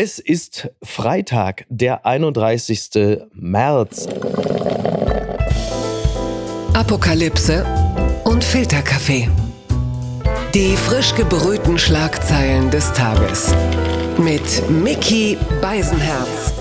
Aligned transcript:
Es 0.00 0.20
ist 0.20 0.70
Freitag, 0.80 1.66
der 1.70 2.06
31. 2.06 3.18
März. 3.32 4.06
Apokalypse 6.72 7.66
und 8.22 8.44
Filterkaffee. 8.44 9.28
Die 10.54 10.76
frisch 10.76 11.16
gebrühten 11.16 11.80
Schlagzeilen 11.80 12.70
des 12.70 12.92
Tages. 12.92 13.52
Mit 14.18 14.70
Mickey 14.70 15.36
Beisenherz. 15.60 16.57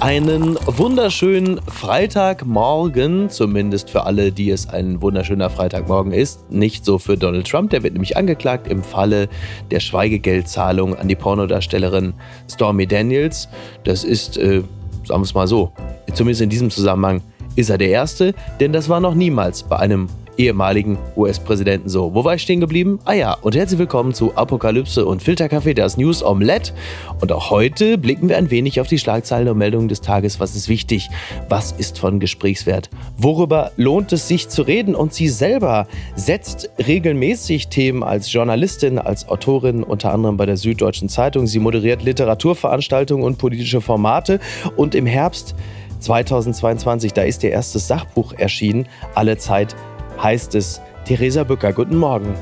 Einen 0.00 0.58
wunderschönen 0.66 1.58
Freitagmorgen, 1.62 3.30
zumindest 3.30 3.88
für 3.88 4.04
alle, 4.04 4.30
die 4.30 4.50
es 4.50 4.68
ein 4.68 5.00
wunderschöner 5.00 5.48
Freitagmorgen 5.48 6.12
ist. 6.12 6.50
Nicht 6.50 6.84
so 6.84 6.98
für 6.98 7.16
Donald 7.16 7.48
Trump, 7.48 7.70
der 7.70 7.82
wird 7.82 7.94
nämlich 7.94 8.14
angeklagt 8.14 8.68
im 8.68 8.82
Falle 8.82 9.28
der 9.70 9.80
Schweigegeldzahlung 9.80 10.94
an 10.96 11.08
die 11.08 11.16
Pornodarstellerin 11.16 12.12
Stormy 12.48 12.86
Daniels. 12.86 13.48
Das 13.84 14.04
ist, 14.04 14.36
äh, 14.36 14.62
sagen 15.04 15.20
wir 15.20 15.22
es 15.22 15.34
mal 15.34 15.48
so, 15.48 15.72
zumindest 16.12 16.42
in 16.42 16.50
diesem 16.50 16.70
Zusammenhang 16.70 17.22
ist 17.56 17.70
er 17.70 17.78
der 17.78 17.88
Erste, 17.88 18.34
denn 18.60 18.74
das 18.74 18.90
war 18.90 19.00
noch 19.00 19.14
niemals 19.14 19.62
bei 19.62 19.76
einem 19.76 20.08
ehemaligen 20.38 20.98
US-Präsidenten 21.16 21.88
so. 21.88 22.14
Wo 22.14 22.24
war 22.24 22.34
ich 22.34 22.42
stehen 22.42 22.60
geblieben? 22.60 22.98
Ah 23.04 23.14
ja, 23.14 23.34
und 23.34 23.56
herzlich 23.56 23.78
willkommen 23.78 24.14
zu 24.14 24.36
Apokalypse 24.36 25.06
und 25.06 25.22
Filterkaffee, 25.22 25.74
das 25.74 25.96
News 25.96 26.22
Omelette. 26.22 26.72
Und 27.20 27.32
auch 27.32 27.50
heute 27.50 27.98
blicken 27.98 28.28
wir 28.28 28.36
ein 28.36 28.50
wenig 28.50 28.80
auf 28.80 28.88
die 28.88 28.98
Schlagzeilen 28.98 29.48
und 29.48 29.58
Meldungen 29.58 29.88
des 29.88 30.00
Tages. 30.00 30.40
Was 30.40 30.54
ist 30.54 30.68
wichtig? 30.68 31.08
Was 31.48 31.72
ist 31.72 31.98
von 31.98 32.20
Gesprächswert? 32.20 32.90
Worüber 33.16 33.72
lohnt 33.76 34.12
es 34.12 34.28
sich 34.28 34.48
zu 34.48 34.62
reden? 34.62 34.94
Und 34.94 35.14
sie 35.14 35.28
selber 35.28 35.86
setzt 36.14 36.70
regelmäßig 36.86 37.68
Themen 37.68 38.02
als 38.02 38.32
Journalistin, 38.32 38.98
als 38.98 39.28
Autorin, 39.28 39.82
unter 39.82 40.12
anderem 40.12 40.36
bei 40.36 40.46
der 40.46 40.56
Süddeutschen 40.56 41.08
Zeitung. 41.08 41.46
Sie 41.46 41.58
moderiert 41.58 42.02
Literaturveranstaltungen 42.02 43.24
und 43.24 43.38
politische 43.38 43.80
Formate. 43.80 44.40
Und 44.76 44.94
im 44.94 45.06
Herbst 45.06 45.54
2022, 46.00 47.12
da 47.14 47.22
ist 47.22 47.42
ihr 47.42 47.50
erstes 47.50 47.88
Sachbuch 47.88 48.34
erschienen, 48.34 48.86
Alle 49.14 49.38
Zeit 49.38 49.74
heißt 50.22 50.54
es 50.54 50.80
Theresa 51.04 51.44
Bücker. 51.44 51.72
Guten 51.72 51.96
Morgen. 51.96 52.34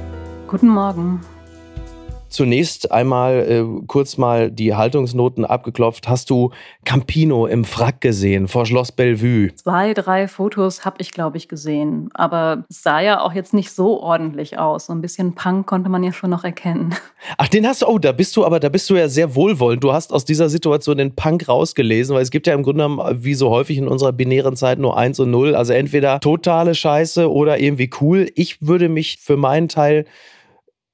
Guten 0.48 0.69
Morgen. 0.69 1.20
Zunächst 2.34 2.90
einmal 2.90 3.46
äh, 3.48 3.86
kurz 3.86 4.18
mal 4.18 4.50
die 4.50 4.74
Haltungsnoten 4.74 5.44
abgeklopft. 5.44 6.08
Hast 6.08 6.30
du 6.30 6.50
Campino 6.84 7.46
im 7.46 7.64
Frack 7.64 8.00
gesehen 8.00 8.48
vor 8.48 8.66
Schloss 8.66 8.90
Bellevue? 8.90 9.54
Zwei, 9.54 9.94
drei 9.94 10.27
Fotos 10.27 10.84
habe 10.84 10.96
ich, 10.98 11.12
glaube 11.12 11.36
ich, 11.36 11.46
gesehen. 11.46 12.10
Aber 12.12 12.64
es 12.68 12.82
sah 12.82 13.00
ja 13.00 13.20
auch 13.20 13.34
jetzt 13.34 13.55
nicht 13.55 13.70
so 13.70 14.00
ordentlich 14.00 14.58
aus. 14.58 14.86
So 14.86 14.92
ein 14.92 15.00
bisschen 15.00 15.36
Punk 15.36 15.68
konnte 15.68 15.88
man 15.88 16.02
ja 16.02 16.12
schon 16.12 16.30
noch 16.30 16.42
erkennen. 16.42 16.96
Ach, 17.38 17.46
den 17.46 17.68
hast 17.68 17.82
du, 17.82 17.86
oh, 17.86 18.00
da 18.00 18.10
bist 18.10 18.36
du, 18.36 18.44
aber 18.44 18.58
da 18.58 18.68
bist 18.68 18.90
du 18.90 18.96
ja 18.96 19.08
sehr 19.08 19.36
wohlwollend. 19.36 19.84
Du 19.84 19.92
hast 19.92 20.12
aus 20.12 20.24
dieser 20.24 20.48
Situation 20.48 20.98
den 20.98 21.14
Punk 21.14 21.48
rausgelesen, 21.48 22.16
weil 22.16 22.22
es 22.22 22.32
gibt 22.32 22.48
ja 22.48 22.55
im 22.55 22.64
Grunde 22.64 22.82
genommen, 22.82 23.22
wie 23.22 23.34
so 23.34 23.50
häufig 23.50 23.78
in 23.78 23.86
unserer 23.86 24.10
binären 24.10 24.56
Zeit, 24.56 24.80
nur 24.80 24.96
eins 24.96 25.20
und 25.20 25.30
null. 25.30 25.55
Also 25.55 25.72
entweder 25.72 26.18
totale 26.18 26.74
Scheiße 26.74 27.30
oder 27.30 27.60
irgendwie 27.60 27.90
cool. 28.00 28.28
Ich 28.34 28.60
würde 28.60 28.88
mich 28.88 29.18
für 29.22 29.36
meinen 29.36 29.68
Teil 29.68 30.05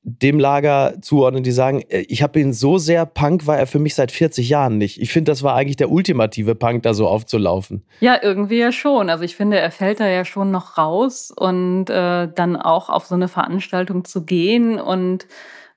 dem 0.02 0.38
Lager 0.38 0.94
zuordnen, 1.02 1.42
die 1.42 1.50
sagen, 1.50 1.82
äh, 1.88 2.00
ich 2.08 2.22
habe 2.22 2.40
ihn 2.40 2.52
so 2.52 2.78
sehr 2.78 3.04
Punk 3.04 3.46
war 3.46 3.58
er 3.58 3.66
für 3.66 3.78
mich 3.78 3.94
seit 3.94 4.10
40 4.10 4.48
Jahren 4.48 4.78
nicht. 4.78 5.00
Ich 5.00 5.12
finde, 5.12 5.30
das 5.30 5.42
war 5.42 5.54
eigentlich 5.54 5.76
der 5.76 5.90
ultimative 5.90 6.54
Punk, 6.54 6.82
da 6.82 6.94
so 6.94 7.06
aufzulaufen. 7.06 7.84
Ja, 8.00 8.18
irgendwie 8.22 8.58
ja 8.58 8.72
schon. 8.72 9.10
Also 9.10 9.24
ich 9.24 9.36
finde, 9.36 9.58
er 9.58 9.70
fällt 9.70 10.00
da 10.00 10.08
ja 10.08 10.24
schon 10.24 10.50
noch 10.50 10.78
raus 10.78 11.30
und 11.36 11.90
äh, 11.90 12.28
dann 12.34 12.56
auch 12.56 12.88
auf 12.88 13.06
so 13.06 13.14
eine 13.14 13.28
Veranstaltung 13.28 14.04
zu 14.04 14.24
gehen 14.24 14.80
und 14.80 15.26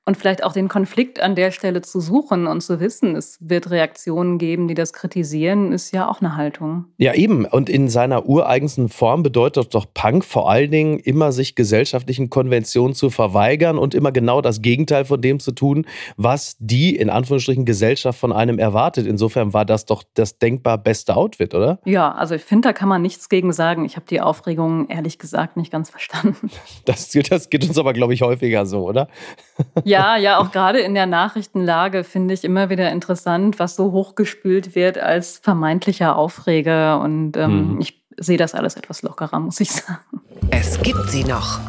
und 0.05 0.17
vielleicht 0.17 0.43
auch 0.43 0.51
den 0.51 0.67
Konflikt 0.67 1.21
an 1.21 1.35
der 1.35 1.51
Stelle 1.51 1.81
zu 1.81 2.01
suchen 2.01 2.45
und 2.45 2.61
zu 2.61 2.81
wissen, 2.81 3.15
es 3.15 3.37
wird 3.39 3.71
Reaktionen 3.71 4.37
geben, 4.37 4.67
die 4.67 4.73
das 4.73 4.91
kritisieren, 4.91 5.71
ist 5.71 5.93
ja 5.93 6.09
auch 6.09 6.19
eine 6.19 6.35
Haltung. 6.35 6.85
Ja, 6.97 7.13
eben. 7.13 7.45
Und 7.45 7.69
in 7.69 7.87
seiner 7.87 8.25
ureigensten 8.25 8.89
Form 8.89 9.23
bedeutet 9.23 9.73
doch 9.73 9.85
Punk 9.93 10.25
vor 10.25 10.49
allen 10.49 10.71
Dingen 10.71 10.99
immer 10.99 11.31
sich 11.31 11.55
gesellschaftlichen 11.55 12.29
Konventionen 12.29 12.95
zu 12.95 13.09
verweigern 13.09 13.77
und 13.77 13.95
immer 13.95 14.11
genau 14.11 14.41
das 14.41 14.61
Gegenteil 14.61 15.05
von 15.05 15.21
dem 15.21 15.39
zu 15.39 15.53
tun, 15.53 15.85
was 16.17 16.57
die 16.59 16.95
in 16.95 17.09
Anführungsstrichen 17.09 17.63
Gesellschaft 17.63 18.19
von 18.19 18.33
einem 18.33 18.59
erwartet. 18.59 19.07
Insofern 19.07 19.53
war 19.53 19.63
das 19.63 19.85
doch 19.85 20.03
das 20.15 20.37
denkbar 20.37 20.77
beste 20.77 21.15
Outfit, 21.15 21.55
oder? 21.55 21.79
Ja, 21.85 22.11
also 22.11 22.35
ich 22.35 22.43
finde, 22.43 22.67
da 22.67 22.73
kann 22.73 22.89
man 22.89 23.01
nichts 23.01 23.29
gegen 23.29 23.53
sagen. 23.53 23.85
Ich 23.85 23.95
habe 23.95 24.05
die 24.09 24.19
Aufregung 24.19 24.89
ehrlich 24.89 25.17
gesagt 25.17 25.55
nicht 25.55 25.71
ganz 25.71 25.89
verstanden. 25.89 26.49
Das, 26.85 27.11
das 27.29 27.49
geht 27.49 27.67
uns 27.67 27.77
aber, 27.77 27.93
glaube 27.93 28.13
ich, 28.13 28.21
häufiger 28.21 28.65
so, 28.65 28.83
oder? 28.83 29.07
Ja. 29.85 29.92
Ja, 29.93 30.17
ja, 30.17 30.39
auch 30.39 30.51
gerade 30.51 30.79
in 30.79 30.95
der 30.95 31.05
Nachrichtenlage 31.05 32.03
finde 32.03 32.33
ich 32.33 32.43
immer 32.43 32.69
wieder 32.69 32.91
interessant, 32.91 33.59
was 33.59 33.75
so 33.75 33.91
hochgespült 33.91 34.73
wird 34.73 34.97
als 34.97 35.37
vermeintlicher 35.37 36.15
Aufreger. 36.15 36.99
Und 36.99 37.37
ähm, 37.37 37.75
mhm. 37.75 37.81
ich 37.81 38.01
sehe 38.17 38.37
das 38.37 38.55
alles 38.55 38.75
etwas 38.75 39.03
lockerer, 39.03 39.39
muss 39.39 39.59
ich 39.59 39.71
sagen. 39.71 40.21
Es 40.49 40.81
gibt 40.81 41.09
sie 41.09 41.23
noch. 41.23 41.59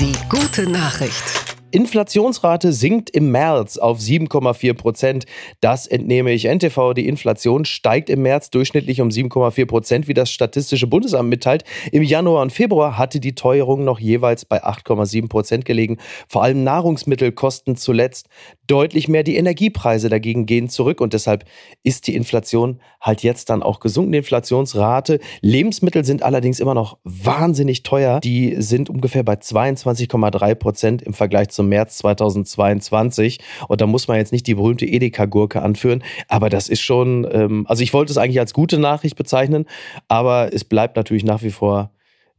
Die 0.00 0.16
gute 0.30 0.68
Nachricht. 0.70 1.51
Inflationsrate 1.72 2.72
sinkt 2.72 3.10
im 3.10 3.30
März 3.30 3.78
auf 3.78 3.98
7,4 3.98 4.74
Prozent. 4.74 5.26
Das 5.60 5.86
entnehme 5.86 6.32
ich 6.32 6.44
NTV. 6.44 6.94
Die 6.94 7.08
Inflation 7.08 7.64
steigt 7.64 8.10
im 8.10 8.22
März 8.22 8.50
durchschnittlich 8.50 9.00
um 9.00 9.08
7,4 9.08 9.66
Prozent, 9.66 10.08
wie 10.08 10.14
das 10.14 10.30
Statistische 10.30 10.86
Bundesamt 10.86 11.28
mitteilt. 11.28 11.64
Im 11.90 12.02
Januar 12.02 12.42
und 12.42 12.52
Februar 12.52 12.98
hatte 12.98 13.20
die 13.20 13.34
Teuerung 13.34 13.84
noch 13.84 13.98
jeweils 13.98 14.44
bei 14.44 14.62
8,7 14.62 15.28
Prozent 15.28 15.64
gelegen. 15.64 15.98
Vor 16.28 16.42
allem 16.42 16.62
Nahrungsmittel 16.62 17.32
kosten 17.32 17.76
zuletzt 17.76 18.28
deutlich 18.66 19.08
mehr. 19.08 19.22
Die 19.22 19.36
Energiepreise 19.36 20.08
dagegen 20.08 20.46
gehen 20.46 20.68
zurück 20.68 21.00
und 21.00 21.12
deshalb 21.12 21.44
ist 21.82 22.06
die 22.06 22.14
Inflation 22.14 22.80
halt 23.00 23.22
jetzt 23.22 23.50
dann 23.50 23.62
auch 23.62 23.80
gesunken. 23.80 24.12
Die 24.12 24.18
Inflationsrate. 24.18 25.20
Lebensmittel 25.40 26.04
sind 26.04 26.22
allerdings 26.22 26.60
immer 26.60 26.74
noch 26.74 26.98
wahnsinnig 27.04 27.82
teuer. 27.82 28.20
Die 28.20 28.56
sind 28.58 28.90
ungefähr 28.90 29.22
bei 29.22 29.34
22,3 29.34 30.54
Prozent 30.54 31.02
im 31.02 31.14
Vergleich 31.14 31.48
zum 31.48 31.61
zum 31.62 31.68
März 31.68 31.98
2022. 31.98 33.38
Und 33.68 33.80
da 33.80 33.86
muss 33.86 34.08
man 34.08 34.16
jetzt 34.16 34.32
nicht 34.32 34.46
die 34.46 34.54
berühmte 34.54 34.84
Edeka-Gurke 34.84 35.62
anführen, 35.62 36.02
aber 36.28 36.48
das 36.50 36.68
ist 36.68 36.80
schon, 36.80 37.26
ähm, 37.30 37.66
also 37.68 37.82
ich 37.82 37.94
wollte 37.94 38.10
es 38.10 38.18
eigentlich 38.18 38.40
als 38.40 38.52
gute 38.52 38.78
Nachricht 38.78 39.16
bezeichnen, 39.16 39.66
aber 40.08 40.52
es 40.52 40.64
bleibt 40.64 40.96
natürlich 40.96 41.24
nach 41.24 41.42
wie 41.42 41.50
vor 41.50 41.90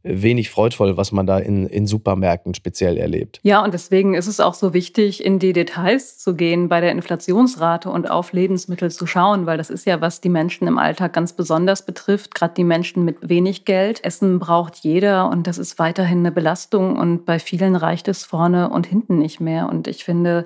wenig 0.04 0.50
freudvoll, 0.50 0.98
was 0.98 1.12
man 1.12 1.26
da 1.26 1.38
in, 1.38 1.66
in 1.66 1.86
Supermärkten 1.86 2.54
speziell 2.54 2.98
erlebt. 2.98 3.40
Ja, 3.42 3.64
und 3.64 3.72
deswegen 3.72 4.14
ist 4.14 4.26
es 4.26 4.38
auch 4.38 4.52
so 4.52 4.74
wichtig, 4.74 5.24
in 5.24 5.38
die 5.38 5.54
Details 5.54 6.18
zu 6.18 6.34
gehen 6.34 6.68
bei 6.68 6.82
der 6.82 6.92
Inflationsrate 6.92 7.88
und 7.88 8.10
auf 8.10 8.34
Lebensmittel 8.34 8.90
zu 8.90 9.06
schauen, 9.06 9.46
weil 9.46 9.56
das 9.56 9.70
ist 9.70 9.86
ja, 9.86 10.02
was 10.02 10.20
die 10.20 10.28
Menschen 10.28 10.68
im 10.68 10.76
Alltag 10.76 11.14
ganz 11.14 11.32
besonders 11.32 11.86
betrifft, 11.86 12.34
gerade 12.34 12.52
die 12.54 12.64
Menschen 12.64 13.06
mit 13.06 13.30
wenig 13.30 13.64
Geld. 13.64 14.04
Essen 14.04 14.38
braucht 14.38 14.76
jeder 14.76 15.30
und 15.30 15.46
das 15.46 15.56
ist 15.56 15.78
weiterhin 15.78 16.18
eine 16.18 16.32
Belastung 16.32 16.96
und 16.96 17.24
bei 17.24 17.38
vielen 17.38 17.74
reicht 17.74 18.06
es 18.06 18.24
vorne 18.24 18.68
und 18.68 18.86
hinten 18.86 19.18
nicht 19.18 19.40
mehr. 19.40 19.70
Und 19.70 19.88
ich 19.88 20.04
finde, 20.04 20.44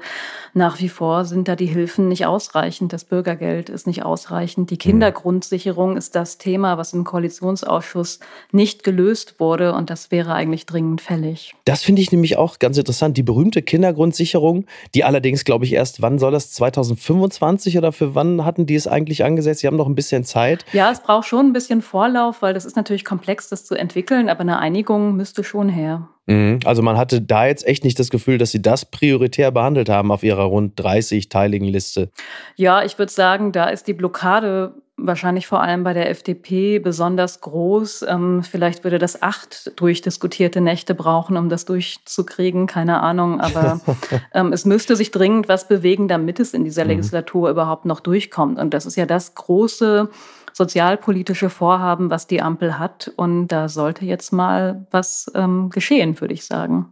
nach 0.54 0.78
wie 0.80 0.88
vor 0.88 1.24
sind 1.24 1.48
da 1.48 1.56
die 1.56 1.66
Hilfen 1.66 2.06
nicht 2.06 2.26
ausreichend. 2.26 2.92
Das 2.92 3.04
Bürgergeld 3.04 3.70
ist 3.70 3.88
nicht 3.88 4.04
ausreichend. 4.04 4.70
Die 4.70 4.74
hm. 4.74 4.78
Kindergrundsicherung 4.78 5.96
ist 5.96 6.14
das 6.14 6.38
Thema, 6.38 6.78
was 6.78 6.92
im 6.92 7.02
Koalitionsausschuss 7.02 8.20
nicht 8.52 8.84
gelöst 8.84 9.40
wurde 9.40 9.47
wurde 9.48 9.72
und 9.72 9.88
das 9.88 10.10
wäre 10.10 10.34
eigentlich 10.34 10.66
dringend 10.66 11.00
fällig. 11.00 11.54
Das 11.64 11.82
finde 11.82 12.02
ich 12.02 12.12
nämlich 12.12 12.36
auch 12.36 12.58
ganz 12.58 12.76
interessant. 12.76 13.16
Die 13.16 13.22
berühmte 13.22 13.62
Kindergrundsicherung, 13.62 14.66
die 14.94 15.04
allerdings, 15.04 15.44
glaube 15.44 15.64
ich, 15.64 15.72
erst, 15.72 16.02
wann 16.02 16.18
soll 16.18 16.32
das, 16.32 16.52
2025 16.52 17.78
oder 17.78 17.92
für 17.92 18.14
wann 18.14 18.44
hatten 18.44 18.66
die 18.66 18.74
es 18.74 18.86
eigentlich 18.86 19.24
angesetzt? 19.24 19.60
Sie 19.60 19.66
haben 19.66 19.76
noch 19.76 19.88
ein 19.88 19.94
bisschen 19.94 20.24
Zeit. 20.24 20.66
Ja, 20.74 20.90
es 20.92 21.00
braucht 21.00 21.26
schon 21.26 21.46
ein 21.46 21.52
bisschen 21.54 21.80
Vorlauf, 21.80 22.42
weil 22.42 22.52
das 22.52 22.66
ist 22.66 22.76
natürlich 22.76 23.06
komplex, 23.06 23.48
das 23.48 23.64
zu 23.64 23.74
entwickeln, 23.74 24.28
aber 24.28 24.40
eine 24.40 24.58
Einigung 24.58 25.16
müsste 25.16 25.44
schon 25.44 25.70
her. 25.70 26.08
Mhm. 26.26 26.60
Also 26.66 26.82
man 26.82 26.98
hatte 26.98 27.22
da 27.22 27.46
jetzt 27.46 27.66
echt 27.66 27.84
nicht 27.84 27.98
das 27.98 28.10
Gefühl, 28.10 28.36
dass 28.36 28.50
sie 28.50 28.60
das 28.60 28.84
prioritär 28.84 29.50
behandelt 29.50 29.88
haben 29.88 30.12
auf 30.12 30.22
ihrer 30.22 30.44
rund 30.44 30.78
30-teiligen 30.78 31.64
Liste. 31.64 32.10
Ja, 32.56 32.84
ich 32.84 32.98
würde 32.98 33.10
sagen, 33.10 33.52
da 33.52 33.64
ist 33.70 33.86
die 33.86 33.94
Blockade 33.94 34.74
wahrscheinlich 34.98 35.46
vor 35.46 35.62
allem 35.62 35.84
bei 35.84 35.94
der 35.94 36.10
FDP 36.10 36.78
besonders 36.78 37.40
groß. 37.40 38.04
Ähm, 38.08 38.42
vielleicht 38.42 38.84
würde 38.84 38.98
das 38.98 39.22
acht 39.22 39.72
durchdiskutierte 39.80 40.60
Nächte 40.60 40.94
brauchen, 40.94 41.36
um 41.36 41.48
das 41.48 41.64
durchzukriegen, 41.64 42.66
keine 42.66 43.00
Ahnung. 43.00 43.40
Aber 43.40 43.80
ähm, 44.34 44.52
es 44.52 44.64
müsste 44.64 44.96
sich 44.96 45.10
dringend 45.10 45.48
was 45.48 45.68
bewegen, 45.68 46.08
damit 46.08 46.40
es 46.40 46.52
in 46.52 46.64
dieser 46.64 46.84
mhm. 46.84 46.90
Legislatur 46.90 47.50
überhaupt 47.50 47.84
noch 47.84 48.00
durchkommt. 48.00 48.58
Und 48.58 48.74
das 48.74 48.84
ist 48.86 48.96
ja 48.96 49.06
das 49.06 49.34
große 49.34 50.10
sozialpolitische 50.52 51.50
Vorhaben, 51.50 52.10
was 52.10 52.26
die 52.26 52.42
Ampel 52.42 52.78
hat. 52.78 53.12
Und 53.16 53.48
da 53.48 53.68
sollte 53.68 54.04
jetzt 54.04 54.32
mal 54.32 54.86
was 54.90 55.30
ähm, 55.34 55.70
geschehen, 55.70 56.20
würde 56.20 56.34
ich 56.34 56.44
sagen. 56.44 56.86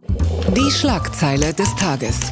Die 0.55 0.71
Schlagzeile 0.71 1.53
des 1.53 1.75
Tages. 1.75 2.31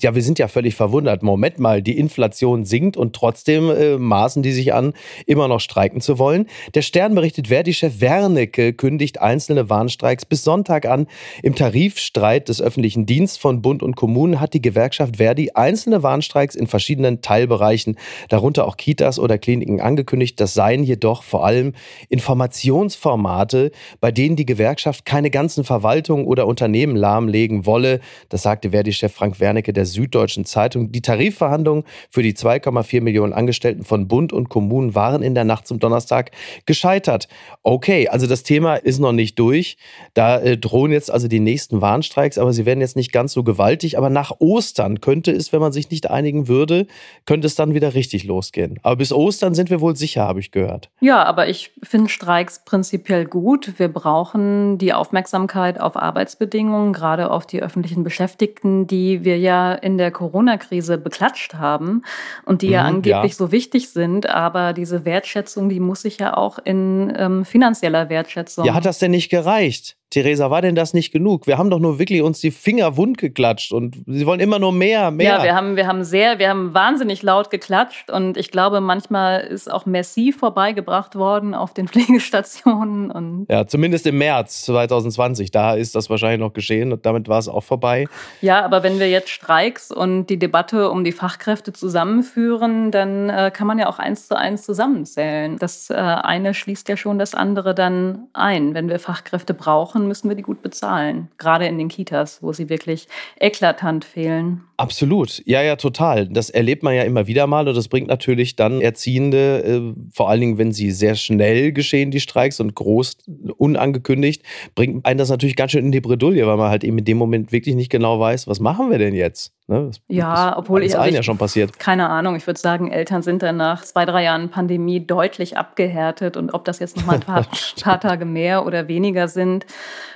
Ja, 0.00 0.14
wir 0.14 0.22
sind 0.22 0.38
ja 0.38 0.46
völlig 0.46 0.76
verwundert. 0.76 1.24
Moment 1.24 1.58
mal, 1.58 1.82
die 1.82 1.98
Inflation 1.98 2.64
sinkt 2.64 2.96
und 2.96 3.16
trotzdem 3.16 3.68
äh, 3.70 3.98
maßen 3.98 4.44
die 4.44 4.52
sich 4.52 4.72
an, 4.72 4.92
immer 5.26 5.48
noch 5.48 5.58
streiken 5.58 6.00
zu 6.00 6.20
wollen. 6.20 6.46
Der 6.74 6.82
Stern 6.82 7.16
berichtet, 7.16 7.48
Verdi-Chef 7.48 8.00
Wernicke 8.00 8.74
kündigt 8.74 9.20
einzelne 9.20 9.68
Warnstreiks 9.68 10.24
bis 10.24 10.44
Sonntag 10.44 10.86
an. 10.86 11.08
Im 11.42 11.56
Tarifstreit 11.56 12.48
des 12.48 12.62
öffentlichen 12.62 13.06
Dienstes 13.06 13.38
von 13.38 13.60
Bund 13.60 13.82
und 13.82 13.96
Kommunen 13.96 14.40
hat 14.40 14.54
die 14.54 14.62
Gewerkschaft 14.62 15.16
Verdi 15.16 15.50
einzelne 15.54 16.04
Warnstreiks 16.04 16.54
in 16.54 16.68
verschiedenen 16.68 17.20
Teilbereichen, 17.20 17.98
darunter 18.28 18.68
auch 18.68 18.76
Kitas 18.76 19.18
oder 19.18 19.36
Kliniken, 19.36 19.80
angekündigt. 19.80 20.38
Das 20.38 20.54
seien 20.54 20.84
jedoch 20.84 21.24
vor 21.24 21.44
allem 21.44 21.72
Informationsformate, 22.08 23.72
bei 24.00 24.12
denen 24.12 24.36
die 24.36 24.46
Gewerkschaft 24.46 25.04
keine 25.04 25.30
ganzen 25.30 25.64
Verwaltungen 25.64 26.24
oder 26.26 26.46
Unternehmen 26.46 26.94
lahmlegen 26.94 27.66
wolle. 27.66 27.98
Das 28.28 28.42
sagte 28.42 28.70
Verdi-Chef 28.70 29.12
Frank 29.12 29.40
Wernicke 29.40 29.72
der 29.72 29.87
Süddeutschen 29.88 30.44
Zeitung. 30.44 30.92
Die 30.92 31.02
Tarifverhandlungen 31.02 31.84
für 32.10 32.22
die 32.22 32.34
2,4 32.34 33.00
Millionen 33.00 33.32
Angestellten 33.32 33.84
von 33.84 34.08
Bund 34.08 34.32
und 34.32 34.48
Kommunen 34.48 34.94
waren 34.94 35.22
in 35.22 35.34
der 35.34 35.44
Nacht 35.44 35.66
zum 35.66 35.78
Donnerstag 35.78 36.30
gescheitert. 36.66 37.28
Okay, 37.62 38.08
also 38.08 38.26
das 38.26 38.42
Thema 38.42 38.76
ist 38.76 38.98
noch 38.98 39.12
nicht 39.12 39.38
durch. 39.38 39.76
Da 40.14 40.38
äh, 40.38 40.56
drohen 40.56 40.92
jetzt 40.92 41.10
also 41.10 41.28
die 41.28 41.40
nächsten 41.40 41.80
Warnstreiks, 41.80 42.38
aber 42.38 42.52
sie 42.52 42.66
werden 42.66 42.80
jetzt 42.80 42.96
nicht 42.96 43.12
ganz 43.12 43.32
so 43.32 43.42
gewaltig. 43.42 43.98
Aber 43.98 44.10
nach 44.10 44.32
Ostern 44.38 45.00
könnte 45.00 45.32
es, 45.32 45.52
wenn 45.52 45.60
man 45.60 45.72
sich 45.72 45.90
nicht 45.90 46.10
einigen 46.10 46.48
würde, 46.48 46.86
könnte 47.26 47.46
es 47.46 47.54
dann 47.54 47.74
wieder 47.74 47.94
richtig 47.94 48.24
losgehen. 48.24 48.78
Aber 48.82 48.96
bis 48.96 49.12
Ostern 49.12 49.54
sind 49.54 49.70
wir 49.70 49.80
wohl 49.80 49.96
sicher, 49.96 50.22
habe 50.22 50.40
ich 50.40 50.50
gehört. 50.50 50.90
Ja, 51.00 51.24
aber 51.24 51.48
ich 51.48 51.72
finde 51.82 52.08
Streiks 52.08 52.64
prinzipiell 52.64 53.24
gut. 53.24 53.78
Wir 53.78 53.88
brauchen 53.88 54.78
die 54.78 54.92
Aufmerksamkeit 54.92 55.80
auf 55.80 55.96
Arbeitsbedingungen, 55.96 56.92
gerade 56.92 57.30
auf 57.30 57.46
die 57.46 57.62
öffentlichen 57.62 58.04
Beschäftigten, 58.04 58.86
die 58.86 59.24
wir 59.24 59.38
ja 59.38 59.77
in 59.82 59.98
der 59.98 60.10
Corona-Krise 60.10 60.98
beklatscht 60.98 61.54
haben 61.54 62.02
und 62.44 62.62
die 62.62 62.68
mhm, 62.68 62.72
ja 62.72 62.84
angeblich 62.84 63.32
ja. 63.32 63.36
so 63.36 63.52
wichtig 63.52 63.90
sind. 63.90 64.28
Aber 64.28 64.72
diese 64.72 65.04
Wertschätzung, 65.04 65.68
die 65.68 65.80
muss 65.80 66.02
sich 66.02 66.18
ja 66.18 66.36
auch 66.36 66.58
in 66.58 67.12
ähm, 67.16 67.44
finanzieller 67.44 68.08
Wertschätzung. 68.08 68.64
Ja, 68.64 68.74
hat 68.74 68.86
das 68.86 68.98
denn 68.98 69.10
nicht 69.10 69.28
gereicht? 69.28 69.97
Theresa, 70.10 70.50
war 70.50 70.62
denn 70.62 70.74
das 70.74 70.94
nicht 70.94 71.12
genug? 71.12 71.46
Wir 71.46 71.58
haben 71.58 71.68
doch 71.68 71.80
nur 71.80 71.98
wirklich 71.98 72.22
uns 72.22 72.40
die 72.40 72.50
Finger 72.50 72.96
wund 72.96 73.18
geklatscht 73.18 73.72
und 73.72 73.96
sie 74.06 74.24
wollen 74.24 74.40
immer 74.40 74.58
nur 74.58 74.72
mehr, 74.72 75.10
mehr. 75.10 75.36
Ja, 75.36 75.42
wir 75.42 75.54
haben, 75.54 75.76
wir 75.76 75.86
haben 75.86 76.02
sehr, 76.02 76.38
wir 76.38 76.48
haben 76.48 76.72
wahnsinnig 76.72 77.22
laut 77.22 77.50
geklatscht 77.50 78.10
und 78.10 78.38
ich 78.38 78.50
glaube, 78.50 78.80
manchmal 78.80 79.40
ist 79.40 79.70
auch 79.70 79.84
Merci 79.84 80.32
vorbeigebracht 80.32 81.14
worden 81.14 81.54
auf 81.54 81.74
den 81.74 81.88
Pflegestationen. 81.88 83.10
Und 83.10 83.46
ja, 83.50 83.66
zumindest 83.66 84.06
im 84.06 84.16
März 84.16 84.62
2020, 84.62 85.50
da 85.50 85.74
ist 85.74 85.94
das 85.94 86.08
wahrscheinlich 86.08 86.40
noch 86.40 86.54
geschehen 86.54 86.92
und 86.92 87.04
damit 87.04 87.28
war 87.28 87.38
es 87.38 87.48
auch 87.48 87.64
vorbei. 87.64 88.06
Ja, 88.40 88.64
aber 88.64 88.82
wenn 88.82 88.98
wir 88.98 89.10
jetzt 89.10 89.28
Streiks 89.28 89.90
und 89.90 90.28
die 90.28 90.38
Debatte 90.38 90.90
um 90.90 91.04
die 91.04 91.12
Fachkräfte 91.12 91.74
zusammenführen, 91.74 92.90
dann 92.90 93.28
äh, 93.28 93.50
kann 93.52 93.66
man 93.66 93.78
ja 93.78 93.88
auch 93.88 93.98
eins 93.98 94.26
zu 94.26 94.38
eins 94.38 94.62
zusammenzählen. 94.62 95.58
Das 95.58 95.90
äh, 95.90 95.94
eine 95.94 96.54
schließt 96.54 96.88
ja 96.88 96.96
schon 96.96 97.18
das 97.18 97.34
andere 97.34 97.74
dann 97.74 98.28
ein. 98.32 98.72
Wenn 98.72 98.88
wir 98.88 98.98
Fachkräfte 98.98 99.52
brauchen, 99.52 99.97
machen, 99.98 100.08
müssen 100.08 100.28
wir 100.28 100.36
die 100.36 100.42
gut 100.42 100.62
bezahlen. 100.62 101.28
Gerade 101.38 101.66
in 101.66 101.78
den 101.78 101.88
Kitas, 101.88 102.42
wo 102.42 102.52
sie 102.52 102.68
wirklich 102.68 103.08
eklatant 103.38 104.04
fehlen. 104.04 104.62
Absolut. 104.76 105.42
Ja, 105.44 105.60
ja, 105.62 105.76
total. 105.76 106.28
Das 106.28 106.50
erlebt 106.50 106.82
man 106.82 106.94
ja 106.94 107.02
immer 107.02 107.26
wieder 107.26 107.46
mal 107.46 107.66
und 107.66 107.76
das 107.76 107.88
bringt 107.88 108.08
natürlich 108.08 108.54
dann 108.54 108.80
Erziehende, 108.80 109.64
äh, 109.64 110.00
vor 110.12 110.30
allen 110.30 110.40
Dingen, 110.40 110.58
wenn 110.58 110.72
sie 110.72 110.92
sehr 110.92 111.16
schnell 111.16 111.72
geschehen, 111.72 112.10
die 112.10 112.20
Streiks 112.20 112.60
und 112.60 112.74
groß, 112.74 113.18
unangekündigt, 113.56 114.42
bringt 114.74 115.04
einen 115.04 115.18
das 115.18 115.30
natürlich 115.30 115.56
ganz 115.56 115.72
schön 115.72 115.86
in 115.86 115.92
die 115.92 116.00
Bredouille, 116.00 116.46
weil 116.46 116.56
man 116.56 116.70
halt 116.70 116.84
eben 116.84 116.98
in 116.98 117.04
dem 117.04 117.18
Moment 117.18 117.50
wirklich 117.50 117.74
nicht 117.74 117.90
genau 117.90 118.20
weiß, 118.20 118.46
was 118.46 118.60
machen 118.60 118.90
wir 118.90 118.98
denn 118.98 119.14
jetzt? 119.14 119.52
Ne? 119.68 119.86
Das, 119.88 120.00
ja, 120.08 120.50
das 120.50 120.58
obwohl 120.58 120.82
ich. 120.82 120.92
Also 120.92 121.02
allen 121.02 121.14
ja 121.14 121.22
schon 121.22 121.36
passiert. 121.36 121.78
Keine 121.78 122.08
Ahnung. 122.08 122.36
Ich 122.36 122.46
würde 122.46 122.58
sagen, 122.58 122.90
Eltern 122.90 123.22
sind 123.22 123.42
dann 123.42 123.58
nach 123.58 123.84
zwei, 123.84 124.06
drei 124.06 124.24
Jahren 124.24 124.48
Pandemie 124.48 125.06
deutlich 125.06 125.58
abgehärtet 125.58 126.36
und 126.36 126.54
ob 126.54 126.64
das 126.64 126.78
jetzt 126.78 126.96
noch 126.96 127.04
mal 127.04 127.14
ein 127.14 127.20
paar, 127.20 127.46
paar 127.82 128.00
Tage 128.00 128.24
mehr 128.24 128.64
oder 128.64 128.88
weniger 128.88 129.28
sind. 129.28 129.66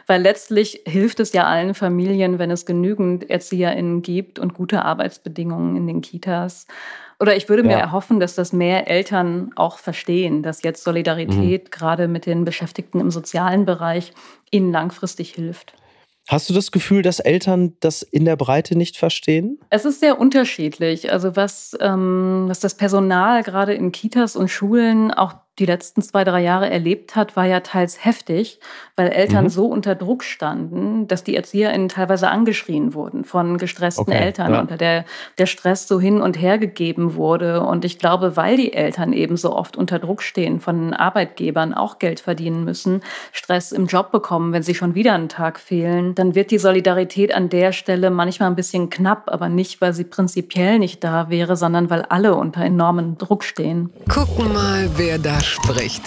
Weil 0.07 0.23
letztlich 0.23 0.83
hilft 0.87 1.21
es 1.21 1.33
ja 1.33 1.45
allen 1.45 1.75
Familien, 1.75 2.39
wenn 2.39 2.51
es 2.51 2.67
genügend 2.67 3.29
ErzieherInnen 3.29 4.03
gibt 4.03 4.39
und 4.39 4.55
gute 4.55 4.85
Arbeitsbedingungen 4.85 5.77
in 5.77 5.87
den 5.87 6.01
Kitas. 6.01 6.67
Oder 7.21 7.37
ich 7.37 7.49
würde 7.49 7.63
mir 7.63 7.73
ja. 7.73 7.79
erhoffen, 7.79 8.19
dass 8.19 8.35
das 8.35 8.53
mehr 8.53 8.89
Eltern 8.89 9.53
auch 9.55 9.79
verstehen, 9.79 10.43
dass 10.43 10.63
jetzt 10.63 10.83
Solidarität 10.83 11.65
mhm. 11.65 11.71
gerade 11.71 12.09
mit 12.09 12.27
den 12.27 12.45
Beschäftigten 12.45 12.99
im 12.99 13.13
sozialen 13.13 13.65
Bereich 13.65 14.13
ihnen 14.51 14.73
langfristig 14.73 15.33
hilft. 15.33 15.75
Hast 16.29 16.49
du 16.49 16.55
das 16.55 16.71
Gefühl, 16.71 17.03
dass 17.03 17.19
Eltern 17.19 17.75
das 17.81 18.03
in 18.03 18.25
der 18.25 18.37
Breite 18.37 18.77
nicht 18.77 18.97
verstehen? 18.97 19.59
Es 19.71 19.85
ist 19.85 20.01
sehr 20.01 20.21
unterschiedlich. 20.21 21.13
Also 21.13 21.35
was, 21.35 21.77
ähm, 21.81 22.45
was 22.47 22.61
das 22.61 22.77
Personal 22.77 23.43
gerade 23.43 23.75
in 23.75 23.93
Kitas 23.93 24.37
und 24.37 24.49
Schulen 24.49 25.11
auch 25.11 25.35
die 25.59 25.67
letzten 25.67 26.01
zwei, 26.01 26.25
drei 26.25 26.41
Jahre 26.41 26.71
erlebt 26.71 27.15
hat, 27.15 27.37
war 27.37 27.45
ja 27.45 27.61
teils 27.61 28.03
heftig, 28.03 28.59
weil 28.97 29.09
Eltern 29.09 29.45
mhm. 29.45 29.49
so 29.51 29.67
unter 29.67 29.95
Druck 29.95 30.25
standen, 30.25 31.07
dass 31.09 31.25
die 31.25 31.37
ErzieherInnen 31.37 31.91
teilweise 31.91 32.31
angeschrien 32.31 32.95
wurden 32.95 33.25
von 33.25 33.59
gestressten 33.59 34.09
okay, 34.09 34.17
Eltern 34.17 34.55
ja. 34.55 34.61
und 34.61 34.81
der, 34.81 35.05
der 35.37 35.47
Stress 35.47 35.87
so 35.87 36.01
hin 36.01 36.23
und 36.23 36.41
her 36.41 36.57
gegeben 36.57 37.17
wurde. 37.17 37.61
Und 37.61 37.85
ich 37.85 37.99
glaube, 37.99 38.37
weil 38.37 38.57
die 38.57 38.73
Eltern 38.73 39.13
eben 39.13 39.37
so 39.37 39.55
oft 39.55 39.77
unter 39.77 39.99
Druck 39.99 40.23
stehen, 40.23 40.59
von 40.59 40.95
Arbeitgebern 40.95 41.75
auch 41.75 41.99
Geld 41.99 42.21
verdienen 42.21 42.65
müssen, 42.65 43.03
Stress 43.33 43.73
im 43.73 43.87
Job 43.87 44.11
bekommen, 44.11 44.55
wenn 44.55 44.63
sie 44.63 44.75
schon 44.75 44.95
wieder 44.95 45.13
einen 45.13 45.29
Tag 45.29 45.61
fehlen, 45.61 46.15
dann 46.15 46.35
wird 46.35 46.51
die 46.51 46.59
Solidarität 46.59 47.35
an 47.35 47.51
der 47.51 47.73
Stelle 47.73 48.11
manchmal 48.11 48.49
ein 48.49 48.57
bisschen 48.57 48.89
knapp, 48.89 49.25
aber 49.27 49.51
nicht, 49.51 49.83
weil 49.83 49.93
sie 49.93 50.05
prinzipiell 50.05 50.79
nicht 50.79 51.05
da 51.05 51.29
wäre, 51.29 51.57
sondern 51.57 51.91
weil 51.91 52.03
alle 52.09 52.37
unter 52.37 52.65
enormem 52.65 53.19
Druck 53.19 53.45
stehen. 53.45 53.91
Gucken 54.09 54.51
mal, 54.55 54.89
wer 54.97 55.19
da 55.19 55.42
spricht. 55.43 56.03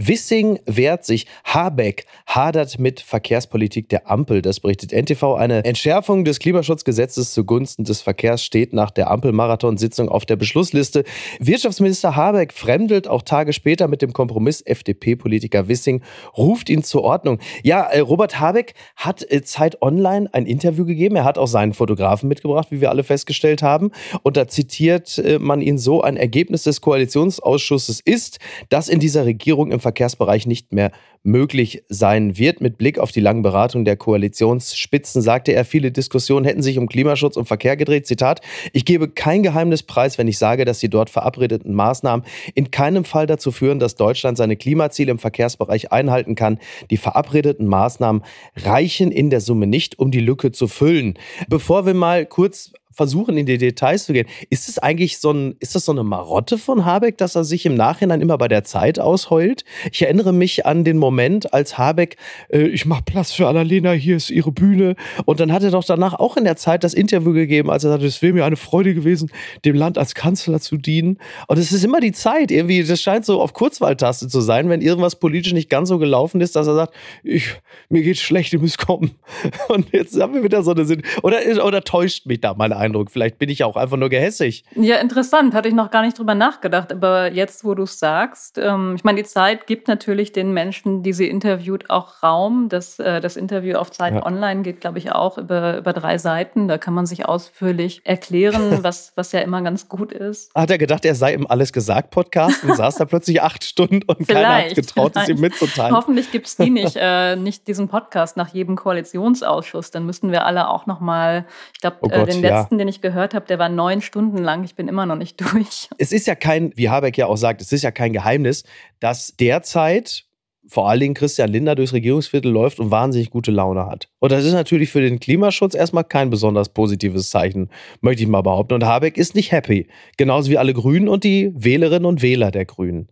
Wissing 0.00 0.60
wehrt 0.64 1.04
sich. 1.04 1.26
Habeck 1.42 2.06
hadert 2.24 2.78
mit 2.78 3.00
Verkehrspolitik 3.00 3.88
der 3.88 4.08
Ampel. 4.08 4.42
Das 4.42 4.60
berichtet 4.60 4.92
NTV. 4.92 5.34
Eine 5.34 5.64
Entschärfung 5.64 6.24
des 6.24 6.38
Klimaschutzgesetzes 6.38 7.32
zugunsten 7.34 7.82
des 7.82 8.00
Verkehrs 8.00 8.44
steht 8.44 8.72
nach 8.72 8.92
der 8.92 9.10
Ampel-Marathon-Sitzung 9.10 10.08
auf 10.08 10.24
der 10.24 10.36
Beschlussliste. 10.36 11.02
Wirtschaftsminister 11.40 12.14
Habeck 12.14 12.52
fremdelt 12.52 13.08
auch 13.08 13.22
Tage 13.22 13.52
später 13.52 13.88
mit 13.88 14.00
dem 14.00 14.12
Kompromiss. 14.12 14.60
FDP-Politiker 14.60 15.66
Wissing 15.66 16.02
ruft 16.36 16.70
ihn 16.70 16.84
zur 16.84 17.02
Ordnung. 17.02 17.40
Ja, 17.64 17.82
äh, 17.82 17.98
Robert 17.98 18.38
Habeck 18.38 18.74
hat 18.94 19.28
äh, 19.28 19.42
Zeit 19.42 19.82
Online 19.82 20.32
ein 20.32 20.46
Interview 20.46 20.84
gegeben. 20.84 21.16
Er 21.16 21.24
hat 21.24 21.38
auch 21.38 21.48
seinen 21.48 21.74
Fotografen 21.74 22.28
mitgebracht, 22.28 22.68
wie 22.70 22.80
wir 22.80 22.90
alle 22.90 23.02
festgestellt 23.02 23.64
haben. 23.64 23.90
Und 24.22 24.36
da 24.36 24.46
zitiert 24.46 25.18
äh, 25.18 25.40
man 25.40 25.60
ihn 25.60 25.76
so: 25.76 26.02
Ein 26.02 26.16
Ergebnis 26.16 26.62
des 26.62 26.80
Koalitionsausschusses 26.82 27.98
ist, 27.98 28.38
dass 28.68 28.88
in 28.88 29.00
dieser 29.00 29.26
Regierung 29.26 29.72
im 29.72 29.80
Verkehrsbereich 29.88 30.46
nicht 30.46 30.72
mehr 30.72 30.92
möglich 31.22 31.82
sein 31.88 32.36
wird. 32.36 32.60
Mit 32.60 32.76
Blick 32.76 32.98
auf 32.98 33.10
die 33.10 33.20
langen 33.20 33.42
Beratungen 33.42 33.84
der 33.84 33.96
Koalitionsspitzen 33.96 35.22
sagte 35.22 35.52
er, 35.52 35.64
viele 35.64 35.90
Diskussionen 35.90 36.44
hätten 36.44 36.62
sich 36.62 36.78
um 36.78 36.88
Klimaschutz 36.88 37.36
und 37.36 37.46
Verkehr 37.46 37.76
gedreht. 37.76 38.06
Zitat, 38.06 38.40
ich 38.72 38.84
gebe 38.84 39.08
kein 39.08 39.42
Geheimnis 39.42 39.82
preis, 39.82 40.18
wenn 40.18 40.28
ich 40.28 40.38
sage, 40.38 40.64
dass 40.66 40.78
die 40.78 40.90
dort 40.90 41.08
verabredeten 41.08 41.74
Maßnahmen 41.74 42.24
in 42.54 42.70
keinem 42.70 43.04
Fall 43.04 43.26
dazu 43.26 43.50
führen, 43.50 43.78
dass 43.78 43.94
Deutschland 43.94 44.36
seine 44.36 44.56
Klimaziele 44.56 45.10
im 45.10 45.18
Verkehrsbereich 45.18 45.90
einhalten 45.90 46.34
kann. 46.34 46.58
Die 46.90 46.98
verabredeten 46.98 47.66
Maßnahmen 47.66 48.22
reichen 48.56 49.10
in 49.10 49.30
der 49.30 49.40
Summe 49.40 49.66
nicht, 49.66 49.98
um 49.98 50.10
die 50.10 50.20
Lücke 50.20 50.52
zu 50.52 50.68
füllen. 50.68 51.18
Bevor 51.48 51.86
wir 51.86 51.94
mal 51.94 52.26
kurz 52.26 52.72
versuchen, 52.98 53.38
in 53.38 53.46
die 53.46 53.58
Details 53.58 54.04
zu 54.04 54.12
gehen. 54.12 54.26
Ist 54.50 54.68
es 54.68 54.78
eigentlich 54.78 55.18
so 55.18 55.30
ein, 55.30 55.54
ist 55.60 55.74
das 55.76 55.84
so 55.84 55.92
eine 55.92 56.02
Marotte 56.02 56.58
von 56.58 56.84
Habeck, 56.84 57.16
dass 57.16 57.36
er 57.36 57.44
sich 57.44 57.64
im 57.64 57.76
Nachhinein 57.76 58.20
immer 58.20 58.36
bei 58.36 58.48
der 58.48 58.64
Zeit 58.64 58.98
ausheult? 58.98 59.64
Ich 59.92 60.02
erinnere 60.02 60.32
mich 60.32 60.66
an 60.66 60.82
den 60.82 60.98
Moment, 60.98 61.54
als 61.54 61.78
Habeck, 61.78 62.16
äh, 62.52 62.66
ich 62.66 62.86
mache 62.86 63.04
Platz 63.04 63.32
für 63.32 63.46
Annalena, 63.46 63.92
hier 63.92 64.16
ist 64.16 64.30
ihre 64.30 64.50
Bühne. 64.50 64.96
Und 65.24 65.38
dann 65.38 65.52
hat 65.52 65.62
er 65.62 65.70
doch 65.70 65.84
danach 65.84 66.14
auch 66.14 66.36
in 66.36 66.44
der 66.44 66.56
Zeit 66.56 66.82
das 66.82 66.92
Interview 66.92 67.32
gegeben, 67.32 67.70
als 67.70 67.84
er 67.84 67.90
sagte, 67.90 68.06
es 68.06 68.20
wäre 68.20 68.32
mir 68.32 68.44
eine 68.44 68.56
Freude 68.56 68.94
gewesen, 68.94 69.30
dem 69.64 69.76
Land 69.76 69.96
als 69.96 70.16
Kanzler 70.16 70.60
zu 70.60 70.76
dienen. 70.76 71.18
Und 71.46 71.58
es 71.58 71.70
ist 71.70 71.84
immer 71.84 72.00
die 72.00 72.12
Zeit, 72.12 72.50
irgendwie, 72.50 72.82
das 72.82 73.00
scheint 73.00 73.24
so 73.24 73.40
auf 73.40 73.52
Kurzwahltaste 73.52 74.26
zu 74.26 74.40
sein, 74.40 74.68
wenn 74.68 74.80
irgendwas 74.80 75.16
politisch 75.16 75.52
nicht 75.52 75.70
ganz 75.70 75.88
so 75.88 75.98
gelaufen 75.98 76.40
ist, 76.40 76.56
dass 76.56 76.66
er 76.66 76.74
sagt, 76.74 76.94
ich, 77.22 77.46
mir 77.88 78.02
geht 78.02 78.18
schlecht, 78.18 78.52
ihr 78.52 78.58
müsst 78.58 78.78
kommen. 78.78 79.12
Und 79.68 79.92
jetzt 79.92 80.20
haben 80.20 80.34
wir 80.34 80.42
wieder 80.42 80.64
so 80.64 80.72
eine 80.72 80.84
Sinn. 80.84 81.02
Oder, 81.22 81.38
oder 81.64 81.84
täuscht 81.84 82.26
mich 82.26 82.40
da 82.40 82.54
meine 82.54 82.76
Eindruck. 82.76 82.87
Vielleicht 83.10 83.38
bin 83.38 83.48
ich 83.48 83.60
ja 83.60 83.66
auch 83.66 83.76
einfach 83.76 83.96
nur 83.96 84.08
gehässig. 84.08 84.64
Ja, 84.74 84.96
interessant. 84.96 85.54
Hatte 85.54 85.68
ich 85.68 85.74
noch 85.74 85.90
gar 85.90 86.02
nicht 86.02 86.18
drüber 86.18 86.34
nachgedacht. 86.34 86.92
Aber 86.92 87.32
jetzt, 87.32 87.64
wo 87.64 87.74
du 87.74 87.84
es 87.84 87.98
sagst, 87.98 88.58
ähm, 88.58 88.94
ich 88.96 89.04
meine, 89.04 89.22
die 89.22 89.28
Zeit 89.28 89.66
gibt 89.66 89.88
natürlich 89.88 90.32
den 90.32 90.52
Menschen, 90.52 91.02
die 91.02 91.12
sie 91.12 91.28
interviewt, 91.28 91.90
auch 91.90 92.22
Raum. 92.22 92.68
Das, 92.68 92.98
äh, 92.98 93.20
das 93.20 93.36
Interview 93.36 93.76
auf 93.76 93.90
Zeit 93.90 94.14
ja. 94.14 94.24
Online 94.26 94.62
geht, 94.62 94.80
glaube 94.80 94.98
ich, 94.98 95.12
auch 95.12 95.38
über, 95.38 95.78
über 95.78 95.92
drei 95.92 96.18
Seiten. 96.18 96.68
Da 96.68 96.78
kann 96.78 96.94
man 96.94 97.06
sich 97.06 97.26
ausführlich 97.26 98.00
erklären, 98.04 98.78
was, 98.82 99.12
was 99.16 99.32
ja 99.32 99.40
immer 99.40 99.62
ganz 99.62 99.88
gut 99.88 100.12
ist. 100.12 100.54
Hat 100.54 100.70
er 100.70 100.78
gedacht, 100.78 101.04
er 101.04 101.14
sei 101.14 101.34
im 101.34 101.46
Alles 101.46 101.72
gesagt 101.72 102.10
Podcast 102.10 102.64
und 102.64 102.76
saß 102.76 102.96
da 102.96 103.04
plötzlich 103.04 103.42
acht 103.42 103.64
Stunden 103.64 104.02
und 104.06 104.24
vielleicht, 104.26 104.28
keiner 104.28 104.64
hat 104.64 104.74
getraut, 104.74 105.12
es 105.16 105.28
ihm 105.28 105.40
mitzuteilen. 105.40 105.94
Hoffentlich 105.94 106.30
gibt 106.32 106.46
es 106.46 106.56
die 106.56 106.70
nicht, 106.70 106.96
äh, 107.00 107.36
nicht 107.36 107.66
diesen 107.68 107.88
Podcast 107.88 108.36
nach 108.36 108.48
jedem 108.48 108.76
Koalitionsausschuss. 108.76 109.90
Dann 109.90 110.06
müssten 110.06 110.32
wir 110.32 110.46
alle 110.46 110.68
auch 110.68 110.86
noch 110.86 111.00
mal, 111.00 111.46
ich 111.74 111.80
glaube, 111.80 111.98
oh 112.02 112.08
äh, 112.08 112.26
den 112.26 112.42
letzten, 112.42 112.77
ja. 112.78 112.84
den 112.84 112.88
ich 112.88 113.00
gehört 113.00 113.34
habe, 113.34 113.46
der 113.46 113.58
war 113.58 113.68
neun 113.68 114.00
Stunden 114.00 114.38
lang. 114.38 114.64
Ich 114.64 114.74
bin 114.74 114.88
immer 114.88 115.06
noch 115.06 115.16
nicht 115.16 115.40
durch. 115.52 115.88
Es 115.98 116.12
ist 116.12 116.26
ja 116.26 116.34
kein, 116.34 116.72
wie 116.76 116.88
Habeck 116.88 117.16
ja 117.18 117.26
auch 117.26 117.36
sagt, 117.36 117.60
es 117.60 117.72
ist 117.72 117.82
ja 117.82 117.90
kein 117.90 118.12
Geheimnis, 118.12 118.64
dass 119.00 119.34
derzeit 119.36 120.24
vor 120.68 120.88
allen 120.88 121.00
Dingen 121.00 121.14
Christian 121.14 121.50
Lindner 121.50 121.74
durchs 121.74 121.94
Regierungsviertel 121.94 122.50
läuft 122.50 122.78
und 122.78 122.90
wahnsinnig 122.90 123.30
gute 123.30 123.50
Laune 123.50 123.86
hat. 123.86 124.10
Und 124.18 124.32
das 124.32 124.44
ist 124.44 124.52
natürlich 124.52 124.90
für 124.90 125.00
den 125.00 125.18
Klimaschutz 125.18 125.74
erstmal 125.74 126.04
kein 126.04 126.28
besonders 126.28 126.68
positives 126.68 127.30
Zeichen, 127.30 127.70
möchte 128.02 128.22
ich 128.22 128.28
mal 128.28 128.42
behaupten. 128.42 128.74
Und 128.74 128.84
Habeck 128.84 129.16
ist 129.16 129.34
nicht 129.34 129.50
happy. 129.50 129.88
Genauso 130.18 130.50
wie 130.50 130.58
alle 130.58 130.74
Grünen 130.74 131.08
und 131.08 131.24
die 131.24 131.52
Wählerinnen 131.54 132.04
und 132.04 132.20
Wähler 132.20 132.50
der 132.50 132.66
Grünen. 132.66 133.08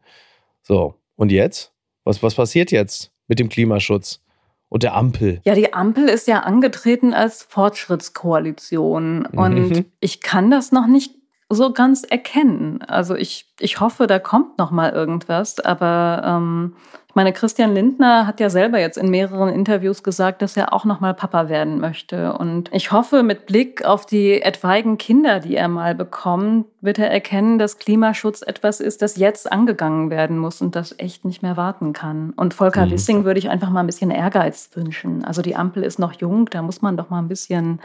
So, 0.62 0.96
und 1.16 1.32
jetzt? 1.32 1.72
Was, 2.04 2.22
was 2.22 2.34
passiert 2.34 2.70
jetzt 2.70 3.12
mit 3.26 3.38
dem 3.38 3.48
Klimaschutz? 3.48 4.22
Und 4.68 4.82
der 4.82 4.94
Ampel. 4.94 5.40
Ja, 5.44 5.54
die 5.54 5.72
Ampel 5.72 6.08
ist 6.08 6.26
ja 6.26 6.40
angetreten 6.40 7.14
als 7.14 7.42
Fortschrittskoalition. 7.42 9.28
Mhm. 9.30 9.38
Und 9.38 9.84
ich 10.00 10.20
kann 10.20 10.50
das 10.50 10.72
noch 10.72 10.86
nicht 10.86 11.14
so 11.48 11.72
ganz 11.72 12.02
erkennen. 12.02 12.82
Also 12.82 13.14
ich, 13.14 13.54
ich 13.60 13.80
hoffe, 13.80 14.06
da 14.06 14.18
kommt 14.18 14.58
noch 14.58 14.70
mal 14.70 14.90
irgendwas. 14.90 15.60
Aber 15.60 16.22
ähm, 16.24 16.74
meine, 17.16 17.32
Christian 17.32 17.74
Lindner 17.74 18.26
hat 18.26 18.38
ja 18.40 18.50
selber 18.50 18.78
jetzt 18.78 18.98
in 18.98 19.08
mehreren 19.08 19.48
Interviews 19.48 20.02
gesagt, 20.02 20.42
dass 20.42 20.56
er 20.56 20.72
auch 20.72 20.84
noch 20.84 21.00
mal 21.00 21.14
Papa 21.14 21.48
werden 21.48 21.80
möchte. 21.80 22.34
Und 22.34 22.70
ich 22.72 22.92
hoffe, 22.92 23.22
mit 23.22 23.46
Blick 23.46 23.84
auf 23.84 24.06
die 24.06 24.42
etwaigen 24.42 24.98
Kinder, 24.98 25.40
die 25.40 25.56
er 25.56 25.68
mal 25.68 25.94
bekommt, 25.94 26.66
wird 26.82 26.98
er 26.98 27.10
erkennen, 27.10 27.58
dass 27.58 27.78
Klimaschutz 27.78 28.42
etwas 28.42 28.80
ist, 28.80 29.02
das 29.02 29.16
jetzt 29.16 29.50
angegangen 29.50 30.10
werden 30.10 30.38
muss 30.38 30.62
und 30.62 30.76
das 30.76 30.94
echt 30.98 31.24
nicht 31.24 31.42
mehr 31.42 31.56
warten 31.56 31.92
kann. 31.92 32.32
Und 32.36 32.54
Volker 32.54 32.86
mhm. 32.86 32.92
Wissing 32.92 33.24
würde 33.24 33.38
ich 33.38 33.50
einfach 33.50 33.70
mal 33.70 33.80
ein 33.80 33.86
bisschen 33.86 34.10
Ehrgeiz 34.10 34.70
wünschen. 34.74 35.24
Also 35.24 35.42
die 35.42 35.56
Ampel 35.56 35.82
ist 35.82 35.98
noch 35.98 36.12
jung, 36.20 36.46
da 36.50 36.62
muss 36.62 36.82
man 36.82 36.96
doch 36.96 37.10
mal 37.10 37.18
ein 37.18 37.28
bisschen 37.28 37.80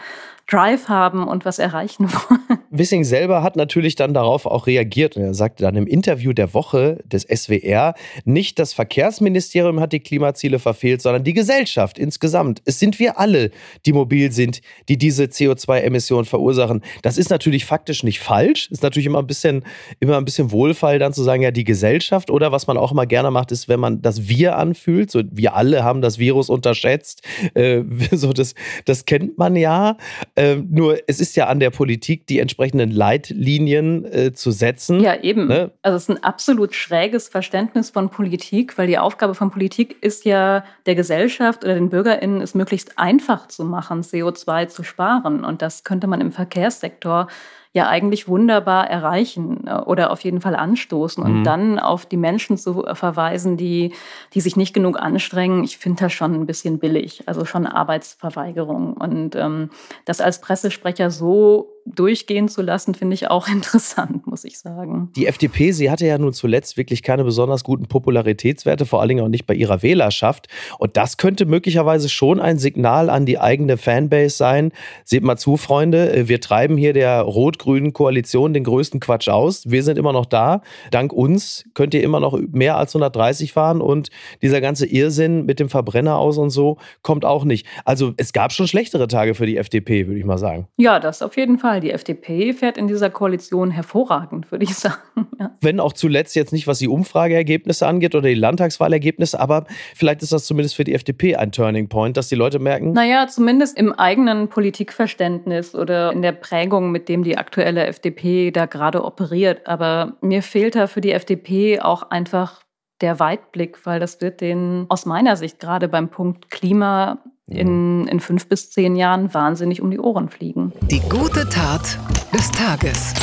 Drive 0.47 0.89
haben 0.89 1.27
und 1.27 1.45
was 1.45 1.59
erreichen 1.59 2.11
wollen. 2.11 2.59
Wissing 2.69 3.03
selber 3.03 3.43
hat 3.43 3.55
natürlich 3.55 3.95
dann 3.95 4.13
darauf 4.13 4.45
auch 4.45 4.67
reagiert 4.67 5.17
und 5.17 5.23
er 5.23 5.33
sagte 5.33 5.63
dann 5.63 5.75
im 5.75 5.87
Interview 5.87 6.33
der 6.33 6.53
Woche 6.53 6.99
des 7.05 7.23
SWR, 7.23 7.95
nicht 8.25 8.59
das 8.59 8.73
Verkehrsministerium 9.21 9.79
hat 9.79 9.93
die 9.93 9.99
Klimaziele 9.99 10.59
verfehlt, 10.59 11.01
sondern 11.01 11.23
die 11.23 11.33
Gesellschaft 11.33 11.99
insgesamt. 11.99 12.61
Es 12.65 12.79
sind 12.79 12.99
wir 12.99 13.19
alle, 13.19 13.51
die 13.85 13.93
mobil 13.93 14.31
sind, 14.31 14.61
die 14.89 14.97
diese 14.97 15.25
CO2-Emissionen 15.25 16.25
verursachen. 16.25 16.81
Das 17.03 17.17
ist 17.17 17.29
natürlich 17.29 17.65
faktisch 17.65 18.03
nicht 18.03 18.19
falsch. 18.19 18.69
Ist 18.71 18.83
natürlich 18.83 19.05
immer 19.05 19.19
ein 19.19 19.27
bisschen, 19.27 19.63
immer 19.99 20.17
ein 20.17 20.25
bisschen 20.25 20.51
Wohlfall 20.51 20.99
dann 20.99 21.13
zu 21.13 21.23
sagen, 21.23 21.43
ja, 21.43 21.51
die 21.51 21.63
Gesellschaft 21.63 22.31
oder 22.31 22.51
was 22.51 22.67
man 22.67 22.77
auch 22.77 22.91
immer 22.91 23.05
gerne 23.05 23.31
macht, 23.31 23.51
ist, 23.51 23.69
wenn 23.69 23.79
man 23.79 24.01
das 24.01 24.27
Wir 24.27 24.57
anfühlt. 24.57 25.11
So, 25.11 25.21
wir 25.31 25.55
alle 25.55 25.83
haben 25.83 26.01
das 26.01 26.17
Virus 26.17 26.49
unterschätzt. 26.49 27.21
Äh, 27.53 27.83
so, 28.11 28.33
das, 28.33 28.55
das 28.85 29.05
kennt 29.05 29.37
man 29.37 29.55
ja. 29.55 29.97
Ähm, 30.35 30.67
nur 30.71 30.97
es 31.07 31.19
ist 31.19 31.35
ja 31.35 31.47
an 31.47 31.59
der 31.59 31.69
Politik, 31.69 32.25
die 32.27 32.39
entsprechenden 32.39 32.89
Leitlinien 32.91 34.05
äh, 34.05 34.33
zu 34.33 34.51
setzen. 34.51 34.99
Ja, 34.99 35.21
eben. 35.21 35.47
Ne? 35.47 35.71
Also 35.81 35.97
es 35.97 36.03
ist 36.03 36.09
ein 36.09 36.23
absolut 36.23 36.73
schräges 36.73 37.29
Verständnis 37.29 37.91
von 37.91 38.09
Politik, 38.09 38.77
weil 38.77 38.87
die 38.87 38.97
Aufgabe 38.97 39.10
von 39.33 39.51
Politik 39.51 40.01
ist 40.01 40.25
ja, 40.25 40.63
der 40.85 40.95
Gesellschaft 40.95 41.63
oder 41.63 41.75
den 41.75 41.89
BürgerInnen 41.89 42.41
es 42.41 42.55
möglichst 42.55 42.97
einfach 42.97 43.47
zu 43.47 43.63
machen, 43.63 44.01
CO2 44.01 44.67
zu 44.67 44.83
sparen. 44.83 45.45
Und 45.45 45.61
das 45.61 45.83
könnte 45.83 46.07
man 46.07 46.21
im 46.21 46.31
Verkehrssektor 46.31 47.27
ja 47.73 47.87
eigentlich 47.87 48.27
wunderbar 48.27 48.89
erreichen 48.89 49.65
äh, 49.65 49.77
oder 49.77 50.11
auf 50.11 50.21
jeden 50.21 50.41
Fall 50.41 50.55
anstoßen 50.55 51.23
und 51.23 51.39
mhm. 51.39 51.43
dann 51.43 51.79
auf 51.79 52.05
die 52.05 52.17
Menschen 52.17 52.57
zu 52.57 52.85
verweisen, 52.93 53.55
die, 53.57 53.93
die 54.33 54.41
sich 54.41 54.57
nicht 54.57 54.73
genug 54.73 54.99
anstrengen. 54.99 55.63
Ich 55.63 55.77
finde 55.77 56.03
das 56.03 56.13
schon 56.13 56.33
ein 56.33 56.45
bisschen 56.45 56.79
billig, 56.79 57.23
also 57.27 57.45
schon 57.45 57.65
Arbeitsverweigerung. 57.65 58.93
Und 58.93 59.35
ähm, 59.35 59.69
das 60.05 60.19
als 60.19 60.41
Pressesprecher 60.41 61.11
so 61.11 61.69
durchgehen 61.85 62.47
zu 62.47 62.61
lassen, 62.61 62.93
finde 62.93 63.13
ich 63.13 63.29
auch 63.29 63.47
interessant, 63.51 64.27
muss 64.27 64.43
ich 64.43 64.59
sagen. 64.59 65.11
Die 65.15 65.27
FDP, 65.27 65.71
sie 65.71 65.89
hatte 65.89 66.05
ja 66.05 66.17
nun 66.17 66.33
zuletzt 66.33 66.77
wirklich 66.77 67.03
keine 67.03 67.23
besonders 67.23 67.63
guten 67.63 67.87
Popularitätswerte, 67.87 68.85
vor 68.85 68.99
allen 68.99 69.09
Dingen 69.09 69.23
auch 69.23 69.29
nicht 69.29 69.45
bei 69.45 69.53
ihrer 69.53 69.81
Wählerschaft. 69.81 70.47
Und 70.77 70.97
das 70.97 71.17
könnte 71.17 71.45
möglicherweise 71.45 72.09
schon 72.09 72.39
ein 72.39 72.57
Signal 72.59 73.09
an 73.09 73.25
die 73.25 73.39
eigene 73.39 73.77
Fanbase 73.77 74.35
sein. 74.35 74.71
Seht 75.03 75.23
mal 75.23 75.37
zu, 75.37 75.57
Freunde, 75.57 76.27
wir 76.27 76.41
treiben 76.41 76.77
hier 76.77 76.93
der 76.93 77.21
rot-grünen 77.61 77.93
Koalition 77.93 78.53
den 78.53 78.63
größten 78.63 78.99
Quatsch 78.99 79.29
aus. 79.29 79.69
Wir 79.69 79.83
sind 79.83 79.97
immer 79.97 80.13
noch 80.13 80.25
da. 80.25 80.61
Dank 80.91 81.13
uns 81.13 81.65
könnt 81.73 81.93
ihr 81.93 82.03
immer 82.03 82.19
noch 82.19 82.39
mehr 82.51 82.77
als 82.77 82.95
130 82.95 83.53
fahren 83.53 83.81
und 83.81 84.09
dieser 84.41 84.61
ganze 84.61 84.85
Irrsinn 84.85 85.45
mit 85.45 85.59
dem 85.59 85.69
Verbrenner 85.69 86.17
aus 86.17 86.37
und 86.37 86.49
so 86.49 86.77
kommt 87.01 87.25
auch 87.25 87.43
nicht. 87.43 87.65
Also 87.85 88.13
es 88.17 88.33
gab 88.33 88.51
schon 88.51 88.67
schlechtere 88.67 89.07
Tage 89.07 89.35
für 89.35 89.45
die 89.45 89.57
FDP, 89.57 90.07
würde 90.07 90.19
ich 90.19 90.25
mal 90.25 90.37
sagen. 90.37 90.67
Ja, 90.77 90.99
das 90.99 91.21
auf 91.21 91.37
jeden 91.37 91.57
Fall. 91.57 91.79
Die 91.79 91.91
FDP 91.91 92.53
fährt 92.53 92.77
in 92.77 92.87
dieser 92.87 93.09
Koalition 93.09 93.71
hervorragend, 93.71 94.51
würde 94.51 94.65
ich 94.65 94.75
sagen. 94.75 95.27
Ja. 95.39 95.55
Wenn 95.61 95.79
auch 95.79 95.93
zuletzt 95.93 96.35
jetzt 96.35 96.53
nicht, 96.53 96.67
was 96.67 96.79
die 96.79 96.87
Umfrageergebnisse 96.87 97.87
angeht 97.87 98.15
oder 98.15 98.27
die 98.27 98.35
Landtagswahlergebnisse, 98.35 99.39
aber 99.39 99.65
vielleicht 99.95 100.21
ist 100.21 100.31
das 100.31 100.45
zumindest 100.45 100.75
für 100.75 100.83
die 100.83 100.93
FDP 100.93 101.35
ein 101.35 101.51
Turning 101.51 101.89
Point, 101.89 102.17
dass 102.17 102.29
die 102.29 102.35
Leute 102.35 102.59
merken. 102.59 102.93
Naja, 102.93 103.27
zumindest 103.27 103.77
im 103.77 103.93
eigenen 103.93 104.47
Politikverständnis 104.47 105.75
oder 105.75 106.11
in 106.11 106.21
der 106.21 106.31
Prägung, 106.31 106.91
mit 106.91 107.09
dem 107.09 107.23
die 107.23 107.37
aktuelle 107.51 107.85
FDP 107.85 108.51
da 108.51 108.65
gerade 108.65 109.03
operiert. 109.03 109.67
Aber 109.67 110.13
mir 110.21 110.41
fehlt 110.41 110.75
da 110.75 110.87
für 110.87 111.01
die 111.01 111.11
FDP 111.11 111.81
auch 111.81 112.03
einfach 112.09 112.63
der 113.01 113.19
Weitblick, 113.19 113.85
weil 113.85 113.99
das 113.99 114.21
wird 114.21 114.39
den 114.39 114.85
aus 114.87 115.05
meiner 115.05 115.35
Sicht 115.35 115.59
gerade 115.59 115.89
beim 115.89 116.09
Punkt 116.09 116.49
Klima 116.49 117.19
in, 117.47 118.07
in 118.07 118.21
fünf 118.21 118.47
bis 118.47 118.71
zehn 118.71 118.95
Jahren 118.95 119.33
wahnsinnig 119.33 119.81
um 119.81 119.91
die 119.91 119.99
Ohren 119.99 120.29
fliegen. 120.29 120.71
Die 120.83 121.01
gute 121.09 121.49
Tat 121.49 121.99
des 122.33 122.49
Tages. 122.51 123.13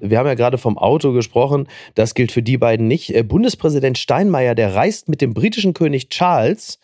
Wir 0.00 0.18
haben 0.18 0.26
ja 0.26 0.34
gerade 0.34 0.58
vom 0.58 0.76
Auto 0.76 1.12
gesprochen. 1.12 1.68
Das 1.94 2.14
gilt 2.14 2.32
für 2.32 2.42
die 2.42 2.58
beiden 2.58 2.88
nicht. 2.88 3.14
Äh, 3.14 3.22
Bundespräsident 3.22 3.96
Steinmeier, 3.98 4.56
der 4.56 4.74
reist 4.74 5.08
mit 5.08 5.20
dem 5.20 5.34
britischen 5.34 5.74
König 5.74 6.08
Charles 6.08 6.80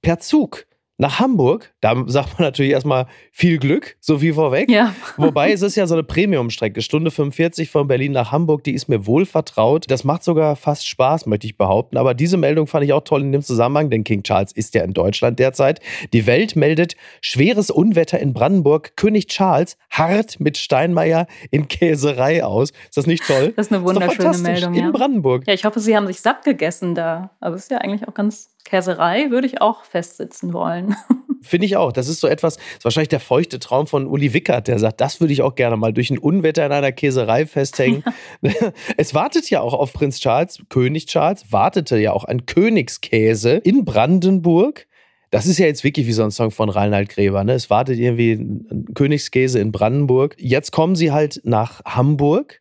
per 0.00 0.20
Zug 0.20 0.66
nach 0.98 1.18
Hamburg, 1.18 1.74
da 1.86 1.94
sagt 2.06 2.36
man 2.36 2.48
natürlich 2.48 2.72
erstmal 2.72 3.06
viel 3.30 3.58
Glück, 3.58 3.96
so 4.00 4.20
wie 4.20 4.32
vorweg. 4.32 4.68
Ja. 4.68 4.92
Wobei 5.16 5.52
es 5.52 5.62
ist 5.62 5.76
ja 5.76 5.86
so 5.86 5.94
eine 5.94 6.02
Premium-Strecke, 6.02 6.82
Stunde 6.82 7.12
45 7.12 7.70
von 7.70 7.86
Berlin 7.86 8.10
nach 8.10 8.32
Hamburg, 8.32 8.64
die 8.64 8.72
ist 8.72 8.88
mir 8.88 9.06
wohl 9.06 9.24
vertraut. 9.24 9.84
Das 9.88 10.02
macht 10.02 10.24
sogar 10.24 10.56
fast 10.56 10.88
Spaß, 10.88 11.26
möchte 11.26 11.46
ich 11.46 11.56
behaupten. 11.56 11.96
Aber 11.96 12.14
diese 12.14 12.38
Meldung 12.38 12.66
fand 12.66 12.84
ich 12.84 12.92
auch 12.92 13.04
toll 13.04 13.20
in 13.20 13.30
dem 13.30 13.42
Zusammenhang, 13.42 13.88
denn 13.88 14.02
King 14.02 14.24
Charles 14.24 14.50
ist 14.50 14.74
ja 14.74 14.82
in 14.82 14.94
Deutschland 14.94 15.38
derzeit. 15.38 15.80
Die 16.12 16.26
Welt 16.26 16.56
meldet 16.56 16.96
schweres 17.20 17.70
Unwetter 17.70 18.18
in 18.18 18.34
Brandenburg. 18.34 18.96
König 18.96 19.28
Charles 19.28 19.76
hart 19.88 20.40
mit 20.40 20.58
Steinmeier 20.58 21.28
in 21.52 21.68
Käserei 21.68 22.42
aus. 22.42 22.70
Ist 22.70 22.96
das 22.96 23.06
nicht 23.06 23.24
toll? 23.24 23.52
Das 23.54 23.66
ist 23.66 23.72
eine 23.72 23.84
wunderschöne 23.84 24.30
ist 24.30 24.42
Meldung. 24.42 24.74
Ja. 24.74 24.86
In 24.86 24.92
Brandenburg. 24.92 25.46
Ja, 25.46 25.54
ich 25.54 25.64
hoffe, 25.64 25.78
Sie 25.78 25.96
haben 25.96 26.08
sich 26.08 26.20
satt 26.20 26.44
gegessen 26.44 26.96
da. 26.96 27.30
Aber 27.38 27.54
es 27.54 27.62
ist 27.62 27.70
ja 27.70 27.78
eigentlich 27.78 28.08
auch 28.08 28.14
ganz 28.14 28.56
Käserei 28.64 29.30
würde 29.30 29.46
ich 29.46 29.60
auch 29.60 29.84
festsitzen 29.84 30.52
wollen. 30.52 30.96
Finde 31.46 31.66
ich 31.66 31.76
auch. 31.76 31.92
Das 31.92 32.08
ist 32.08 32.20
so 32.20 32.28
etwas, 32.28 32.56
das 32.56 32.64
ist 32.78 32.84
wahrscheinlich 32.84 33.08
der 33.08 33.20
feuchte 33.20 33.58
Traum 33.58 33.86
von 33.86 34.06
Uli 34.06 34.32
Wickert, 34.32 34.68
der 34.68 34.78
sagt, 34.78 35.00
das 35.00 35.20
würde 35.20 35.32
ich 35.32 35.42
auch 35.42 35.54
gerne 35.54 35.76
mal 35.76 35.92
durch 35.92 36.10
ein 36.10 36.18
Unwetter 36.18 36.66
in 36.66 36.72
einer 36.72 36.92
Käserei 36.92 37.46
festhängen. 37.46 38.02
Es 38.96 39.14
wartet 39.14 39.48
ja 39.50 39.60
auch 39.60 39.74
auf 39.74 39.92
Prinz 39.92 40.20
Charles, 40.20 40.62
König 40.68 41.06
Charles, 41.06 41.52
wartete 41.52 41.98
ja 41.98 42.12
auch 42.12 42.24
ein 42.24 42.46
Königskäse 42.46 43.52
in 43.52 43.84
Brandenburg. 43.84 44.86
Das 45.30 45.46
ist 45.46 45.58
ja 45.58 45.66
jetzt 45.66 45.84
wirklich 45.84 46.06
wie 46.06 46.12
so 46.12 46.22
ein 46.22 46.30
Song 46.30 46.50
von 46.50 46.68
Reinhard 46.68 47.08
Gräber. 47.08 47.42
Ne? 47.44 47.52
Es 47.52 47.68
wartet 47.68 47.98
irgendwie 47.98 48.32
ein 48.32 48.86
Königskäse 48.94 49.58
in 49.58 49.72
Brandenburg. 49.72 50.36
Jetzt 50.38 50.70
kommen 50.70 50.96
sie 50.96 51.12
halt 51.12 51.40
nach 51.44 51.84
Hamburg 51.84 52.60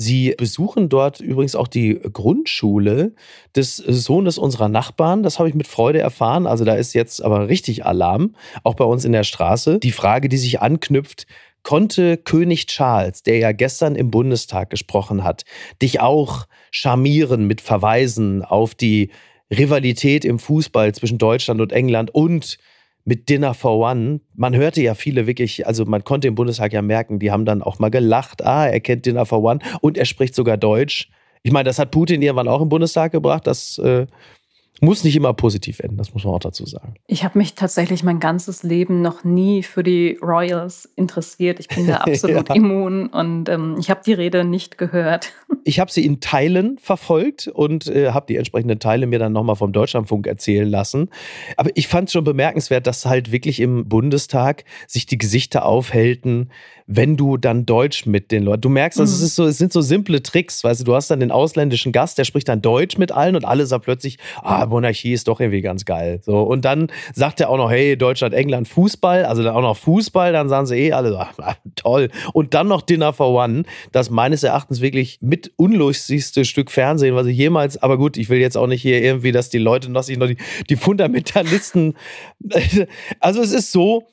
Sie 0.00 0.34
besuchen 0.38 0.88
dort 0.88 1.20
übrigens 1.20 1.54
auch 1.54 1.68
die 1.68 2.00
Grundschule 2.00 3.12
des 3.54 3.76
Sohnes 3.76 4.38
unserer 4.38 4.70
Nachbarn. 4.70 5.22
Das 5.22 5.38
habe 5.38 5.50
ich 5.50 5.54
mit 5.54 5.66
Freude 5.66 5.98
erfahren. 5.98 6.46
Also 6.46 6.64
da 6.64 6.72
ist 6.72 6.94
jetzt 6.94 7.22
aber 7.22 7.48
richtig 7.48 7.84
Alarm, 7.84 8.34
auch 8.64 8.76
bei 8.76 8.84
uns 8.86 9.04
in 9.04 9.12
der 9.12 9.24
Straße. 9.24 9.78
Die 9.78 9.92
Frage, 9.92 10.30
die 10.30 10.38
sich 10.38 10.62
anknüpft, 10.62 11.26
konnte 11.64 12.16
König 12.16 12.66
Charles, 12.66 13.24
der 13.24 13.36
ja 13.40 13.52
gestern 13.52 13.94
im 13.94 14.10
Bundestag 14.10 14.70
gesprochen 14.70 15.22
hat, 15.22 15.44
dich 15.82 16.00
auch 16.00 16.46
charmieren 16.70 17.46
mit 17.46 17.60
Verweisen 17.60 18.42
auf 18.42 18.74
die 18.74 19.10
Rivalität 19.50 20.24
im 20.24 20.38
Fußball 20.38 20.94
zwischen 20.94 21.18
Deutschland 21.18 21.60
und 21.60 21.72
England 21.72 22.14
und 22.14 22.56
mit 23.04 23.28
Dinner 23.28 23.54
for 23.54 23.78
One. 23.78 24.20
Man 24.34 24.54
hörte 24.54 24.82
ja 24.82 24.94
viele 24.94 25.26
wirklich, 25.26 25.66
also 25.66 25.84
man 25.84 26.04
konnte 26.04 26.28
im 26.28 26.34
Bundestag 26.34 26.72
ja 26.72 26.82
merken, 26.82 27.18
die 27.18 27.30
haben 27.30 27.44
dann 27.44 27.62
auch 27.62 27.78
mal 27.78 27.90
gelacht. 27.90 28.44
Ah, 28.44 28.66
er 28.66 28.80
kennt 28.80 29.06
Dinner 29.06 29.26
for 29.26 29.42
One 29.42 29.60
und 29.80 29.98
er 29.98 30.04
spricht 30.04 30.34
sogar 30.34 30.56
Deutsch. 30.56 31.08
Ich 31.42 31.52
meine, 31.52 31.64
das 31.64 31.78
hat 31.78 31.90
Putin 31.90 32.20
irgendwann 32.20 32.48
auch 32.48 32.60
im 32.60 32.68
Bundestag 32.68 33.12
gebracht. 33.12 33.46
Das 33.46 33.78
äh, 33.78 34.06
muss 34.80 35.04
nicht 35.04 35.16
immer 35.16 35.32
positiv 35.34 35.80
enden, 35.80 35.96
das 35.96 36.14
muss 36.14 36.24
man 36.24 36.34
auch 36.34 36.40
dazu 36.40 36.66
sagen. 36.66 36.94
Ich 37.06 37.24
habe 37.24 37.38
mich 37.38 37.54
tatsächlich 37.54 38.02
mein 38.02 38.20
ganzes 38.20 38.62
Leben 38.62 39.02
noch 39.02 39.24
nie 39.24 39.62
für 39.62 39.82
die 39.82 40.18
Royals 40.22 40.90
interessiert. 40.96 41.60
Ich 41.60 41.68
bin 41.68 41.86
da 41.86 41.96
absolut 41.98 42.48
ja. 42.48 42.54
immun 42.54 43.06
und 43.08 43.48
ähm, 43.48 43.76
ich 43.78 43.90
habe 43.90 44.00
die 44.04 44.12
Rede 44.12 44.44
nicht 44.44 44.78
gehört. 44.78 45.32
Ich 45.62 45.78
habe 45.78 45.92
sie 45.92 46.06
in 46.06 46.20
Teilen 46.20 46.78
verfolgt 46.78 47.46
und 47.46 47.86
äh, 47.86 48.12
habe 48.12 48.24
die 48.26 48.36
entsprechenden 48.36 48.78
Teile 48.78 49.06
mir 49.06 49.18
dann 49.18 49.34
nochmal 49.34 49.56
vom 49.56 49.72
Deutschlandfunk 49.72 50.26
erzählen 50.26 50.66
lassen. 50.66 51.10
Aber 51.58 51.68
ich 51.74 51.86
fand 51.86 52.08
es 52.08 52.14
schon 52.14 52.24
bemerkenswert, 52.24 52.86
dass 52.86 53.04
halt 53.04 53.30
wirklich 53.30 53.60
im 53.60 53.86
Bundestag 53.86 54.64
sich 54.86 55.04
die 55.04 55.18
Gesichter 55.18 55.66
aufhellten, 55.66 56.50
wenn 56.86 57.16
du 57.16 57.36
dann 57.36 57.66
Deutsch 57.66 58.06
mit 58.06 58.32
den 58.32 58.42
Leuten. 58.42 58.62
Du 58.62 58.68
merkst, 58.70 58.98
also 58.98 59.12
mhm. 59.12 59.16
es, 59.16 59.22
ist 59.22 59.36
so, 59.36 59.44
es 59.44 59.58
sind 59.58 59.72
so 59.72 59.80
simple 59.80 60.22
Tricks, 60.22 60.64
weißt 60.64 60.80
du, 60.80 60.84
du 60.84 60.94
hast 60.94 61.10
dann 61.10 61.20
den 61.20 61.30
ausländischen 61.30 61.92
Gast, 61.92 62.18
der 62.18 62.24
spricht 62.24 62.48
dann 62.48 62.62
Deutsch 62.62 62.98
mit 62.98 63.12
allen 63.12 63.36
und 63.36 63.44
alle 63.44 63.66
sagen 63.66 63.82
plötzlich, 63.84 64.18
ah, 64.42 64.69
Monarchie 64.70 65.12
ist 65.12 65.28
doch 65.28 65.40
irgendwie 65.40 65.60
ganz 65.60 65.84
geil. 65.84 66.20
So, 66.22 66.40
und 66.40 66.64
dann 66.64 66.88
sagt 67.12 67.40
er 67.40 67.50
auch 67.50 67.56
noch, 67.56 67.70
hey, 67.70 67.96
Deutschland, 67.96 68.34
England, 68.34 68.68
Fußball, 68.68 69.24
also 69.24 69.42
dann 69.42 69.54
auch 69.54 69.60
noch 69.60 69.76
Fußball, 69.76 70.32
dann 70.32 70.48
sagen 70.48 70.66
sie 70.66 70.76
eh 70.76 70.92
alle, 70.92 71.18
ah, 71.18 71.56
toll. 71.76 72.08
Und 72.32 72.54
dann 72.54 72.68
noch 72.68 72.82
Dinner 72.82 73.12
for 73.12 73.34
One, 73.34 73.64
das 73.92 74.10
meines 74.10 74.42
Erachtens 74.42 74.80
wirklich 74.80 75.18
mit 75.20 75.52
unlustigste 75.56 76.44
Stück 76.44 76.70
Fernsehen, 76.70 77.14
was 77.14 77.26
ich 77.26 77.36
jemals, 77.36 77.82
aber 77.82 77.98
gut, 77.98 78.16
ich 78.16 78.28
will 78.28 78.38
jetzt 78.38 78.56
auch 78.56 78.66
nicht 78.66 78.82
hier 78.82 79.02
irgendwie, 79.02 79.32
dass 79.32 79.50
die 79.50 79.58
Leute 79.58 79.90
noch 79.90 80.02
sich 80.02 80.16
noch 80.16 80.28
die, 80.28 80.38
die 80.68 80.76
Fundamentalisten, 80.76 81.96
also 83.20 83.42
es 83.42 83.52
ist 83.52 83.72
so, 83.72 84.08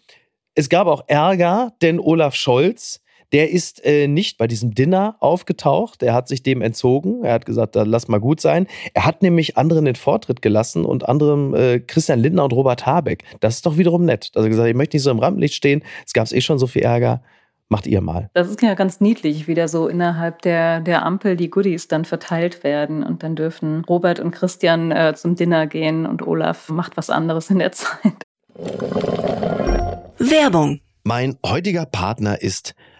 es 0.55 0.69
gab 0.69 0.87
auch 0.87 1.03
Ärger, 1.07 1.73
denn 1.81 1.99
Olaf 1.99 2.35
Scholz, 2.35 3.01
der 3.33 3.51
ist 3.51 3.83
äh, 3.85 4.07
nicht 4.07 4.37
bei 4.37 4.47
diesem 4.47 4.73
Dinner 4.73 5.17
aufgetaucht. 5.19 6.01
Er 6.03 6.13
hat 6.13 6.27
sich 6.27 6.43
dem 6.43 6.61
entzogen. 6.61 7.23
Er 7.23 7.33
hat 7.33 7.45
gesagt, 7.45 7.75
lass 7.75 8.07
mal 8.07 8.19
gut 8.19 8.39
sein. 8.39 8.67
Er 8.93 9.05
hat 9.05 9.21
nämlich 9.21 9.57
anderen 9.57 9.85
den 9.85 9.95
Vortritt 9.95 10.41
gelassen 10.41 10.85
und 10.85 11.07
anderem 11.07 11.53
äh, 11.53 11.79
Christian 11.79 12.19
Lindner 12.19 12.45
und 12.45 12.53
Robert 12.53 12.85
Habeck. 12.85 13.23
Das 13.39 13.55
ist 13.55 13.65
doch 13.65 13.77
wiederum 13.77 14.05
nett. 14.05 14.31
Also 14.35 14.47
gesagt, 14.47 14.69
ich 14.69 14.75
möchte 14.75 14.95
nicht 14.95 15.03
so 15.03 15.11
im 15.11 15.19
Rampenlicht 15.19 15.55
stehen. 15.55 15.83
Es 16.05 16.13
gab 16.13 16.31
eh 16.31 16.41
schon 16.41 16.59
so 16.59 16.67
viel 16.67 16.83
Ärger. 16.83 17.21
Macht 17.69 17.85
ihr 17.85 17.99
mal. 17.99 18.29
Das 18.33 18.47
ist 18.49 18.61
ja 18.61 18.75
ganz 18.75 19.01
niedlich, 19.01 19.49
wie 19.49 19.53
da 19.53 19.67
so 19.67 19.89
innerhalb 19.89 20.41
der, 20.41 20.79
der 20.79 21.05
Ampel 21.05 21.35
die 21.35 21.49
Goodies 21.49 21.89
dann 21.89 22.05
verteilt 22.05 22.63
werden. 22.63 23.03
Und 23.03 23.23
dann 23.23 23.35
dürfen 23.35 23.83
Robert 23.83 24.21
und 24.21 24.31
Christian 24.31 24.91
äh, 24.91 25.13
zum 25.17 25.35
Dinner 25.35 25.67
gehen 25.67 26.05
und 26.05 26.25
Olaf 26.25 26.69
macht 26.69 26.95
was 26.95 27.09
anderes 27.09 27.49
in 27.49 27.59
der 27.59 27.71
Zeit. 27.73 28.23
Werbung. 30.17 30.79
Mein 31.03 31.37
heutiger 31.45 31.85
Partner 31.85 32.41
ist 32.41 32.73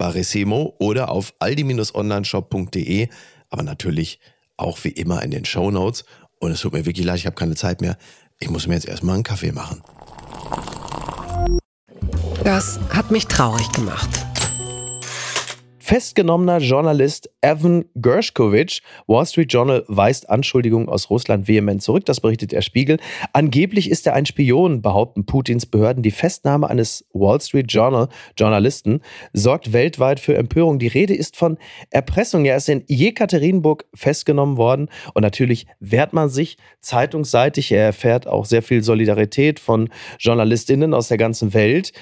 Barissimo 0.00 0.74
oder 0.78 1.10
auf 1.10 1.34
aldi-onlineshop.de, 1.40 3.08
aber 3.50 3.62
natürlich 3.62 4.18
auch 4.56 4.82
wie 4.82 4.88
immer 4.88 5.22
in 5.22 5.30
den 5.30 5.44
Show 5.44 5.70
Notes. 5.70 6.06
Und 6.38 6.52
es 6.52 6.62
tut 6.62 6.72
mir 6.72 6.86
wirklich 6.86 7.04
leid, 7.04 7.18
ich 7.18 7.26
habe 7.26 7.36
keine 7.36 7.54
Zeit 7.54 7.82
mehr. 7.82 7.98
Ich 8.38 8.48
muss 8.48 8.66
mir 8.66 8.74
jetzt 8.74 8.88
erstmal 8.88 9.16
einen 9.16 9.24
Kaffee 9.24 9.52
machen. 9.52 9.82
Das 12.44 12.80
hat 12.88 13.10
mich 13.10 13.26
traurig 13.26 13.70
gemacht. 13.72 14.29
Festgenommener 15.90 16.58
Journalist 16.58 17.28
Evan 17.40 17.84
Gershkovich. 17.96 18.80
Wall 19.08 19.26
Street 19.26 19.52
Journal 19.52 19.84
weist 19.88 20.30
Anschuldigungen 20.30 20.88
aus 20.88 21.10
Russland 21.10 21.48
vehement 21.48 21.82
zurück. 21.82 22.04
Das 22.04 22.20
berichtet 22.20 22.52
der 22.52 22.62
Spiegel. 22.62 22.98
Angeblich 23.32 23.90
ist 23.90 24.06
er 24.06 24.14
ein 24.14 24.24
Spion, 24.24 24.82
behaupten 24.82 25.26
Putins 25.26 25.66
Behörden. 25.66 26.04
Die 26.04 26.12
Festnahme 26.12 26.70
eines 26.70 27.04
Wall 27.12 27.40
Street 27.40 27.72
Journal 27.72 28.08
Journalisten 28.38 29.00
sorgt 29.32 29.72
weltweit 29.72 30.20
für 30.20 30.36
Empörung. 30.36 30.78
Die 30.78 30.86
Rede 30.86 31.12
ist 31.16 31.36
von 31.36 31.58
Erpressung. 31.90 32.44
Er 32.44 32.58
ist 32.58 32.68
in 32.68 32.84
Jekaterinburg 32.86 33.84
festgenommen 33.92 34.58
worden. 34.58 34.90
Und 35.14 35.22
natürlich 35.22 35.66
wehrt 35.80 36.12
man 36.12 36.28
sich 36.28 36.56
zeitungsseitig. 36.80 37.72
Er 37.72 37.86
erfährt 37.86 38.28
auch 38.28 38.44
sehr 38.44 38.62
viel 38.62 38.84
Solidarität 38.84 39.58
von 39.58 39.88
Journalistinnen 40.20 40.94
aus 40.94 41.08
der 41.08 41.18
ganzen 41.18 41.52
Welt. 41.52 41.92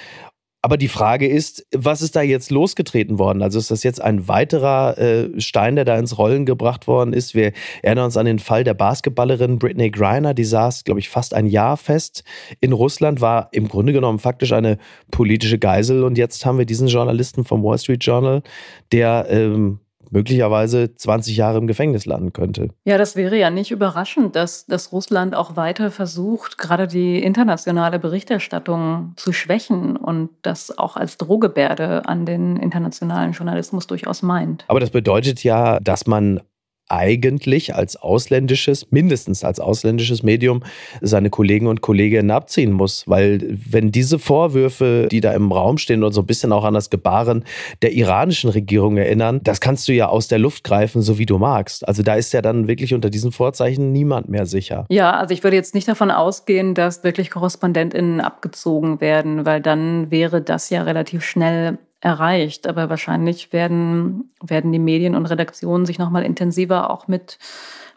Aber 0.61 0.77
die 0.77 0.89
Frage 0.89 1.29
ist, 1.29 1.67
was 1.73 2.03
ist 2.03 2.17
da 2.17 2.23
jetzt 2.23 2.51
losgetreten 2.51 3.21
worden? 3.21 3.43
Also 3.43 3.61
ist 3.61 3.71
das 3.71 3.85
jetzt 3.85 4.01
ein 4.03 4.27
weiterer 4.27 4.99
äh, 4.99 5.41
Stein, 5.41 5.77
der 5.77 5.85
da 5.85 5.97
ins 5.97 6.19
Rollen 6.19 6.47
gebracht 6.47 6.89
worden 6.89 7.13
ist? 7.13 7.35
Wir 7.35 7.53
erinnern 7.83 8.07
uns 8.07 8.17
an 8.17 8.27
den 8.27 8.41
Fall 8.41 8.65
der 8.65 8.75
Basketballerin 8.75 9.61
Britney 9.61 9.91
Griner, 9.91 10.35
die 10.35 10.45
saß, 10.45 10.83
glaube 10.83 10.99
ich, 10.99 11.09
fast 11.09 11.33
ein 11.33 11.47
Jahr 11.47 11.77
fest 11.77 12.25
in 12.61 12.73
Russland, 12.73 13.21
war 13.21 13.49
im 13.53 13.69
Grunde 13.69 13.93
genommen 13.93 14.19
faktisch 14.19 14.53
eine 14.53 14.79
politische 15.13 15.59
Geisel. 15.59 16.03
Und 16.03 16.19
jetzt 16.19 16.45
haben 16.45 16.59
wir 16.59 16.67
diesen 16.67 16.89
Journalisten 16.89 17.45
vom 17.45 17.63
Wall 17.63 17.79
Street 17.79 18.05
Journal, 18.05 18.43
der 18.91 19.27
ähm, 19.31 19.79
möglicherweise 20.11 20.95
20 20.95 21.37
Jahre 21.37 21.59
im 21.59 21.67
Gefängnis 21.67 22.07
landen 22.07 22.33
könnte. 22.33 22.69
Ja, 22.85 22.99
das 22.99 23.17
wäre 23.17 23.37
ja 23.39 23.51
nicht 23.51 23.71
überraschend, 23.71 24.37
dass, 24.37 24.67
dass 24.67 24.93
Russland 24.93 25.35
auch 25.35 25.57
weiter 25.57 25.91
versucht, 25.91 26.59
gerade 26.59 26.87
die 26.87 27.23
internationale 27.23 27.99
Berichterstattung 27.99 29.13
zu 29.17 29.33
schwächen 29.33 29.97
und 29.97 30.31
das 30.43 30.77
auch 30.77 30.97
als 30.97 31.17
Drohgebärde 31.17 32.07
an 32.07 32.27
den 32.27 32.57
internationalen 32.57 33.33
Journalismus 33.33 33.87
durchaus 33.87 34.23
meint. 34.23 34.65
Aber 34.69 34.81
das 34.81 34.91
bedeutet 34.91 35.45
ja, 35.45 35.79
dass 35.81 36.07
man 36.07 36.41
eigentlich 36.89 37.75
als 37.75 37.97
ausländisches, 37.97 38.91
mindestens 38.91 39.45
als 39.45 39.61
ausländisches 39.61 40.23
Medium, 40.23 40.63
seine 41.01 41.31
Kollegen 41.31 41.67
und 41.67 41.81
Kolleginnen 41.81 42.31
abziehen 42.31 42.73
muss. 42.73 43.05
Weil 43.07 43.41
wenn 43.49 43.93
diese 43.93 44.19
Vorwürfe, 44.19 45.09
die 45.11 45.21
da 45.21 45.33
im 45.33 45.53
Raum 45.53 45.79
stehen 45.79 46.05
und 46.05 46.13
so 46.13 46.23
ein 46.23 46.27
bisschen 46.27 46.53
auch 46.53 46.65
an 46.65 46.75
das 46.75 46.91
Gebaren 46.91 47.45
der 47.83 47.93
iranischen 47.93 48.51
Regierung 48.51 48.97
erinnern, 48.97 49.41
das 49.45 49.61
kannst 49.61 49.89
du 49.89 49.93
ja 49.93 50.09
aus 50.09 50.29
der 50.29 50.39
Luft 50.39 50.65
greifen, 50.65 51.03
so 51.03 51.19
wie 51.19 51.27
du 51.27 51.39
magst. 51.39 51.87
Also 51.87 52.03
da 52.03 52.15
ist 52.15 52.33
ja 52.33 52.43
dann 52.43 52.69
wirklich 52.69 52.95
unter 52.95 53.11
diesen 53.11 53.33
Vorzeichen 53.33 53.93
niemand 53.93 54.29
mehr 54.29 54.47
sicher. 54.47 54.87
Ja, 54.89 55.13
also 55.13 55.35
ich 55.35 55.45
würde 55.45 55.57
jetzt 55.57 55.75
nicht 55.75 55.89
davon 55.89 56.11
ausgehen, 56.11 56.75
dass 56.75 57.05
wirklich 57.05 57.31
KorrespondentInnen 57.31 58.21
abgezogen 58.21 59.01
werden, 59.01 59.45
weil 59.47 59.61
dann 59.61 60.11
wäre 60.11 60.41
das 60.43 60.71
ja 60.71 60.83
relativ 60.83 61.25
schnell 61.25 61.79
erreicht. 62.01 62.67
Aber 62.67 62.91
wahrscheinlich 62.91 63.53
werden, 63.53 64.31
werden 64.43 64.73
die 64.73 64.79
Medien 64.79 65.15
und 65.15 65.27
Redaktionen 65.27 65.87
sich 65.87 65.99
nochmal 65.99 66.25
intensiver 66.25 66.91
auch 66.91 67.09
mit, 67.09 67.39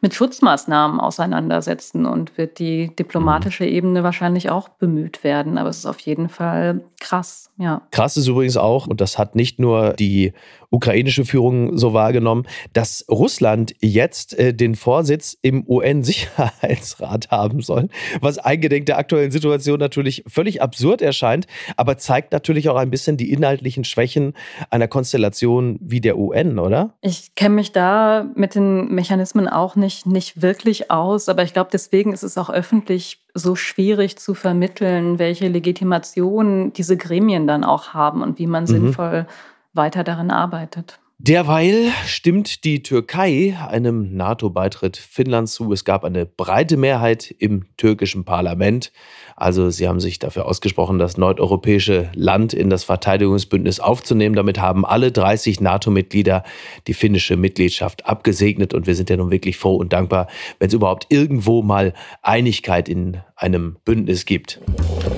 mit 0.01 0.15
Schutzmaßnahmen 0.15 0.99
auseinandersetzen 0.99 2.05
und 2.05 2.37
wird 2.37 2.59
die 2.59 2.95
diplomatische 2.95 3.65
Ebene 3.65 4.03
wahrscheinlich 4.03 4.49
auch 4.49 4.69
bemüht 4.69 5.23
werden. 5.23 5.57
Aber 5.57 5.69
es 5.69 5.79
ist 5.79 5.85
auf 5.85 5.99
jeden 5.99 6.27
Fall 6.27 6.81
krass, 6.99 7.51
ja. 7.57 7.81
Krass 7.91 8.17
ist 8.17 8.27
übrigens 8.27 8.57
auch, 8.57 8.87
und 8.87 8.99
das 8.99 9.17
hat 9.17 9.35
nicht 9.35 9.59
nur 9.59 9.93
die 9.93 10.33
ukrainische 10.71 11.25
Führung 11.25 11.77
so 11.77 11.93
wahrgenommen, 11.93 12.47
dass 12.73 13.05
Russland 13.09 13.75
jetzt 13.81 14.37
äh, 14.39 14.53
den 14.53 14.75
Vorsitz 14.75 15.37
im 15.41 15.67
UN-Sicherheitsrat 15.67 17.27
haben 17.31 17.61
soll, 17.61 17.89
was 18.21 18.37
eingedenk 18.37 18.85
der 18.85 18.97
aktuellen 18.97 19.31
Situation 19.31 19.79
natürlich 19.79 20.23
völlig 20.27 20.61
absurd 20.61 21.01
erscheint, 21.01 21.45
aber 21.75 21.97
zeigt 21.97 22.31
natürlich 22.31 22.69
auch 22.69 22.77
ein 22.77 22.89
bisschen 22.89 23.17
die 23.17 23.31
inhaltlichen 23.33 23.83
Schwächen 23.83 24.33
einer 24.69 24.87
Konstellation 24.87 25.77
wie 25.81 26.01
der 26.01 26.17
UN, 26.17 26.57
oder? 26.57 26.95
Ich 27.01 27.35
kenne 27.35 27.55
mich 27.55 27.73
da 27.73 28.25
mit 28.35 28.55
den 28.55 28.93
Mechanismen 28.93 29.49
auch 29.49 29.75
nicht, 29.75 29.90
nicht 30.05 30.41
wirklich 30.41 30.89
aus, 30.89 31.27
aber 31.27 31.43
ich 31.43 31.53
glaube, 31.53 31.69
deswegen 31.71 32.13
ist 32.13 32.23
es 32.23 32.37
auch 32.37 32.49
öffentlich 32.49 33.21
so 33.33 33.55
schwierig 33.55 34.17
zu 34.17 34.33
vermitteln, 34.33 35.19
welche 35.19 35.47
Legitimation 35.49 36.71
diese 36.73 36.95
Gremien 36.95 37.47
dann 37.47 37.63
auch 37.63 37.93
haben 37.93 38.21
und 38.21 38.39
wie 38.39 38.47
man 38.47 38.63
mhm. 38.63 38.67
sinnvoll 38.67 39.27
weiter 39.73 40.03
daran 40.03 40.31
arbeitet. 40.31 41.00
Derweil 41.23 41.91
stimmt 42.07 42.63
die 42.63 42.81
Türkei 42.81 43.55
einem 43.69 44.15
NATO-Beitritt 44.15 44.97
Finnlands 44.97 45.53
zu. 45.53 45.71
Es 45.71 45.85
gab 45.85 46.03
eine 46.03 46.25
breite 46.25 46.77
Mehrheit 46.77 47.29
im 47.37 47.65
türkischen 47.77 48.25
Parlament. 48.25 48.91
Also 49.35 49.69
sie 49.69 49.87
haben 49.87 49.99
sich 49.99 50.17
dafür 50.17 50.47
ausgesprochen, 50.47 50.97
das 50.97 51.17
nordeuropäische 51.17 52.09
Land 52.15 52.55
in 52.55 52.71
das 52.71 52.85
Verteidigungsbündnis 52.85 53.79
aufzunehmen. 53.79 54.35
Damit 54.35 54.59
haben 54.59 54.83
alle 54.83 55.11
30 55.11 55.61
NATO-Mitglieder 55.61 56.43
die 56.87 56.95
finnische 56.95 57.37
Mitgliedschaft 57.37 58.07
abgesegnet. 58.07 58.73
Und 58.73 58.87
wir 58.87 58.95
sind 58.95 59.11
ja 59.11 59.17
nun 59.17 59.29
wirklich 59.29 59.57
froh 59.57 59.75
und 59.75 59.93
dankbar, 59.93 60.25
wenn 60.57 60.69
es 60.69 60.73
überhaupt 60.73 61.05
irgendwo 61.09 61.61
mal 61.61 61.93
Einigkeit 62.23 62.89
in 62.89 63.17
einem 63.35 63.77
Bündnis 63.85 64.25
gibt. 64.25 64.59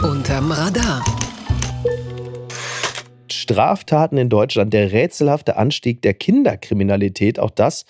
Unterm 0.02 0.52
Radar. 0.52 1.02
Straftaten 3.44 4.18
in 4.18 4.30
Deutschland, 4.30 4.74
der 4.74 4.92
rätselhafte 4.92 5.58
Anstieg 5.58 6.02
der 6.02 6.14
Kinderkriminalität, 6.14 7.40
auch 7.40 7.52
das 7.52 7.86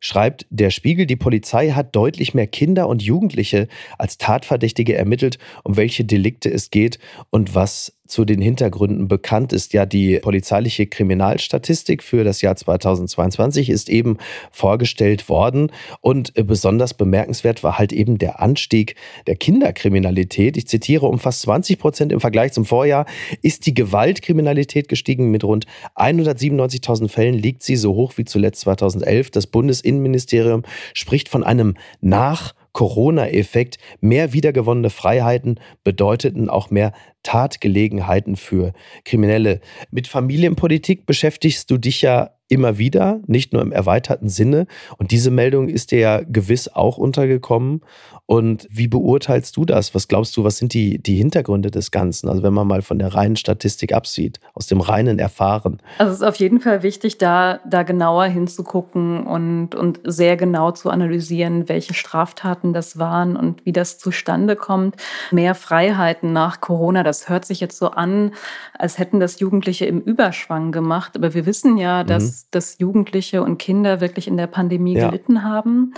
schreibt 0.00 0.46
der 0.50 0.70
Spiegel, 0.70 1.06
die 1.06 1.16
Polizei 1.16 1.70
hat 1.70 1.96
deutlich 1.96 2.34
mehr 2.34 2.46
Kinder 2.46 2.88
und 2.88 3.02
Jugendliche 3.02 3.68
als 3.96 4.18
Tatverdächtige 4.18 4.94
ermittelt, 4.96 5.38
um 5.62 5.76
welche 5.76 6.04
Delikte 6.04 6.50
es 6.50 6.70
geht 6.70 6.98
und 7.30 7.54
was 7.54 7.96
zu 8.06 8.24
den 8.24 8.40
Hintergründen 8.40 9.08
bekannt 9.08 9.52
ist. 9.52 9.72
Ja, 9.72 9.86
die 9.86 10.18
polizeiliche 10.18 10.86
Kriminalstatistik 10.86 12.02
für 12.02 12.22
das 12.24 12.42
Jahr 12.42 12.54
2022 12.54 13.70
ist 13.70 13.88
eben 13.88 14.18
vorgestellt 14.50 15.28
worden 15.28 15.72
und 16.00 16.36
äh, 16.36 16.42
besonders 16.42 16.94
bemerkenswert 16.94 17.62
war 17.62 17.78
halt 17.78 17.92
eben 17.92 18.18
der 18.18 18.40
Anstieg 18.40 18.96
der 19.26 19.36
Kinderkriminalität. 19.36 20.56
Ich 20.56 20.68
zitiere, 20.68 21.06
um 21.06 21.18
fast 21.18 21.42
20 21.42 21.78
Prozent 21.78 22.12
im 22.12 22.20
Vergleich 22.20 22.52
zum 22.52 22.64
Vorjahr 22.64 23.06
ist 23.42 23.66
die 23.66 23.74
Gewaltkriminalität 23.74 24.88
gestiegen. 24.88 25.30
Mit 25.30 25.44
rund 25.44 25.66
197.000 25.96 27.08
Fällen 27.08 27.34
liegt 27.34 27.62
sie 27.62 27.76
so 27.76 27.94
hoch 27.94 28.14
wie 28.16 28.24
zuletzt 28.24 28.60
2011. 28.62 29.30
Das 29.30 29.46
Bundesinnenministerium 29.46 30.62
spricht 30.92 31.28
von 31.28 31.42
einem 31.42 31.74
Nach- 32.00 32.54
Corona-Effekt. 32.74 33.78
Mehr 34.02 34.34
wiedergewonnene 34.34 34.90
Freiheiten 34.90 35.58
bedeuteten 35.82 36.50
auch 36.50 36.68
mehr 36.70 36.92
Tatgelegenheiten 37.22 38.36
für 38.36 38.74
Kriminelle. 39.06 39.60
Mit 39.90 40.06
Familienpolitik 40.06 41.06
beschäftigst 41.06 41.70
du 41.70 41.78
dich 41.78 42.02
ja 42.02 42.32
immer 42.54 42.78
wieder, 42.78 43.20
nicht 43.26 43.52
nur 43.52 43.62
im 43.62 43.72
erweiterten 43.72 44.28
Sinne. 44.28 44.66
Und 44.96 45.10
diese 45.10 45.30
Meldung 45.30 45.68
ist 45.68 45.90
dir 45.90 45.98
ja 45.98 46.20
gewiss 46.26 46.68
auch 46.68 46.96
untergekommen. 46.96 47.82
Und 48.26 48.66
wie 48.70 48.88
beurteilst 48.88 49.54
du 49.56 49.66
das? 49.66 49.94
Was 49.94 50.08
glaubst 50.08 50.34
du, 50.36 50.44
was 50.44 50.56
sind 50.56 50.72
die, 50.72 50.98
die 50.98 51.16
Hintergründe 51.16 51.70
des 51.70 51.90
Ganzen? 51.90 52.30
Also 52.30 52.42
wenn 52.42 52.54
man 52.54 52.66
mal 52.66 52.80
von 52.80 52.98
der 52.98 53.14
reinen 53.14 53.36
Statistik 53.36 53.92
absieht, 53.92 54.40
aus 54.54 54.66
dem 54.66 54.80
reinen 54.80 55.18
Erfahren. 55.18 55.82
Also 55.98 56.12
es 56.12 56.20
ist 56.20 56.26
auf 56.26 56.36
jeden 56.36 56.60
Fall 56.60 56.82
wichtig, 56.82 57.18
da, 57.18 57.60
da 57.68 57.82
genauer 57.82 58.24
hinzugucken 58.24 59.26
und, 59.26 59.74
und 59.74 60.00
sehr 60.04 60.38
genau 60.38 60.70
zu 60.70 60.88
analysieren, 60.88 61.68
welche 61.68 61.92
Straftaten 61.92 62.72
das 62.72 62.98
waren 62.98 63.36
und 63.36 63.66
wie 63.66 63.72
das 63.72 63.98
zustande 63.98 64.56
kommt. 64.56 64.96
Mehr 65.30 65.54
Freiheiten 65.54 66.32
nach 66.32 66.62
Corona, 66.62 67.02
das 67.02 67.28
hört 67.28 67.44
sich 67.44 67.60
jetzt 67.60 67.76
so 67.76 67.90
an, 67.90 68.32
als 68.78 68.98
hätten 68.98 69.20
das 69.20 69.38
Jugendliche 69.38 69.84
im 69.84 70.00
Überschwang 70.00 70.72
gemacht. 70.72 71.14
Aber 71.16 71.34
wir 71.34 71.44
wissen 71.44 71.76
ja, 71.76 72.04
dass, 72.04 72.24
mhm. 72.24 72.43
Dass 72.50 72.78
Jugendliche 72.78 73.42
und 73.42 73.58
Kinder 73.58 74.00
wirklich 74.00 74.28
in 74.28 74.36
der 74.36 74.46
Pandemie 74.46 74.96
ja. 74.96 75.08
gelitten 75.08 75.44
haben 75.44 75.94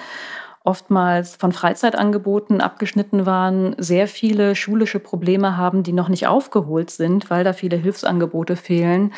oftmals 0.66 1.36
von 1.36 1.52
Freizeitangeboten 1.52 2.60
abgeschnitten 2.60 3.24
waren, 3.24 3.76
sehr 3.78 4.08
viele 4.08 4.56
schulische 4.56 4.98
Probleme 4.98 5.56
haben, 5.56 5.84
die 5.84 5.92
noch 5.92 6.08
nicht 6.08 6.26
aufgeholt 6.26 6.90
sind, 6.90 7.30
weil 7.30 7.44
da 7.44 7.52
viele 7.52 7.76
Hilfsangebote 7.76 8.56
fehlen, 8.56 9.12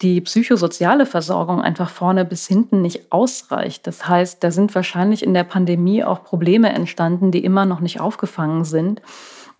die 0.00 0.22
psychosoziale 0.22 1.04
Versorgung 1.04 1.60
einfach 1.60 1.90
vorne 1.90 2.24
bis 2.24 2.46
hinten 2.46 2.80
nicht 2.80 3.12
ausreicht. 3.12 3.86
Das 3.86 4.08
heißt, 4.08 4.42
da 4.42 4.50
sind 4.50 4.74
wahrscheinlich 4.74 5.22
in 5.22 5.34
der 5.34 5.44
Pandemie 5.44 6.02
auch 6.02 6.24
Probleme 6.24 6.72
entstanden, 6.72 7.30
die 7.30 7.44
immer 7.44 7.66
noch 7.66 7.80
nicht 7.80 8.00
aufgefangen 8.00 8.64
sind. 8.64 9.02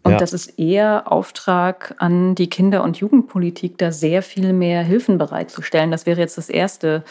Und 0.07 0.12
ja. 0.12 0.19
das 0.19 0.33
ist 0.33 0.57
eher 0.57 1.11
Auftrag 1.11 1.97
an 1.99 2.37
die 2.37 2.49
Kinder- 2.49 2.85
und 2.85 2.99
Jugendpolitik, 2.99 3.77
da 3.77 3.90
sehr 3.90 4.23
viel 4.23 4.53
mehr 4.53 4.85
Hilfen 4.85 5.19
bereitzustellen. 5.19 5.90
Das 5.90 6.07
wäre 6.07 6.21
jetzt 6.21 6.38
das 6.38 6.49
Erste, 6.49 7.03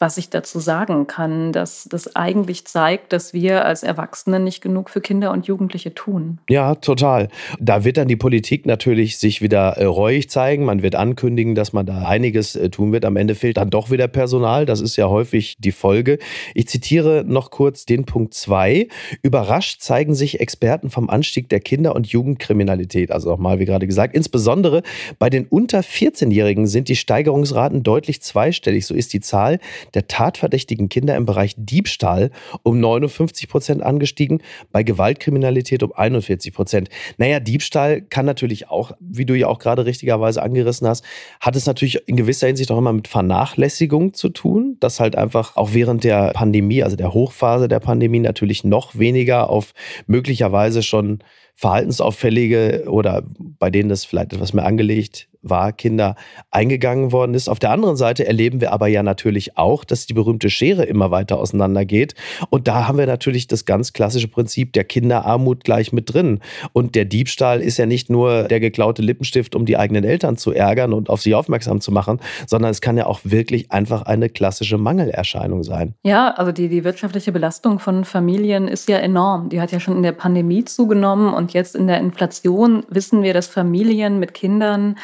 was 0.00 0.18
ich 0.18 0.28
dazu 0.28 0.58
sagen 0.58 1.06
kann, 1.06 1.52
dass 1.52 1.88
das 1.88 2.16
eigentlich 2.16 2.66
zeigt, 2.66 3.12
dass 3.12 3.32
wir 3.32 3.64
als 3.64 3.82
Erwachsene 3.82 4.40
nicht 4.40 4.60
genug 4.60 4.90
für 4.90 5.00
Kinder 5.00 5.30
und 5.30 5.46
Jugendliche 5.46 5.94
tun. 5.94 6.38
Ja, 6.48 6.74
total. 6.74 7.28
Da 7.60 7.84
wird 7.84 7.96
dann 7.96 8.08
die 8.08 8.16
Politik 8.16 8.66
natürlich 8.66 9.18
sich 9.18 9.40
wieder 9.40 9.76
äh, 9.76 9.84
reuig 9.84 10.28
zeigen. 10.28 10.64
Man 10.64 10.82
wird 10.82 10.96
ankündigen, 10.96 11.54
dass 11.54 11.72
man 11.72 11.86
da 11.86 12.06
einiges 12.06 12.56
äh, 12.56 12.70
tun 12.70 12.92
wird. 12.92 13.04
Am 13.04 13.16
Ende 13.16 13.36
fehlt 13.36 13.56
dann 13.56 13.70
doch 13.70 13.90
wieder 13.90 14.08
Personal. 14.08 14.66
Das 14.66 14.80
ist 14.80 14.96
ja 14.96 15.08
häufig 15.08 15.56
die 15.60 15.72
Folge. 15.72 16.18
Ich 16.54 16.66
zitiere 16.68 17.24
noch 17.26 17.50
kurz 17.50 17.86
den 17.86 18.04
Punkt 18.04 18.34
2. 18.34 18.88
Überrascht 19.22 19.80
zeigen 19.80 20.14
sich 20.14 20.40
Experten 20.40 20.90
vom 20.90 21.08
Anstieg 21.08 21.48
der 21.48 21.60
Kinder- 21.60 21.94
und 21.94 22.08
Jugendkriminalität. 22.08 23.12
Also 23.12 23.30
nochmal, 23.30 23.60
wie 23.60 23.64
gerade 23.64 23.86
gesagt, 23.86 24.14
insbesondere 24.14 24.82
bei 25.20 25.30
den 25.30 25.46
unter 25.46 25.80
14-Jährigen 25.80 26.66
sind 26.66 26.88
die 26.88 26.96
Steigerungsraten 26.96 27.84
deutlich 27.84 28.22
zweistellig. 28.22 28.86
So 28.86 28.94
ist 28.94 29.12
die 29.12 29.20
Zahl 29.20 29.60
der 29.92 30.08
tatverdächtigen 30.08 30.88
Kinder 30.88 31.16
im 31.16 31.26
Bereich 31.26 31.54
Diebstahl 31.56 32.30
um 32.62 32.80
59 32.80 33.48
Prozent 33.48 33.82
angestiegen, 33.82 34.42
bei 34.72 34.82
Gewaltkriminalität 34.82 35.82
um 35.82 35.92
41 35.92 36.54
Prozent. 36.54 36.88
Naja, 37.18 37.40
Diebstahl 37.40 38.00
kann 38.02 38.26
natürlich 38.26 38.68
auch, 38.70 38.92
wie 39.00 39.26
du 39.26 39.34
ja 39.34 39.48
auch 39.48 39.58
gerade 39.58 39.86
richtigerweise 39.86 40.42
angerissen 40.42 40.86
hast, 40.86 41.04
hat 41.40 41.56
es 41.56 41.66
natürlich 41.66 42.06
in 42.06 42.16
gewisser 42.16 42.46
Hinsicht 42.46 42.70
auch 42.70 42.78
immer 42.78 42.92
mit 42.92 43.08
Vernachlässigung 43.08 44.14
zu 44.14 44.28
tun, 44.28 44.76
dass 44.80 45.00
halt 45.00 45.16
einfach 45.16 45.56
auch 45.56 45.74
während 45.74 46.04
der 46.04 46.32
Pandemie, 46.32 46.82
also 46.82 46.96
der 46.96 47.12
Hochphase 47.12 47.68
der 47.68 47.80
Pandemie, 47.80 48.20
natürlich 48.20 48.64
noch 48.64 48.98
weniger 48.98 49.50
auf 49.50 49.72
möglicherweise 50.06 50.82
schon 50.82 51.20
verhaltensauffällige 51.54 52.84
oder 52.88 53.22
bei 53.58 53.70
denen 53.70 53.88
das 53.88 54.04
vielleicht 54.04 54.32
etwas 54.32 54.52
mehr 54.52 54.66
angelegt 54.66 55.28
war, 55.48 55.72
Kinder 55.72 56.16
eingegangen 56.50 57.12
worden 57.12 57.34
ist. 57.34 57.48
Auf 57.48 57.58
der 57.58 57.70
anderen 57.70 57.96
Seite 57.96 58.26
erleben 58.26 58.60
wir 58.60 58.72
aber 58.72 58.88
ja 58.88 59.02
natürlich 59.02 59.56
auch, 59.56 59.84
dass 59.84 60.06
die 60.06 60.14
berühmte 60.14 60.50
Schere 60.50 60.84
immer 60.84 61.10
weiter 61.10 61.38
auseinandergeht. 61.38 62.14
Und 62.50 62.68
da 62.68 62.88
haben 62.88 62.98
wir 62.98 63.06
natürlich 63.06 63.46
das 63.46 63.64
ganz 63.64 63.92
klassische 63.92 64.28
Prinzip 64.28 64.72
der 64.72 64.84
Kinderarmut 64.84 65.64
gleich 65.64 65.92
mit 65.92 66.12
drin. 66.12 66.40
Und 66.72 66.94
der 66.94 67.04
Diebstahl 67.04 67.60
ist 67.60 67.78
ja 67.78 67.86
nicht 67.86 68.10
nur 68.10 68.44
der 68.44 68.60
geklaute 68.60 69.02
Lippenstift, 69.02 69.54
um 69.54 69.66
die 69.66 69.76
eigenen 69.76 70.04
Eltern 70.04 70.36
zu 70.36 70.52
ärgern 70.52 70.92
und 70.92 71.10
auf 71.10 71.22
sie 71.22 71.34
aufmerksam 71.34 71.80
zu 71.80 71.92
machen, 71.92 72.20
sondern 72.46 72.70
es 72.70 72.80
kann 72.80 72.96
ja 72.96 73.06
auch 73.06 73.20
wirklich 73.24 73.70
einfach 73.70 74.02
eine 74.02 74.28
klassische 74.28 74.78
Mangelerscheinung 74.78 75.62
sein. 75.62 75.94
Ja, 76.04 76.30
also 76.30 76.52
die, 76.52 76.68
die 76.68 76.84
wirtschaftliche 76.84 77.32
Belastung 77.32 77.78
von 77.78 78.04
Familien 78.04 78.68
ist 78.68 78.88
ja 78.88 78.98
enorm. 78.98 79.48
Die 79.48 79.60
hat 79.60 79.72
ja 79.72 79.80
schon 79.80 79.96
in 79.96 80.02
der 80.02 80.12
Pandemie 80.12 80.64
zugenommen 80.64 81.32
und 81.32 81.52
jetzt 81.52 81.74
in 81.74 81.86
der 81.86 81.98
Inflation 81.98 82.84
wissen 82.88 83.22
wir, 83.22 83.34
dass 83.34 83.46
Familien 83.46 84.18
mit 84.18 84.34
Kindern 84.34 84.96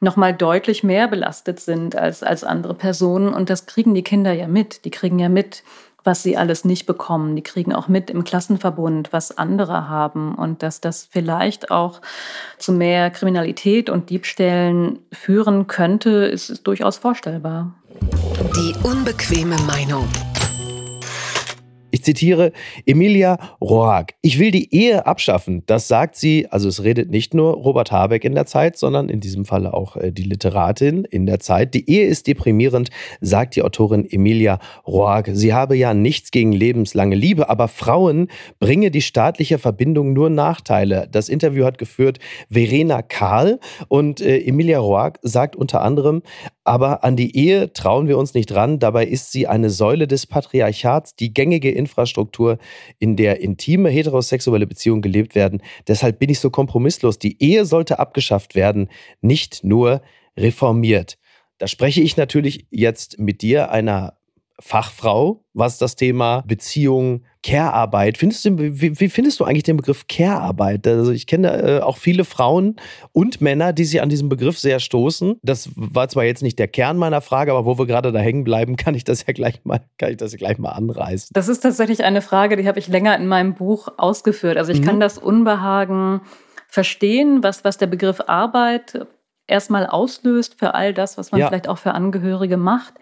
nochmal 0.00 0.34
deutlich 0.34 0.84
mehr 0.84 1.08
belastet 1.08 1.60
sind 1.60 1.96
als, 1.96 2.22
als 2.22 2.44
andere 2.44 2.74
Personen. 2.74 3.32
Und 3.32 3.50
das 3.50 3.66
kriegen 3.66 3.94
die 3.94 4.02
Kinder 4.02 4.32
ja 4.32 4.48
mit. 4.48 4.84
Die 4.84 4.90
kriegen 4.90 5.18
ja 5.18 5.28
mit, 5.28 5.64
was 6.04 6.22
sie 6.22 6.36
alles 6.36 6.64
nicht 6.64 6.86
bekommen. 6.86 7.36
Die 7.36 7.42
kriegen 7.42 7.74
auch 7.74 7.88
mit 7.88 8.10
im 8.10 8.24
Klassenverbund, 8.24 9.12
was 9.12 9.36
andere 9.36 9.88
haben. 9.88 10.34
Und 10.34 10.62
dass 10.62 10.80
das 10.80 11.08
vielleicht 11.10 11.70
auch 11.70 12.00
zu 12.58 12.72
mehr 12.72 13.10
Kriminalität 13.10 13.90
und 13.90 14.10
Diebstählen 14.10 15.00
führen 15.12 15.66
könnte, 15.66 16.10
ist 16.10 16.66
durchaus 16.66 16.96
vorstellbar. 16.96 17.74
Die 18.56 18.74
unbequeme 18.84 19.56
Meinung. 19.66 20.08
Ich 21.98 22.04
zitiere 22.04 22.52
Emilia 22.86 23.38
Roark. 23.60 24.14
Ich 24.22 24.38
will 24.38 24.52
die 24.52 24.72
Ehe 24.72 25.04
abschaffen. 25.04 25.64
Das 25.66 25.88
sagt 25.88 26.14
sie, 26.14 26.46
also 26.48 26.68
es 26.68 26.84
redet 26.84 27.10
nicht 27.10 27.34
nur 27.34 27.54
Robert 27.54 27.90
Habeck 27.90 28.24
in 28.24 28.36
der 28.36 28.46
Zeit, 28.46 28.78
sondern 28.78 29.08
in 29.08 29.18
diesem 29.18 29.44
Falle 29.44 29.74
auch 29.74 29.96
äh, 29.96 30.12
die 30.12 30.22
Literatin 30.22 31.04
in 31.04 31.26
der 31.26 31.40
Zeit. 31.40 31.74
Die 31.74 31.90
Ehe 31.90 32.06
ist 32.06 32.28
deprimierend, 32.28 32.90
sagt 33.20 33.56
die 33.56 33.62
Autorin 33.62 34.08
Emilia 34.08 34.60
Roark. 34.86 35.30
Sie 35.32 35.52
habe 35.52 35.76
ja 35.76 35.92
nichts 35.92 36.30
gegen 36.30 36.52
lebenslange 36.52 37.16
Liebe, 37.16 37.50
aber 37.50 37.66
Frauen 37.66 38.28
bringe 38.60 38.92
die 38.92 39.02
staatliche 39.02 39.58
Verbindung 39.58 40.12
nur 40.12 40.30
Nachteile. 40.30 41.08
Das 41.10 41.28
Interview 41.28 41.64
hat 41.64 41.78
geführt 41.78 42.20
Verena 42.48 43.02
Karl 43.02 43.58
und 43.88 44.20
äh, 44.20 44.38
Emilia 44.38 44.78
Roark 44.78 45.18
sagt 45.22 45.56
unter 45.56 45.82
anderem, 45.82 46.22
aber 46.62 47.02
an 47.02 47.16
die 47.16 47.34
Ehe 47.34 47.72
trauen 47.72 48.08
wir 48.08 48.18
uns 48.18 48.34
nicht 48.34 48.54
ran. 48.54 48.78
Dabei 48.78 49.06
ist 49.06 49.32
sie 49.32 49.46
eine 49.46 49.70
Säule 49.70 50.06
des 50.06 50.26
Patriarchats, 50.26 51.16
die 51.16 51.32
gängige 51.32 51.74
Infrastruktur, 51.88 52.58
in 52.98 53.16
der 53.16 53.40
intime 53.40 53.88
heterosexuelle 53.88 54.66
Beziehungen 54.66 55.02
gelebt 55.02 55.34
werden. 55.34 55.62
Deshalb 55.86 56.18
bin 56.18 56.30
ich 56.30 56.38
so 56.38 56.50
kompromisslos. 56.50 57.18
Die 57.18 57.42
Ehe 57.42 57.64
sollte 57.64 57.98
abgeschafft 57.98 58.54
werden, 58.54 58.88
nicht 59.20 59.64
nur 59.64 60.02
reformiert. 60.36 61.18
Da 61.58 61.66
spreche 61.66 62.00
ich 62.02 62.16
natürlich 62.16 62.66
jetzt 62.70 63.18
mit 63.18 63.42
dir, 63.42 63.70
einer 63.72 64.17
Fachfrau, 64.60 65.44
was 65.54 65.78
das 65.78 65.94
Thema 65.94 66.42
Beziehung, 66.46 67.24
Care-Arbeit. 67.44 68.18
Findest 68.18 68.44
du, 68.44 68.58
wie, 68.58 68.98
wie, 68.98 69.08
findest 69.08 69.38
du 69.38 69.44
eigentlich 69.44 69.62
den 69.62 69.76
Begriff 69.76 70.06
Care-Arbeit? 70.08 70.86
Also 70.86 71.12
ich 71.12 71.28
kenne 71.28 71.78
äh, 71.78 71.80
auch 71.80 71.96
viele 71.96 72.24
Frauen 72.24 72.76
und 73.12 73.40
Männer, 73.40 73.72
die 73.72 73.84
sich 73.84 74.02
an 74.02 74.08
diesem 74.08 74.28
Begriff 74.28 74.58
sehr 74.58 74.80
stoßen. 74.80 75.36
Das 75.42 75.70
war 75.76 76.08
zwar 76.08 76.24
jetzt 76.24 76.42
nicht 76.42 76.58
der 76.58 76.66
Kern 76.66 76.96
meiner 76.96 77.20
Frage, 77.20 77.52
aber 77.52 77.64
wo 77.64 77.78
wir 77.78 77.86
gerade 77.86 78.10
da 78.10 78.18
hängen 78.18 78.42
bleiben, 78.42 78.76
kann 78.76 78.94
ich 78.94 79.04
das 79.04 79.26
ja 79.26 79.32
gleich 79.32 79.64
mal, 79.64 79.80
kann 79.96 80.10
ich 80.10 80.16
das 80.16 80.32
ja 80.32 80.38
gleich 80.38 80.58
mal 80.58 80.72
anreißen. 80.72 81.30
Das 81.32 81.48
ist 81.48 81.60
tatsächlich 81.60 82.02
eine 82.02 82.20
Frage, 82.20 82.56
die 82.56 82.66
habe 82.66 82.80
ich 82.80 82.88
länger 82.88 83.16
in 83.16 83.28
meinem 83.28 83.54
Buch 83.54 83.88
ausgeführt. 83.96 84.56
Also 84.56 84.72
ich 84.72 84.80
mhm. 84.80 84.84
kann 84.84 85.00
das 85.00 85.18
Unbehagen 85.18 86.22
verstehen, 86.66 87.42
was, 87.42 87.64
was 87.64 87.78
der 87.78 87.86
Begriff 87.86 88.20
Arbeit 88.26 89.06
erstmal 89.46 89.86
auslöst 89.86 90.56
für 90.58 90.74
all 90.74 90.92
das, 90.92 91.16
was 91.16 91.32
man 91.32 91.40
ja. 91.40 91.48
vielleicht 91.48 91.68
auch 91.68 91.78
für 91.78 91.92
Angehörige 91.92 92.56
macht. 92.56 92.94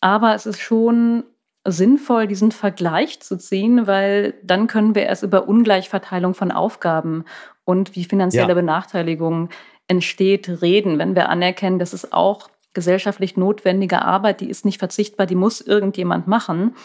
Aber 0.00 0.34
es 0.34 0.46
ist 0.46 0.60
schon 0.60 1.24
sinnvoll, 1.66 2.26
diesen 2.26 2.52
Vergleich 2.52 3.20
zu 3.20 3.36
ziehen, 3.36 3.86
weil 3.86 4.34
dann 4.42 4.66
können 4.66 4.94
wir 4.94 5.02
erst 5.02 5.22
über 5.22 5.48
Ungleichverteilung 5.48 6.34
von 6.34 6.52
Aufgaben 6.52 7.24
und 7.64 7.96
wie 7.96 8.04
finanzielle 8.04 8.48
ja. 8.48 8.54
Benachteiligung 8.54 9.50
entsteht, 9.88 10.62
reden, 10.62 10.98
wenn 10.98 11.14
wir 11.14 11.28
anerkennen, 11.28 11.78
dass 11.78 11.92
es 11.92 12.12
auch 12.12 12.48
gesellschaftlich 12.76 13.36
notwendige 13.36 14.02
Arbeit, 14.02 14.42
die 14.42 14.50
ist 14.50 14.64
nicht 14.66 14.78
verzichtbar, 14.78 15.26
die 15.26 15.34
muss 15.34 15.60
irgendjemand 15.60 16.28
machen. 16.28 16.76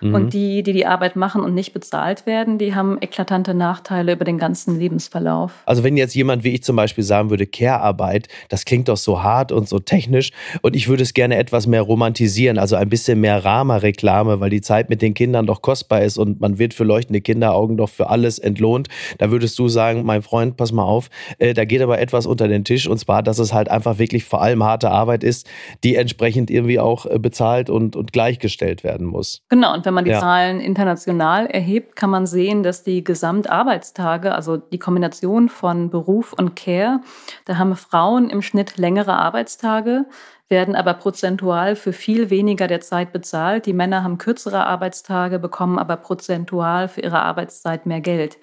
Mhm. 0.00 0.14
Und 0.14 0.32
die, 0.32 0.62
die 0.62 0.72
die 0.72 0.86
Arbeit 0.86 1.16
machen 1.16 1.42
und 1.42 1.52
nicht 1.52 1.74
bezahlt 1.74 2.24
werden, 2.24 2.56
die 2.56 2.74
haben 2.74 2.98
eklatante 3.00 3.52
Nachteile 3.52 4.12
über 4.12 4.24
den 4.24 4.38
ganzen 4.38 4.78
Lebensverlauf. 4.78 5.52
Also 5.66 5.82
wenn 5.82 5.96
jetzt 5.96 6.14
jemand 6.14 6.44
wie 6.44 6.54
ich 6.54 6.62
zum 6.62 6.76
Beispiel 6.76 7.02
sagen 7.02 7.30
würde, 7.30 7.46
Care-Arbeit, 7.46 8.28
das 8.48 8.64
klingt 8.64 8.88
doch 8.88 8.96
so 8.96 9.22
hart 9.22 9.50
und 9.50 9.68
so 9.68 9.80
technisch 9.80 10.30
und 10.62 10.76
ich 10.76 10.88
würde 10.88 11.02
es 11.02 11.12
gerne 11.12 11.36
etwas 11.36 11.66
mehr 11.66 11.82
romantisieren, 11.82 12.56
also 12.56 12.76
ein 12.76 12.88
bisschen 12.88 13.20
mehr 13.20 13.44
Rama-Reklame, 13.44 14.38
weil 14.38 14.50
die 14.50 14.60
Zeit 14.60 14.88
mit 14.88 15.02
den 15.02 15.14
Kindern 15.14 15.46
doch 15.46 15.62
kostbar 15.62 16.02
ist 16.02 16.16
und 16.16 16.40
man 16.40 16.58
wird 16.58 16.74
für 16.74 16.84
leuchtende 16.84 17.20
Kinderaugen 17.20 17.76
doch 17.76 17.88
für 17.88 18.08
alles 18.08 18.38
entlohnt. 18.38 18.86
Da 19.18 19.32
würdest 19.32 19.58
du 19.58 19.68
sagen, 19.68 20.04
mein 20.04 20.22
Freund, 20.22 20.56
pass 20.56 20.70
mal 20.70 20.84
auf, 20.84 21.10
äh, 21.38 21.54
da 21.54 21.64
geht 21.64 21.82
aber 21.82 22.00
etwas 22.00 22.24
unter 22.24 22.46
den 22.46 22.64
Tisch 22.64 22.86
und 22.86 22.98
zwar, 22.98 23.24
dass 23.24 23.40
es 23.40 23.52
halt 23.52 23.68
einfach 23.68 23.98
wirklich 23.98 24.24
vor 24.24 24.40
allem 24.40 24.62
harte 24.62 24.92
Arbeit 24.92 25.24
ist, 25.24 25.39
ist, 25.40 25.50
die 25.84 25.96
entsprechend 25.96 26.50
irgendwie 26.50 26.78
auch 26.78 27.06
äh, 27.06 27.18
bezahlt 27.18 27.70
und, 27.70 27.96
und 27.96 28.12
gleichgestellt 28.12 28.84
werden 28.84 29.06
muss. 29.06 29.42
Genau, 29.48 29.74
und 29.74 29.84
wenn 29.84 29.94
man 29.94 30.04
die 30.04 30.10
ja. 30.10 30.20
Zahlen 30.20 30.60
international 30.60 31.46
erhebt, 31.46 31.96
kann 31.96 32.10
man 32.10 32.26
sehen, 32.26 32.62
dass 32.62 32.82
die 32.82 33.04
Gesamtarbeitstage, 33.04 34.34
also 34.34 34.56
die 34.56 34.78
Kombination 34.78 35.48
von 35.48 35.90
Beruf 35.90 36.32
und 36.32 36.56
Care, 36.56 37.00
da 37.46 37.58
haben 37.58 37.74
Frauen 37.76 38.30
im 38.30 38.42
Schnitt 38.42 38.76
längere 38.76 39.14
Arbeitstage, 39.14 40.06
werden 40.50 40.74
aber 40.74 40.94
prozentual 40.94 41.76
für 41.76 41.92
viel 41.92 42.28
weniger 42.28 42.66
der 42.66 42.80
Zeit 42.80 43.12
bezahlt. 43.12 43.66
Die 43.66 43.72
Männer 43.72 44.02
haben 44.02 44.18
kürzere 44.18 44.66
Arbeitstage, 44.66 45.38
bekommen 45.38 45.78
aber 45.78 45.96
prozentual 45.96 46.88
für 46.88 47.00
ihre 47.00 47.20
Arbeitszeit 47.20 47.86
mehr 47.86 48.00
Geld. 48.00 48.36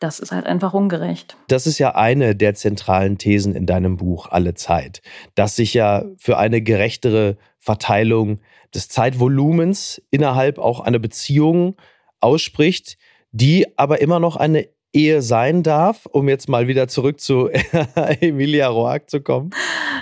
Das 0.00 0.18
ist 0.18 0.32
halt 0.32 0.46
einfach 0.46 0.74
ungerecht. 0.74 1.36
Das 1.46 1.66
ist 1.68 1.78
ja 1.78 1.94
eine 1.94 2.34
der 2.34 2.54
zentralen 2.54 3.18
Thesen 3.18 3.54
in 3.54 3.66
deinem 3.66 3.96
Buch 3.96 4.28
Alle 4.30 4.54
Zeit, 4.54 5.00
dass 5.36 5.54
sich 5.54 5.74
ja 5.74 6.04
für 6.18 6.38
eine 6.38 6.60
gerechtere 6.60 7.36
Verteilung 7.60 8.40
des 8.74 8.88
Zeitvolumens 8.88 10.02
innerhalb 10.10 10.58
auch 10.58 10.80
einer 10.80 10.98
Beziehung 10.98 11.76
ausspricht, 12.20 12.98
die 13.30 13.78
aber 13.78 14.00
immer 14.00 14.18
noch 14.18 14.36
eine 14.36 14.68
Ehe 14.94 15.22
sein 15.22 15.62
darf, 15.62 16.06
um 16.06 16.28
jetzt 16.28 16.48
mal 16.48 16.68
wieder 16.68 16.88
zurück 16.88 17.20
zu 17.20 17.48
Emilia 18.20 18.68
Roark 18.68 19.10
zu 19.10 19.20
kommen? 19.20 19.50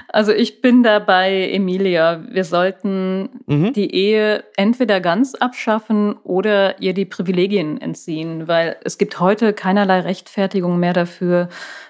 Also 0.08 0.32
ich 0.32 0.60
bin 0.60 0.82
da 0.82 0.98
bei 0.98 1.50
Emilia. 1.50 2.22
Wir 2.30 2.44
sollten 2.44 3.30
mhm. 3.46 3.72
die 3.72 3.94
Ehe 3.94 4.44
entweder 4.56 5.00
ganz 5.00 5.34
abschaffen 5.34 6.16
oder 6.22 6.80
ihr 6.82 6.92
die 6.92 7.06
Privilegien 7.06 7.80
entziehen, 7.80 8.46
weil 8.46 8.76
es 8.84 8.98
gibt 8.98 9.18
heute 9.18 9.54
keinerlei 9.54 10.00
Rechtfertigung 10.00 10.78
mehr 10.78 10.92
dafür, 10.92 11.48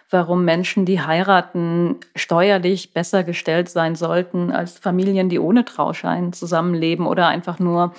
warum 0.08 0.44
Menschen, 0.44 0.84
die 0.84 1.00
heiraten, 1.00 1.96
steuerlich 2.14 2.92
besser 2.92 3.24
gestellt 3.24 3.68
sein 3.68 3.96
sollten 3.96 4.52
als 4.52 4.78
Familien, 4.78 5.28
die 5.28 5.40
ohne 5.40 5.64
Trauschein 5.64 6.32
zusammenleben 6.32 7.06
oder 7.06 7.26
einfach 7.26 7.58
nur 7.58 7.92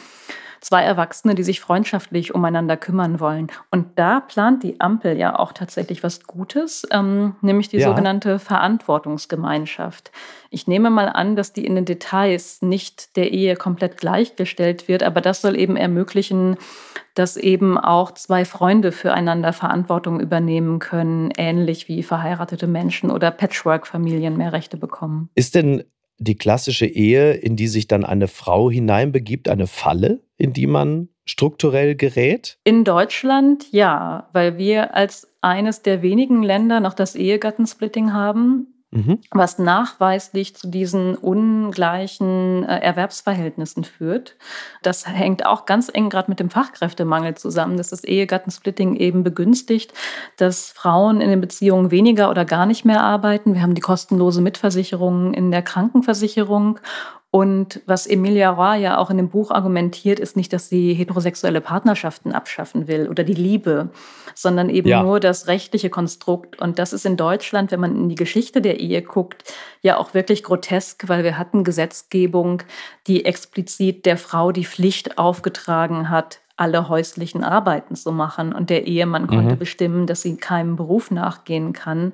zwei 0.63 0.83
Erwachsene, 0.83 1.35
die 1.35 1.43
sich 1.43 1.59
freundschaftlich 1.59 2.33
umeinander 2.33 2.77
kümmern 2.77 3.19
wollen. 3.19 3.47
Und 3.69 3.99
da 3.99 4.21
plant 4.21 4.63
die 4.63 4.79
Ampel 4.79 5.17
ja 5.17 5.37
auch 5.37 5.51
tatsächlich 5.51 6.03
was 6.03 6.23
Gutes, 6.23 6.87
ähm, 6.91 7.35
nämlich 7.41 7.67
die 7.67 7.77
ja. 7.77 7.87
sogenannte 7.87 8.39
Verantwortungsgemeinschaft. 8.39 10.11
Ich 10.49 10.67
nehme 10.67 10.89
mal 10.89 11.09
an, 11.09 11.35
dass 11.35 11.51
die 11.51 11.65
in 11.65 11.75
den 11.75 11.85
Details 11.85 12.61
nicht 12.61 13.15
der 13.17 13.31
Ehe 13.31 13.55
komplett 13.55 13.97
gleichgestellt 13.97 14.87
wird, 14.87 15.03
aber 15.03 15.19
das 15.19 15.41
soll 15.41 15.57
eben 15.57 15.75
ermöglichen, 15.75 16.57
dass 17.13 17.37
eben 17.37 17.77
auch 17.77 18.11
zwei 18.11 18.45
Freunde 18.45 18.91
füreinander 18.91 19.53
Verantwortung 19.53 20.19
übernehmen 20.19 20.79
können, 20.79 21.31
ähnlich 21.37 21.87
wie 21.87 22.03
verheiratete 22.03 22.67
Menschen 22.67 23.11
oder 23.11 23.31
Patchwork-Familien 23.31 24.37
mehr 24.37 24.53
Rechte 24.53 24.77
bekommen. 24.77 25.29
Ist 25.35 25.55
denn 25.55 25.83
die 26.23 26.35
klassische 26.35 26.85
Ehe, 26.85 27.33
in 27.33 27.55
die 27.55 27.67
sich 27.67 27.87
dann 27.87 28.05
eine 28.05 28.27
Frau 28.27 28.69
hineinbegibt, 28.69 29.49
eine 29.49 29.67
Falle, 29.67 30.21
in 30.37 30.53
die 30.53 30.67
man 30.67 31.09
strukturell 31.25 31.95
gerät? 31.95 32.57
In 32.63 32.83
Deutschland 32.83 33.71
ja, 33.71 34.29
weil 34.33 34.57
wir 34.57 34.95
als 34.95 35.27
eines 35.41 35.81
der 35.81 36.01
wenigen 36.01 36.43
Länder 36.43 36.79
noch 36.79 36.93
das 36.93 37.15
Ehegattensplitting 37.15 38.13
haben 38.13 38.72
mhm. 38.93 39.19
was 39.31 39.59
nachweislich 39.59 40.55
zu 40.55 40.67
diesen 40.67 41.15
ungleichen 41.15 42.63
äh, 42.63 42.79
Erwerbsverhältnissen 42.79 43.83
führt. 43.83 44.35
Das 44.81 45.07
hängt 45.07 45.45
auch 45.45 45.65
ganz 45.65 45.89
eng 45.93 46.09
gerade 46.09 46.29
mit 46.29 46.39
dem 46.39 46.49
Fachkräftemangel 46.49 47.35
zusammen, 47.35 47.77
dass 47.77 47.89
das 47.89 48.03
Ehegattensplitting 48.03 48.95
eben 48.95 49.23
begünstigt, 49.23 49.93
dass 50.37 50.71
Frauen 50.71 51.21
in 51.21 51.29
den 51.29 51.41
Beziehungen 51.41 51.91
weniger 51.91 52.29
oder 52.29 52.45
gar 52.45 52.65
nicht 52.65 52.85
mehr 52.85 53.01
arbeiten. 53.01 53.53
Wir 53.53 53.61
haben 53.61 53.75
die 53.75 53.81
kostenlose 53.81 54.41
Mitversicherung 54.41 55.33
in 55.33 55.51
der 55.51 55.63
Krankenversicherung 55.63 56.79
und 57.35 57.81
was 57.87 58.05
Emilia 58.05 58.51
Roy 58.51 58.79
ja 58.79 58.99
auch 58.99 59.09
in 59.09 59.17
dem 59.17 59.29
Buch 59.29 59.49
argumentiert, 59.49 60.19
ist 60.19 60.37
nicht, 60.37 60.53
dass 60.53 60.69
sie 60.69 60.93
heterosexuelle 60.93 61.61
Partnerschaften 61.61 62.31
abschaffen 62.31 62.87
will 62.87 63.09
oder 63.09 63.23
die 63.23 63.33
Liebe, 63.33 63.89
sondern 64.35 64.69
eben 64.69 64.87
ja. 64.87 65.01
nur 65.01 65.19
das 65.19 65.47
rechtliche 65.47 65.89
Konstrukt. 65.89 66.61
Und 66.61 66.77
das 66.77 66.93
ist 66.93 67.07
in 67.07 67.17
Deutschland, 67.17 67.71
wenn 67.71 67.79
man 67.79 67.95
in 67.95 68.07
die 68.07 68.13
Geschichte 68.13 68.61
der 68.61 68.79
Ehe 68.79 69.01
guckt, 69.01 69.51
ja 69.81 69.97
auch 69.97 70.13
wirklich 70.13 70.43
grotesk, 70.43 71.09
weil 71.09 71.23
wir 71.23 71.39
hatten 71.39 71.63
Gesetzgebung, 71.63 72.61
die 73.07 73.25
explizit 73.25 74.05
der 74.05 74.17
Frau 74.17 74.51
die 74.51 74.65
Pflicht 74.65 75.17
aufgetragen 75.17 76.11
hat, 76.11 76.39
alle 76.55 76.87
häuslichen 76.87 77.43
Arbeiten 77.43 77.95
zu 77.95 78.11
machen. 78.11 78.53
Und 78.53 78.69
der 78.69 78.85
Ehemann 78.85 79.23
mhm. 79.23 79.29
konnte 79.29 79.55
bestimmen, 79.55 80.05
dass 80.05 80.21
sie 80.21 80.37
keinem 80.37 80.75
Beruf 80.75 81.09
nachgehen 81.09 81.73
kann. 81.73 82.13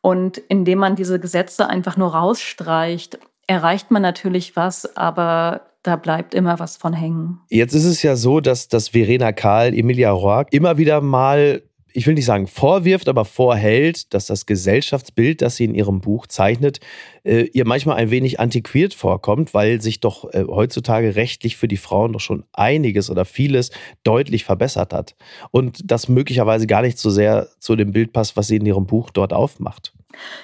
Und 0.00 0.38
indem 0.38 0.78
man 0.78 0.94
diese 0.94 1.18
Gesetze 1.18 1.68
einfach 1.68 1.96
nur 1.96 2.14
rausstreicht 2.14 3.18
erreicht 3.46 3.90
man 3.90 4.02
natürlich 4.02 4.56
was, 4.56 4.96
aber 4.96 5.62
da 5.82 5.96
bleibt 5.96 6.34
immer 6.34 6.58
was 6.58 6.76
von 6.76 6.92
hängen. 6.92 7.40
Jetzt 7.50 7.74
ist 7.74 7.84
es 7.84 8.02
ja 8.02 8.16
so, 8.16 8.40
dass, 8.40 8.68
dass 8.68 8.88
Verena 8.88 9.32
Karl, 9.32 9.74
Emilia 9.74 10.10
Roark 10.10 10.52
immer 10.52 10.78
wieder 10.78 11.00
mal 11.00 11.62
ich 11.96 12.08
will 12.08 12.14
nicht 12.14 12.24
sagen 12.24 12.48
vorwirft, 12.48 13.08
aber 13.08 13.24
vorhält, 13.24 14.12
dass 14.14 14.26
das 14.26 14.46
Gesellschaftsbild, 14.46 15.40
das 15.40 15.56
sie 15.56 15.64
in 15.64 15.76
ihrem 15.76 16.00
Buch 16.00 16.26
zeichnet, 16.26 16.80
äh, 17.22 17.42
ihr 17.52 17.64
manchmal 17.64 17.96
ein 17.96 18.10
wenig 18.10 18.40
antiquiert 18.40 18.94
vorkommt, 18.94 19.54
weil 19.54 19.80
sich 19.80 20.00
doch 20.00 20.24
äh, 20.34 20.44
heutzutage 20.46 21.14
rechtlich 21.14 21.56
für 21.56 21.68
die 21.68 21.76
Frauen 21.76 22.12
doch 22.12 22.20
schon 22.20 22.44
einiges 22.52 23.10
oder 23.10 23.24
vieles 23.24 23.70
deutlich 24.02 24.44
verbessert 24.44 24.92
hat. 24.92 25.14
Und 25.52 25.88
das 25.88 26.08
möglicherweise 26.08 26.66
gar 26.66 26.82
nicht 26.82 26.98
so 26.98 27.10
sehr 27.10 27.46
zu 27.60 27.76
dem 27.76 27.92
Bild 27.92 28.12
passt, 28.12 28.36
was 28.36 28.48
sie 28.48 28.56
in 28.56 28.66
ihrem 28.66 28.86
Buch 28.86 29.10
dort 29.10 29.32
aufmacht. 29.32 29.92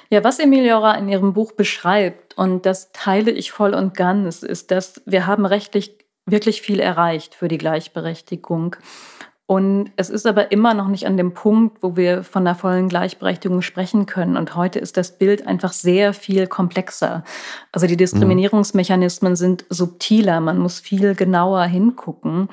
Ja, 0.09 0.23
was 0.23 0.39
Emiliora 0.39 0.95
in 0.95 1.09
ihrem 1.09 1.33
Buch 1.33 1.53
beschreibt, 1.53 2.30
und 2.40 2.64
das 2.64 2.90
teile 2.92 3.33
ich 3.33 3.53
voll 3.53 3.74
und 3.74 3.94
ganz, 3.94 4.42
ist, 4.42 4.70
dass 4.70 5.03
wir 5.05 5.26
haben 5.26 5.44
rechtlich 5.44 5.98
wirklich 6.24 6.62
viel 6.62 6.81
erreicht 6.81 7.35
für 7.35 7.48
die 7.48 7.59
Gleichberechtigung. 7.59 8.76
Und 9.44 9.90
es 9.96 10.09
ist 10.09 10.26
aber 10.26 10.50
immer 10.50 10.72
noch 10.72 10.88
nicht 10.88 11.07
an 11.07 11.18
dem 11.18 11.35
Punkt, 11.35 11.83
wo 11.83 11.96
wir 11.96 12.24
von 12.24 12.46
der 12.46 12.55
vollen 12.55 12.88
Gleichberechtigung 12.88 13.61
sprechen 13.61 14.07
können. 14.07 14.38
Und 14.38 14.57
heute 14.57 14.79
ist 14.79 14.96
das 14.96 15.18
Bild 15.18 15.46
einfach 15.46 15.74
sehr 15.74 16.14
viel 16.14 16.46
komplexer. 16.46 17.24
Also 17.72 17.87
die 17.87 17.98
Diskriminierungsmechanismen 17.98 19.37
sind 19.37 19.66
subtiler. 19.68 20.40
Man 20.40 20.61
muss 20.61 20.81
viel 20.81 21.14
genauer 21.14 21.64
hingucken. 21.64 22.48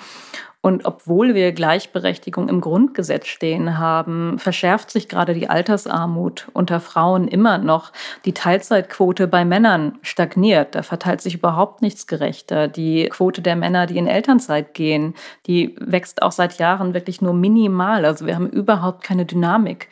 Und 0.68 0.84
obwohl 0.84 1.34
wir 1.34 1.54
Gleichberechtigung 1.54 2.50
im 2.50 2.60
Grundgesetz 2.60 3.28
stehen 3.28 3.78
haben, 3.78 4.38
verschärft 4.38 4.92
sich 4.92 5.08
gerade 5.08 5.34
die 5.34 5.50
Altersarmut 5.50 6.50
unter 6.52 6.82
Frauen 6.82 7.30
immer 7.30 7.58
noch. 7.58 7.94
Die 8.26 8.34
Teilzeitquote 8.34 9.30
bei 9.30 9.46
Männern 9.46 9.98
stagniert. 10.02 10.76
Da 10.76 10.84
verteilt 10.84 11.22
sich 11.22 11.36
überhaupt 11.36 11.82
nichts 11.82 12.06
gerechter. 12.06 12.68
Die 12.68 13.08
Quote 13.08 13.42
der 13.42 13.56
Männer, 13.56 13.86
die 13.86 13.98
in 13.98 14.08
Elternzeit 14.08 14.74
gehen, 14.74 15.14
die 15.46 15.74
wächst 15.80 16.22
auch 16.22 16.34
seit 16.34 16.58
Jahren 16.58 16.94
wirklich 16.94 17.22
nur 17.22 17.34
minimal. 17.34 18.04
Also 18.04 18.26
wir 18.26 18.36
haben 18.36 18.50
überhaupt 18.50 19.06
keine 19.06 19.26
Dynamik 19.26 19.88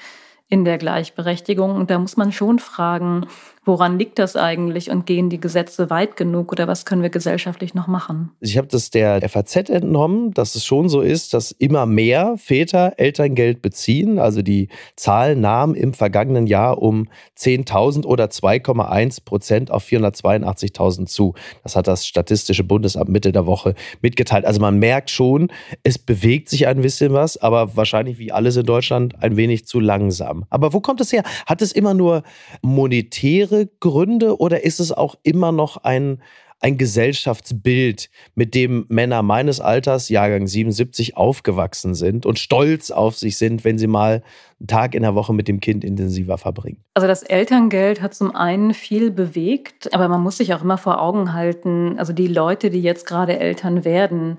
in 0.49 0.65
der 0.65 0.77
Gleichberechtigung. 0.77 1.73
Und 1.73 1.89
da 1.89 1.97
muss 1.99 2.17
man 2.17 2.33
schon 2.33 2.59
fragen, 2.59 3.27
woran 3.65 3.97
liegt 3.97 4.19
das 4.19 4.35
eigentlich 4.35 4.89
und 4.89 5.05
gehen 5.05 5.29
die 5.29 5.39
Gesetze 5.39 5.89
weit 5.89 6.15
genug 6.15 6.51
oder 6.51 6.67
was 6.67 6.85
können 6.85 7.01
wir 7.01 7.09
gesellschaftlich 7.09 7.73
noch 7.73 7.87
machen? 7.87 8.31
Ich 8.39 8.57
habe 8.57 8.67
das 8.67 8.91
der 8.91 9.27
FAZ 9.27 9.69
entnommen, 9.69 10.31
dass 10.31 10.55
es 10.55 10.65
schon 10.65 10.89
so 10.89 11.01
ist, 11.01 11.33
dass 11.33 11.51
immer 11.51 11.85
mehr 11.85 12.35
Väter 12.37 12.93
Elterngeld 12.97 13.61
beziehen. 13.61 14.19
Also 14.19 14.41
die 14.41 14.69
Zahl 14.95 15.35
nahm 15.35 15.73
im 15.73 15.93
vergangenen 15.93 16.47
Jahr 16.47 16.81
um 16.81 17.07
10.000 17.37 18.05
oder 18.05 18.25
2,1 18.25 19.25
Prozent 19.25 19.71
auf 19.71 19.85
482.000 19.85 21.07
zu. 21.07 21.33
Das 21.63 21.75
hat 21.75 21.87
das 21.87 22.05
Statistische 22.05 22.63
Bundesamt 22.63 23.09
Mitte 23.09 23.31
der 23.31 23.45
Woche 23.45 23.75
mitgeteilt. 24.01 24.45
Also 24.45 24.59
man 24.59 24.77
merkt 24.77 25.09
schon, 25.09 25.51
es 25.83 25.97
bewegt 25.97 26.49
sich 26.49 26.67
ein 26.67 26.81
bisschen 26.81 27.13
was, 27.13 27.37
aber 27.37 27.75
wahrscheinlich 27.75 28.19
wie 28.19 28.31
alles 28.31 28.57
in 28.57 28.65
Deutschland 28.65 29.21
ein 29.23 29.37
wenig 29.37 29.65
zu 29.65 29.79
langsam. 29.79 30.45
Aber 30.49 30.73
wo 30.73 30.81
kommt 30.81 31.01
es 31.01 31.11
her? 31.11 31.23
Hat 31.45 31.61
es 31.61 31.71
immer 31.71 31.93
nur 31.93 32.23
monetäre 32.61 33.54
andere 33.55 33.69
Gründe 33.79 34.39
oder 34.39 34.63
ist 34.63 34.79
es 34.79 34.91
auch 34.91 35.15
immer 35.23 35.51
noch 35.51 35.77
ein, 35.77 36.21
ein 36.59 36.77
Gesellschaftsbild, 36.77 38.09
mit 38.33 38.55
dem 38.55 38.85
Männer 38.89 39.21
meines 39.21 39.59
Alters, 39.59 40.09
Jahrgang 40.09 40.47
77, 40.47 41.17
aufgewachsen 41.17 41.95
sind 41.95 42.25
und 42.25 42.39
stolz 42.39 42.91
auf 42.91 43.17
sich 43.17 43.37
sind, 43.37 43.63
wenn 43.63 43.77
sie 43.77 43.87
mal 43.87 44.23
einen 44.59 44.67
Tag 44.67 44.95
in 44.95 45.03
der 45.03 45.15
Woche 45.15 45.33
mit 45.33 45.47
dem 45.47 45.59
Kind 45.59 45.83
intensiver 45.83 46.37
verbringen? 46.37 46.83
Also 46.93 47.07
das 47.07 47.23
Elterngeld 47.23 48.01
hat 48.01 48.13
zum 48.13 48.35
einen 48.35 48.73
viel 48.73 49.11
bewegt, 49.11 49.93
aber 49.93 50.07
man 50.07 50.21
muss 50.21 50.37
sich 50.37 50.53
auch 50.53 50.63
immer 50.63 50.77
vor 50.77 51.01
Augen 51.01 51.33
halten, 51.33 51.97
also 51.97 52.13
die 52.13 52.27
Leute, 52.27 52.69
die 52.69 52.81
jetzt 52.81 53.05
gerade 53.05 53.37
Eltern 53.37 53.85
werden, 53.85 54.37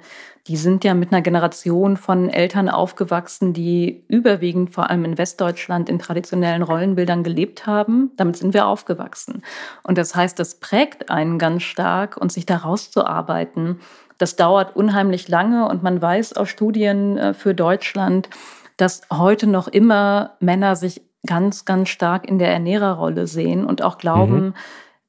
die 0.48 0.56
sind 0.56 0.84
ja 0.84 0.94
mit 0.94 1.12
einer 1.12 1.22
Generation 1.22 1.96
von 1.96 2.30
Eltern 2.30 2.68
aufgewachsen, 2.68 3.52
die 3.52 4.04
überwiegend 4.08 4.72
vor 4.72 4.90
allem 4.90 5.04
in 5.04 5.18
Westdeutschland 5.18 5.88
in 5.88 5.98
traditionellen 5.98 6.62
Rollenbildern 6.62 7.24
gelebt 7.24 7.66
haben. 7.66 8.12
Damit 8.16 8.36
sind 8.36 8.54
wir 8.54 8.66
aufgewachsen. 8.66 9.42
Und 9.82 9.98
das 9.98 10.14
heißt, 10.14 10.38
das 10.38 10.60
prägt 10.60 11.10
einen 11.10 11.38
ganz 11.38 11.64
stark 11.64 12.16
und 12.16 12.30
sich 12.30 12.46
da 12.46 12.58
rauszuarbeiten, 12.58 13.80
das 14.18 14.36
dauert 14.36 14.76
unheimlich 14.76 15.28
lange 15.28 15.68
und 15.68 15.82
man 15.82 16.00
weiß 16.00 16.34
aus 16.34 16.48
Studien 16.48 17.18
äh, 17.18 17.34
für 17.34 17.54
Deutschland, 17.54 18.30
dass 18.78 19.02
heute 19.12 19.46
noch 19.46 19.68
immer 19.68 20.36
Männer 20.40 20.74
sich 20.74 21.02
ganz, 21.26 21.64
ganz 21.64 21.88
stark 21.88 22.26
in 22.26 22.38
der 22.38 22.50
Ernährerrolle 22.50 23.26
sehen 23.26 23.66
und 23.66 23.82
auch 23.82 23.98
glauben, 23.98 24.38
mhm 24.40 24.54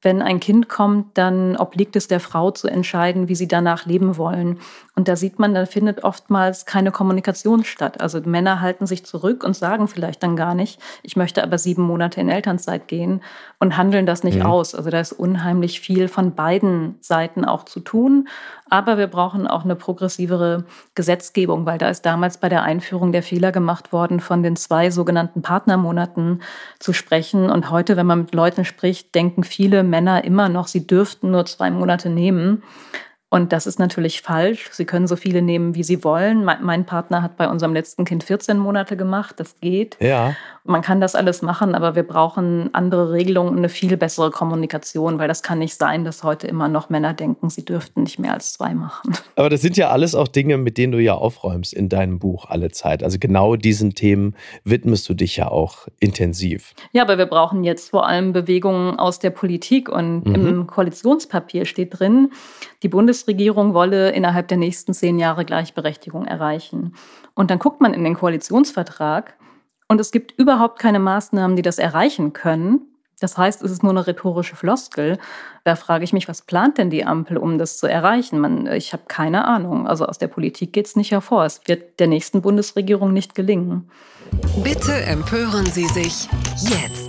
wenn 0.01 0.21
ein 0.21 0.39
Kind 0.39 0.69
kommt, 0.69 1.17
dann 1.17 1.57
obliegt 1.57 1.95
es 1.95 2.07
der 2.07 2.19
Frau 2.19 2.51
zu 2.51 2.67
entscheiden, 2.67 3.29
wie 3.29 3.35
sie 3.35 3.47
danach 3.47 3.85
leben 3.85 4.17
wollen. 4.17 4.59
Und 4.95 5.07
da 5.07 5.15
sieht 5.15 5.39
man, 5.39 5.55
da 5.55 5.65
findet 5.65 6.03
oftmals 6.03 6.65
keine 6.65 6.91
Kommunikation 6.91 7.63
statt. 7.63 7.99
Also 7.99 8.21
Männer 8.21 8.61
halten 8.61 8.85
sich 8.85 9.05
zurück 9.05 9.43
und 9.43 9.55
sagen 9.55 9.87
vielleicht 9.87 10.21
dann 10.21 10.35
gar 10.35 10.53
nicht, 10.53 10.79
ich 11.01 11.15
möchte 11.15 11.43
aber 11.43 11.57
sieben 11.57 11.83
Monate 11.83 12.21
in 12.21 12.29
Elternzeit 12.29 12.87
gehen 12.87 13.21
und 13.59 13.75
handeln 13.75 14.05
das 14.05 14.23
nicht 14.23 14.39
mhm. 14.39 14.45
aus. 14.45 14.75
Also 14.75 14.91
da 14.91 14.99
ist 14.99 15.13
unheimlich 15.13 15.79
viel 15.79 16.07
von 16.07 16.35
beiden 16.35 16.95
Seiten 17.01 17.43
auch 17.43 17.65
zu 17.65 17.79
tun. 17.79 18.27
Aber 18.69 18.97
wir 18.97 19.07
brauchen 19.07 19.47
auch 19.47 19.63
eine 19.63 19.75
progressivere 19.75 20.65
Gesetzgebung, 20.95 21.65
weil 21.65 21.77
da 21.77 21.89
ist 21.89 22.05
damals 22.05 22.37
bei 22.37 22.49
der 22.49 22.63
Einführung 22.63 23.11
der 23.11 23.23
Fehler 23.23 23.51
gemacht 23.51 23.93
worden, 23.93 24.19
von 24.19 24.43
den 24.43 24.55
zwei 24.55 24.91
sogenannten 24.91 25.41
Partnermonaten 25.41 26.41
zu 26.79 26.93
sprechen. 26.93 27.49
Und 27.49 27.71
heute, 27.71 27.97
wenn 27.97 28.05
man 28.05 28.21
mit 28.21 28.35
Leuten 28.35 28.65
spricht, 28.65 29.15
denken 29.15 29.43
viele 29.43 29.83
Männer 29.83 30.23
immer 30.23 30.49
noch, 30.49 30.67
sie 30.67 30.85
dürften 30.85 31.31
nur 31.31 31.45
zwei 31.45 31.71
Monate 31.71 32.09
nehmen. 32.09 32.63
Und 33.29 33.51
das 33.51 33.67
ist 33.67 33.77
natürlich 33.77 34.21
falsch. 34.21 34.69
Sie 34.71 34.85
können 34.85 35.05
so 35.05 35.17
viele 35.17 35.41
nehmen, 35.41 35.75
wie 35.75 35.83
Sie 35.83 36.03
wollen. 36.05 36.45
Mein 36.45 36.85
Partner 36.85 37.21
hat 37.21 37.35
bei 37.35 37.49
unserem 37.49 37.73
letzten 37.73 38.05
Kind 38.05 38.23
14 38.23 38.57
Monate 38.57 38.95
gemacht. 38.95 39.35
Das 39.37 39.59
geht. 39.59 39.97
Ja. 39.99 40.33
Man 40.63 40.81
kann 40.81 41.01
das 41.01 41.13
alles 41.13 41.41
machen, 41.41 41.75
aber 41.75 41.95
wir 41.95 42.03
brauchen 42.03 42.69
andere 42.73 43.11
Regelungen 43.11 43.51
und 43.51 43.57
eine 43.57 43.69
viel 43.69 43.95
bessere 43.97 44.31
Kommunikation, 44.31 45.17
weil 45.17 45.27
das 45.27 45.43
kann 45.43 45.59
nicht 45.59 45.75
sein, 45.75 46.05
dass 46.05 46.23
heute 46.23 46.47
immer 46.47 46.69
noch 46.69 46.89
Männer 46.89 47.13
denken, 47.13 47.49
sie 47.49 47.63
dürften 47.63 48.03
nicht 48.03 48.19
mehr 48.19 48.33
als 48.33 48.53
zwei 48.53 48.73
machen. 48.73 49.13
Aber 49.35 49.49
das 49.49 49.61
sind 49.61 49.77
ja 49.77 49.89
alles 49.91 50.15
auch 50.15 50.27
Dinge, 50.27 50.57
mit 50.57 50.77
denen 50.77 50.91
du 50.91 50.99
ja 50.99 51.13
aufräumst 51.13 51.73
in 51.73 51.89
deinem 51.89 52.19
Buch 52.19 52.49
alle 52.49 52.71
Zeit. 52.71 53.03
Also 53.03 53.17
genau 53.19 53.55
diesen 53.55 53.93
Themen 53.93 54.35
widmest 54.63 55.07
du 55.07 55.13
dich 55.13 55.37
ja 55.37 55.47
auch 55.47 55.87
intensiv. 55.99 56.73
Ja, 56.91 57.03
aber 57.03 57.17
wir 57.17 57.27
brauchen 57.27 57.63
jetzt 57.63 57.91
vor 57.91 58.07
allem 58.07 58.33
Bewegungen 58.33 58.99
aus 58.99 59.19
der 59.19 59.29
Politik 59.29 59.89
und 59.89 60.25
mhm. 60.25 60.35
im 60.35 60.67
Koalitionspapier 60.67 61.65
steht 61.65 61.99
drin, 61.99 62.31
die 62.83 62.89
Bundesregierung 63.25 63.73
wolle 63.73 64.11
innerhalb 64.11 64.47
der 64.47 64.57
nächsten 64.57 64.93
zehn 64.93 65.17
Jahre 65.17 65.43
Gleichberechtigung 65.43 66.25
erreichen. 66.25 66.93
Und 67.33 67.49
dann 67.49 67.59
guckt 67.59 67.81
man 67.81 67.93
in 67.93 68.03
den 68.03 68.15
Koalitionsvertrag 68.15 69.33
und 69.87 69.99
es 69.99 70.11
gibt 70.11 70.33
überhaupt 70.37 70.79
keine 70.79 70.99
Maßnahmen, 70.99 71.55
die 71.55 71.63
das 71.63 71.79
erreichen 71.79 72.33
können. 72.33 72.81
Das 73.19 73.35
heißt, 73.35 73.63
es 73.63 73.71
ist 73.71 73.81
nur 73.81 73.91
eine 73.91 74.05
rhetorische 74.05 74.55
Floskel. 74.55 75.17
Da 75.63 75.75
frage 75.75 76.03
ich 76.03 76.13
mich, 76.13 76.27
was 76.27 76.43
plant 76.43 76.77
denn 76.77 76.91
die 76.91 77.03
Ampel, 77.03 77.37
um 77.37 77.57
das 77.57 77.79
zu 77.79 77.87
erreichen? 77.87 78.39
Man, 78.39 78.67
ich 78.67 78.93
habe 78.93 79.03
keine 79.07 79.45
Ahnung. 79.45 79.87
Also 79.87 80.05
aus 80.05 80.19
der 80.19 80.27
Politik 80.27 80.71
geht 80.71 80.85
es 80.85 80.95
nicht 80.95 81.11
hervor. 81.11 81.43
Es 81.43 81.61
wird 81.65 81.99
der 81.99 82.07
nächsten 82.07 82.43
Bundesregierung 82.43 83.13
nicht 83.13 83.33
gelingen. 83.33 83.89
Bitte 84.63 84.93
empören 84.93 85.65
Sie 85.65 85.87
sich 85.87 86.29
jetzt. 86.59 87.06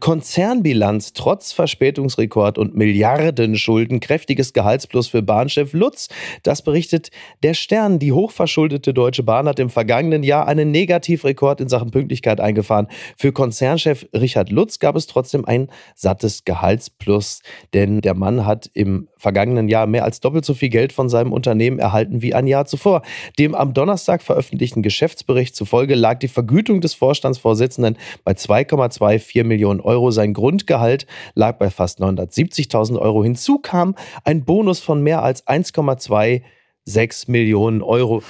Konzernbilanz 0.00 1.12
trotz 1.12 1.52
Verspätungsrekord 1.52 2.58
und 2.58 2.76
Milliardenschulden, 2.76 4.00
kräftiges 4.00 4.52
Gehaltsplus 4.52 5.08
für 5.08 5.22
Bahnchef 5.22 5.72
Lutz. 5.72 6.08
Das 6.42 6.62
berichtet 6.62 7.10
der 7.42 7.54
Stern. 7.54 7.98
Die 7.98 8.12
hochverschuldete 8.12 8.94
Deutsche 8.94 9.22
Bahn 9.22 9.48
hat 9.48 9.58
im 9.58 9.70
vergangenen 9.70 10.22
Jahr 10.22 10.46
einen 10.46 10.70
Negativrekord 10.70 11.60
in 11.60 11.68
Sachen 11.68 11.90
Pünktlichkeit 11.90 12.40
eingefahren. 12.40 12.88
Für 13.16 13.32
Konzernchef 13.32 14.06
Richard 14.14 14.50
Lutz 14.50 14.78
gab 14.78 14.96
es 14.96 15.06
trotzdem 15.06 15.44
ein 15.44 15.68
sattes 15.94 16.44
Gehaltsplus, 16.44 17.42
denn 17.74 18.00
der 18.00 18.14
Mann 18.14 18.46
hat 18.46 18.70
im 18.74 19.08
vergangenen 19.18 19.68
Jahr 19.68 19.86
mehr 19.86 20.04
als 20.04 20.20
doppelt 20.20 20.44
so 20.44 20.54
viel 20.54 20.68
Geld 20.68 20.92
von 20.92 21.08
seinem 21.08 21.32
Unternehmen 21.32 21.78
erhalten 21.78 22.22
wie 22.22 22.34
ein 22.34 22.46
Jahr 22.46 22.64
zuvor. 22.64 23.02
Dem 23.38 23.54
am 23.54 23.74
Donnerstag 23.74 24.22
veröffentlichten 24.22 24.82
Geschäftsbericht 24.82 25.54
zufolge 25.54 25.94
lag 25.94 26.18
die 26.18 26.28
Vergütung 26.28 26.80
des 26.80 26.94
Vorstandsvorsitzenden 26.94 27.96
bei 28.24 28.32
2,24 28.32 29.44
Millionen 29.44 29.80
Euro. 29.80 30.10
Sein 30.10 30.32
Grundgehalt 30.32 31.06
lag 31.34 31.58
bei 31.58 31.70
fast 31.70 32.00
970.000 32.00 32.98
Euro. 32.98 33.24
Hinzu 33.24 33.58
kam 33.58 33.94
ein 34.24 34.44
Bonus 34.44 34.80
von 34.80 35.02
mehr 35.02 35.22
als 35.22 35.46
1,2 35.46 36.42
6 36.88 37.28
Millionen 37.28 37.82
Euro. 37.82 38.22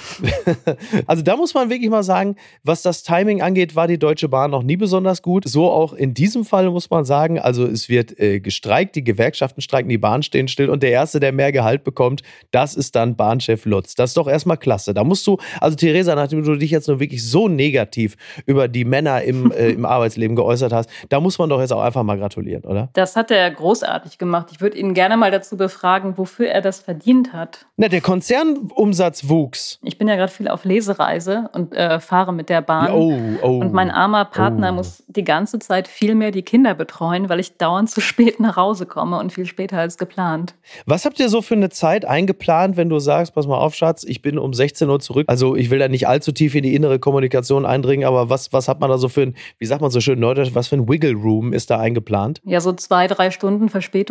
also 1.07 1.23
da 1.23 1.37
muss 1.37 1.53
man 1.53 1.69
wirklich 1.69 1.89
mal 1.89 2.03
sagen, 2.03 2.35
was 2.63 2.81
das 2.81 3.03
Timing 3.03 3.41
angeht, 3.41 3.75
war 3.75 3.87
die 3.87 3.97
Deutsche 3.97 4.27
Bahn 4.27 4.51
noch 4.51 4.63
nie 4.63 4.75
besonders 4.75 5.21
gut. 5.21 5.47
So 5.47 5.69
auch 5.69 5.93
in 5.93 6.13
diesem 6.13 6.43
Fall 6.43 6.69
muss 6.69 6.89
man 6.89 7.05
sagen, 7.05 7.39
also 7.39 7.65
es 7.65 7.89
wird 7.89 8.19
äh, 8.19 8.39
gestreikt, 8.39 8.95
die 8.95 9.03
Gewerkschaften 9.03 9.61
streiken, 9.61 9.89
die 9.89 9.97
Bahn 9.97 10.23
stehen 10.23 10.47
still 10.47 10.69
und 10.69 10.83
der 10.83 10.91
Erste, 10.91 11.19
der 11.19 11.31
mehr 11.31 11.51
Gehalt 11.51 11.83
bekommt, 11.83 12.21
das 12.51 12.75
ist 12.75 12.95
dann 12.95 13.15
Bahnchef 13.15 13.65
Lutz. 13.65 13.95
Das 13.95 14.11
ist 14.11 14.17
doch 14.17 14.27
erstmal 14.27 14.57
klasse. 14.57 14.93
Da 14.93 15.03
musst 15.03 15.25
du, 15.25 15.37
also 15.61 15.75
Theresa, 15.75 16.15
nachdem 16.15 16.43
du 16.43 16.55
dich 16.55 16.71
jetzt 16.71 16.87
nur 16.87 16.99
wirklich 16.99 17.27
so 17.27 17.47
negativ 17.47 18.17
über 18.45 18.67
die 18.67 18.83
Männer 18.85 19.21
im, 19.21 19.51
äh, 19.53 19.69
im 19.69 19.85
Arbeitsleben 19.85 20.35
geäußert 20.35 20.73
hast, 20.73 20.89
da 21.07 21.19
muss 21.19 21.39
man 21.39 21.49
doch 21.49 21.61
jetzt 21.61 21.71
auch 21.71 21.81
einfach 21.81 22.03
mal 22.03 22.17
gratulieren, 22.17 22.63
oder? 22.65 22.89
Das 22.93 23.15
hat 23.15 23.31
er 23.31 23.49
großartig 23.49 24.17
gemacht. 24.17 24.49
Ich 24.51 24.59
würde 24.59 24.77
ihn 24.77 24.93
gerne 24.93 25.15
mal 25.15 25.31
dazu 25.31 25.55
befragen, 25.55 26.17
wofür 26.17 26.47
er 26.49 26.61
das 26.61 26.79
verdient 26.79 27.33
hat. 27.33 27.65
Na, 27.77 27.87
der 27.87 28.01
Konzern 28.01 28.48
Bahnumsatz 28.53 29.27
wuchs. 29.29 29.79
Ich 29.83 29.97
bin 29.97 30.07
ja 30.07 30.15
gerade 30.15 30.31
viel 30.31 30.47
auf 30.47 30.65
Lesereise 30.65 31.49
und 31.53 31.73
äh, 31.75 31.99
fahre 31.99 32.33
mit 32.33 32.49
der 32.49 32.61
Bahn. 32.61 32.91
Oh, 32.91 33.19
oh. 33.41 33.59
Und 33.59 33.73
mein 33.73 33.91
armer 33.91 34.25
Partner 34.25 34.69
Oh. 34.71 34.75
muss 34.75 35.03
die 35.07 35.23
ganze 35.23 35.59
Zeit 35.59 35.87
viel 35.87 36.15
mehr 36.15 36.31
die 36.31 36.41
Kinder 36.43 36.73
betreuen, 36.73 37.29
weil 37.29 37.39
ich 37.39 37.57
dauernd 37.57 37.89
zu 37.89 38.01
spät 38.01 38.39
nach 38.39 38.55
Hause 38.55 38.85
komme 38.85 39.17
und 39.19 39.31
viel 39.33 39.45
später 39.45 39.77
als 39.79 39.97
geplant. 39.97 40.55
Was 40.85 41.05
habt 41.05 41.19
ihr 41.19 41.29
so 41.29 41.41
für 41.41 41.55
eine 41.55 41.69
Zeit 41.69 42.05
eingeplant, 42.05 42.77
wenn 42.77 42.89
du 42.89 42.99
sagst, 42.99 43.33
pass 43.35 43.47
mal 43.47 43.57
auf, 43.57 43.75
Schatz, 43.75 44.03
ich 44.03 44.21
bin 44.21 44.37
um 44.37 44.53
16 44.53 44.89
Uhr 44.89 44.99
zurück? 44.99 45.25
Also 45.29 45.55
ich 45.55 45.69
will 45.69 45.79
da 45.79 45.87
nicht 45.87 46.07
allzu 46.07 46.31
tief 46.31 46.55
in 46.55 46.63
die 46.63 46.75
innere 46.75 46.99
Kommunikation 46.99 47.65
eindringen, 47.65 48.07
aber 48.07 48.29
was, 48.29 48.53
was 48.53 48.67
hat 48.67 48.79
man 48.79 48.89
da 48.89 48.97
so 48.97 49.09
für 49.09 49.21
ein, 49.21 49.35
wie 49.57 49.65
sagt 49.65 49.81
man 49.81 49.91
so 49.91 49.99
schön 50.01 50.19
neudeutsch, 50.19 50.51
was 50.53 50.67
für 50.67 50.75
ein 50.75 50.87
Wiggle 50.89 51.13
Room 51.13 51.53
ist 51.53 51.69
da 51.69 51.79
eingeplant? 51.79 52.41
Ja, 52.45 52.61
so 52.61 52.73
zwei, 52.73 53.07
drei 53.07 53.31
Stunden 53.31 53.69
Verspätung 53.69 54.09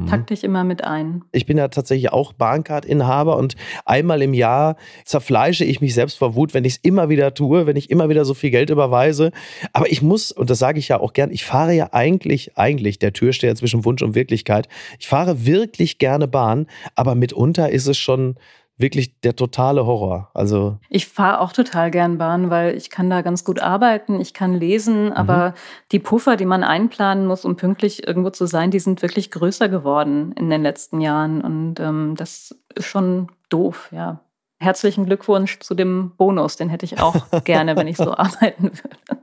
Mhm. 0.00 0.06
takte 0.06 0.34
ich 0.34 0.44
immer 0.44 0.64
mit 0.64 0.84
ein. 0.84 1.22
Ich 1.32 1.46
bin 1.46 1.56
ja 1.58 1.68
tatsächlich 1.68 2.12
auch 2.12 2.32
Bahncard-Inhaber 2.32 3.36
und 3.36 3.56
einmal 3.84 4.22
im 4.22 4.34
Jahr 4.34 4.76
zerfleische 5.04 5.64
ich 5.64 5.80
mich 5.80 5.94
selbst 5.94 6.18
vor 6.18 6.34
Wut, 6.34 6.54
wenn 6.54 6.64
ich 6.64 6.74
es 6.74 6.80
immer 6.82 7.08
wieder 7.08 7.34
tue, 7.34 7.66
wenn 7.66 7.76
ich 7.76 7.90
immer 7.90 8.08
wieder 8.08 8.24
so 8.24 8.34
viel 8.34 8.50
Geld 8.50 8.70
überweise. 8.70 9.32
Aber 9.72 9.90
ich 9.90 10.02
muss, 10.02 10.32
und 10.32 10.50
das 10.50 10.58
sage 10.58 10.78
ich 10.78 10.88
ja 10.88 11.00
auch 11.00 11.12
gern, 11.12 11.30
ich 11.30 11.44
fahre 11.44 11.72
ja 11.72 11.90
eigentlich, 11.92 12.56
eigentlich 12.56 12.98
der 12.98 13.12
Türsteher 13.12 13.54
zwischen 13.56 13.84
Wunsch 13.84 14.02
und 14.02 14.14
Wirklichkeit. 14.14 14.68
Ich 14.98 15.08
fahre 15.08 15.46
wirklich 15.46 15.98
gerne 15.98 16.28
Bahn, 16.28 16.66
aber 16.94 17.14
mitunter 17.14 17.70
ist 17.70 17.86
es 17.86 17.98
schon 17.98 18.36
wirklich 18.80 19.20
der 19.20 19.36
totale 19.36 19.86
Horror. 19.86 20.30
Also 20.34 20.78
Ich 20.88 21.06
fahre 21.06 21.40
auch 21.40 21.52
total 21.52 21.90
gern 21.90 22.18
Bahn, 22.18 22.50
weil 22.50 22.76
ich 22.76 22.90
kann 22.90 23.10
da 23.10 23.22
ganz 23.22 23.44
gut 23.44 23.60
arbeiten, 23.60 24.20
ich 24.20 24.34
kann 24.34 24.52
Mhm. 24.52 24.58
lesen, 24.58 25.12
aber 25.12 25.54
die 25.92 25.98
Puffer, 25.98 26.36
die 26.36 26.46
man 26.46 26.64
einplanen 26.64 27.26
muss, 27.26 27.44
um 27.44 27.56
pünktlich 27.56 28.06
irgendwo 28.06 28.30
zu 28.30 28.46
sein, 28.46 28.70
die 28.70 28.80
sind 28.80 29.02
wirklich 29.02 29.30
größer 29.30 29.68
geworden 29.68 30.32
in 30.38 30.50
den 30.50 30.62
letzten 30.62 31.00
Jahren. 31.00 31.40
Und 31.40 31.80
ähm, 31.80 32.14
das 32.16 32.54
ist 32.74 32.86
schon 32.86 33.28
doof, 33.48 33.88
ja. 33.92 34.20
Herzlichen 34.58 35.06
Glückwunsch 35.06 35.58
zu 35.60 35.74
dem 35.74 36.12
Bonus, 36.18 36.56
den 36.56 36.68
hätte 36.68 36.84
ich 36.84 37.00
auch 37.00 37.16
gerne, 37.44 37.76
wenn 37.76 37.86
ich 37.88 37.96
so 37.96 38.14
arbeiten 38.16 38.64
würde. 38.64 39.22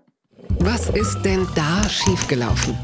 Was 0.59 0.89
ist 0.89 1.21
denn 1.23 1.47
da 1.55 1.87
schiefgelaufen? 1.87 2.75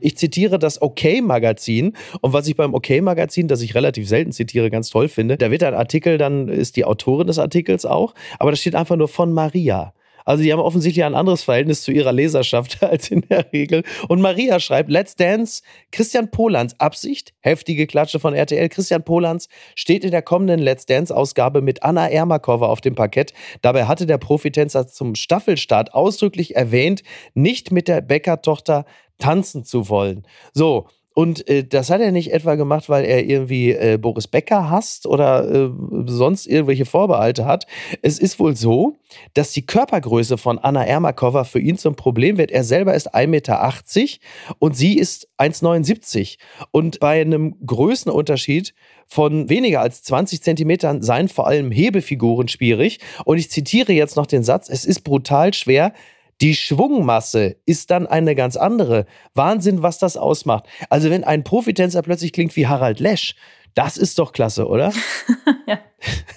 Ich 0.00 0.16
zitiere 0.16 0.58
das 0.58 0.80
OK-Magazin 0.82 1.94
und 2.20 2.32
was 2.32 2.46
ich 2.48 2.56
beim 2.56 2.74
OK-Magazin, 2.74 3.48
das 3.48 3.62
ich 3.62 3.74
relativ 3.74 4.08
selten 4.08 4.32
zitiere, 4.32 4.70
ganz 4.70 4.90
toll 4.90 5.08
finde, 5.08 5.36
da 5.36 5.50
wird 5.50 5.62
ein 5.62 5.74
Artikel, 5.74 6.18
dann 6.18 6.48
ist 6.48 6.76
die 6.76 6.84
Autorin 6.84 7.26
des 7.26 7.38
Artikels 7.38 7.86
auch, 7.86 8.14
aber 8.38 8.50
da 8.50 8.56
steht 8.56 8.74
einfach 8.74 8.96
nur 8.96 9.08
von 9.08 9.32
Maria. 9.32 9.92
Also 10.26 10.42
die 10.42 10.52
haben 10.52 10.60
offensichtlich 10.60 11.04
ein 11.04 11.14
anderes 11.14 11.44
Verhältnis 11.44 11.82
zu 11.82 11.92
ihrer 11.92 12.12
Leserschaft 12.12 12.82
als 12.82 13.10
in 13.10 13.22
der 13.22 13.50
Regel. 13.52 13.84
Und 14.08 14.20
Maria 14.20 14.60
schreibt, 14.60 14.90
Let's 14.90 15.14
Dance, 15.14 15.62
Christian 15.92 16.30
Polans 16.30 16.78
Absicht, 16.80 17.32
heftige 17.40 17.86
Klatsche 17.86 18.18
von 18.18 18.34
RTL. 18.34 18.68
Christian 18.68 19.04
Polans 19.04 19.48
steht 19.76 20.04
in 20.04 20.10
der 20.10 20.22
kommenden 20.22 20.58
Let's 20.58 20.84
Dance-Ausgabe 20.84 21.62
mit 21.62 21.84
Anna 21.84 22.08
Ermakova 22.08 22.66
auf 22.66 22.80
dem 22.80 22.96
Parkett. 22.96 23.32
Dabei 23.62 23.84
hatte 23.84 24.04
der 24.04 24.18
Profitänzer 24.18 24.88
zum 24.88 25.14
Staffelstart 25.14 25.94
ausdrücklich 25.94 26.56
erwähnt, 26.56 27.04
nicht 27.34 27.70
mit 27.70 27.86
der 27.86 28.00
Bäckertochter 28.00 28.84
tanzen 29.18 29.64
zu 29.64 29.88
wollen. 29.88 30.26
So. 30.52 30.88
Und 31.18 31.48
äh, 31.48 31.64
das 31.64 31.88
hat 31.88 32.02
er 32.02 32.12
nicht 32.12 32.30
etwa 32.30 32.56
gemacht, 32.56 32.90
weil 32.90 33.06
er 33.06 33.24
irgendwie 33.24 33.72
äh, 33.72 33.96
Boris 33.98 34.28
Becker 34.28 34.68
hasst 34.68 35.06
oder 35.06 35.50
äh, 35.50 35.70
sonst 36.04 36.46
irgendwelche 36.46 36.84
Vorbehalte 36.84 37.46
hat. 37.46 37.66
Es 38.02 38.18
ist 38.18 38.38
wohl 38.38 38.54
so, 38.54 38.96
dass 39.32 39.52
die 39.52 39.64
Körpergröße 39.64 40.36
von 40.36 40.58
Anna 40.58 40.84
Ermakova 40.84 41.44
für 41.44 41.58
ihn 41.58 41.78
zum 41.78 41.96
Problem 41.96 42.36
wird. 42.36 42.50
Er 42.50 42.64
selber 42.64 42.92
ist 42.92 43.14
1,80 43.14 43.28
Meter 43.28 43.72
und 44.58 44.76
sie 44.76 44.98
ist 44.98 45.26
1,79. 45.38 46.36
Und 46.70 47.00
bei 47.00 47.18
einem 47.22 47.56
Größenunterschied 47.64 48.74
von 49.08 49.48
weniger 49.48 49.80
als 49.80 50.02
20 50.02 50.42
Zentimetern 50.42 51.00
seien 51.00 51.28
vor 51.28 51.46
allem 51.46 51.70
Hebefiguren 51.70 52.48
schwierig. 52.48 52.98
Und 53.24 53.38
ich 53.38 53.50
zitiere 53.50 53.94
jetzt 53.94 54.16
noch 54.16 54.26
den 54.26 54.44
Satz, 54.44 54.68
es 54.68 54.84
ist 54.84 55.00
brutal 55.00 55.54
schwer, 55.54 55.94
die 56.40 56.54
Schwungmasse 56.54 57.56
ist 57.66 57.90
dann 57.90 58.06
eine 58.06 58.34
ganz 58.34 58.56
andere. 58.56 59.06
Wahnsinn, 59.34 59.82
was 59.82 59.98
das 59.98 60.16
ausmacht. 60.16 60.66
Also 60.90 61.10
wenn 61.10 61.24
ein 61.24 61.44
Profitänzer 61.44 62.02
plötzlich 62.02 62.32
klingt 62.32 62.54
wie 62.56 62.66
Harald 62.66 63.00
Lesch, 63.00 63.34
das 63.74 63.96
ist 63.96 64.18
doch 64.18 64.32
klasse, 64.32 64.68
oder? 64.68 64.92
Ja. 65.66 65.78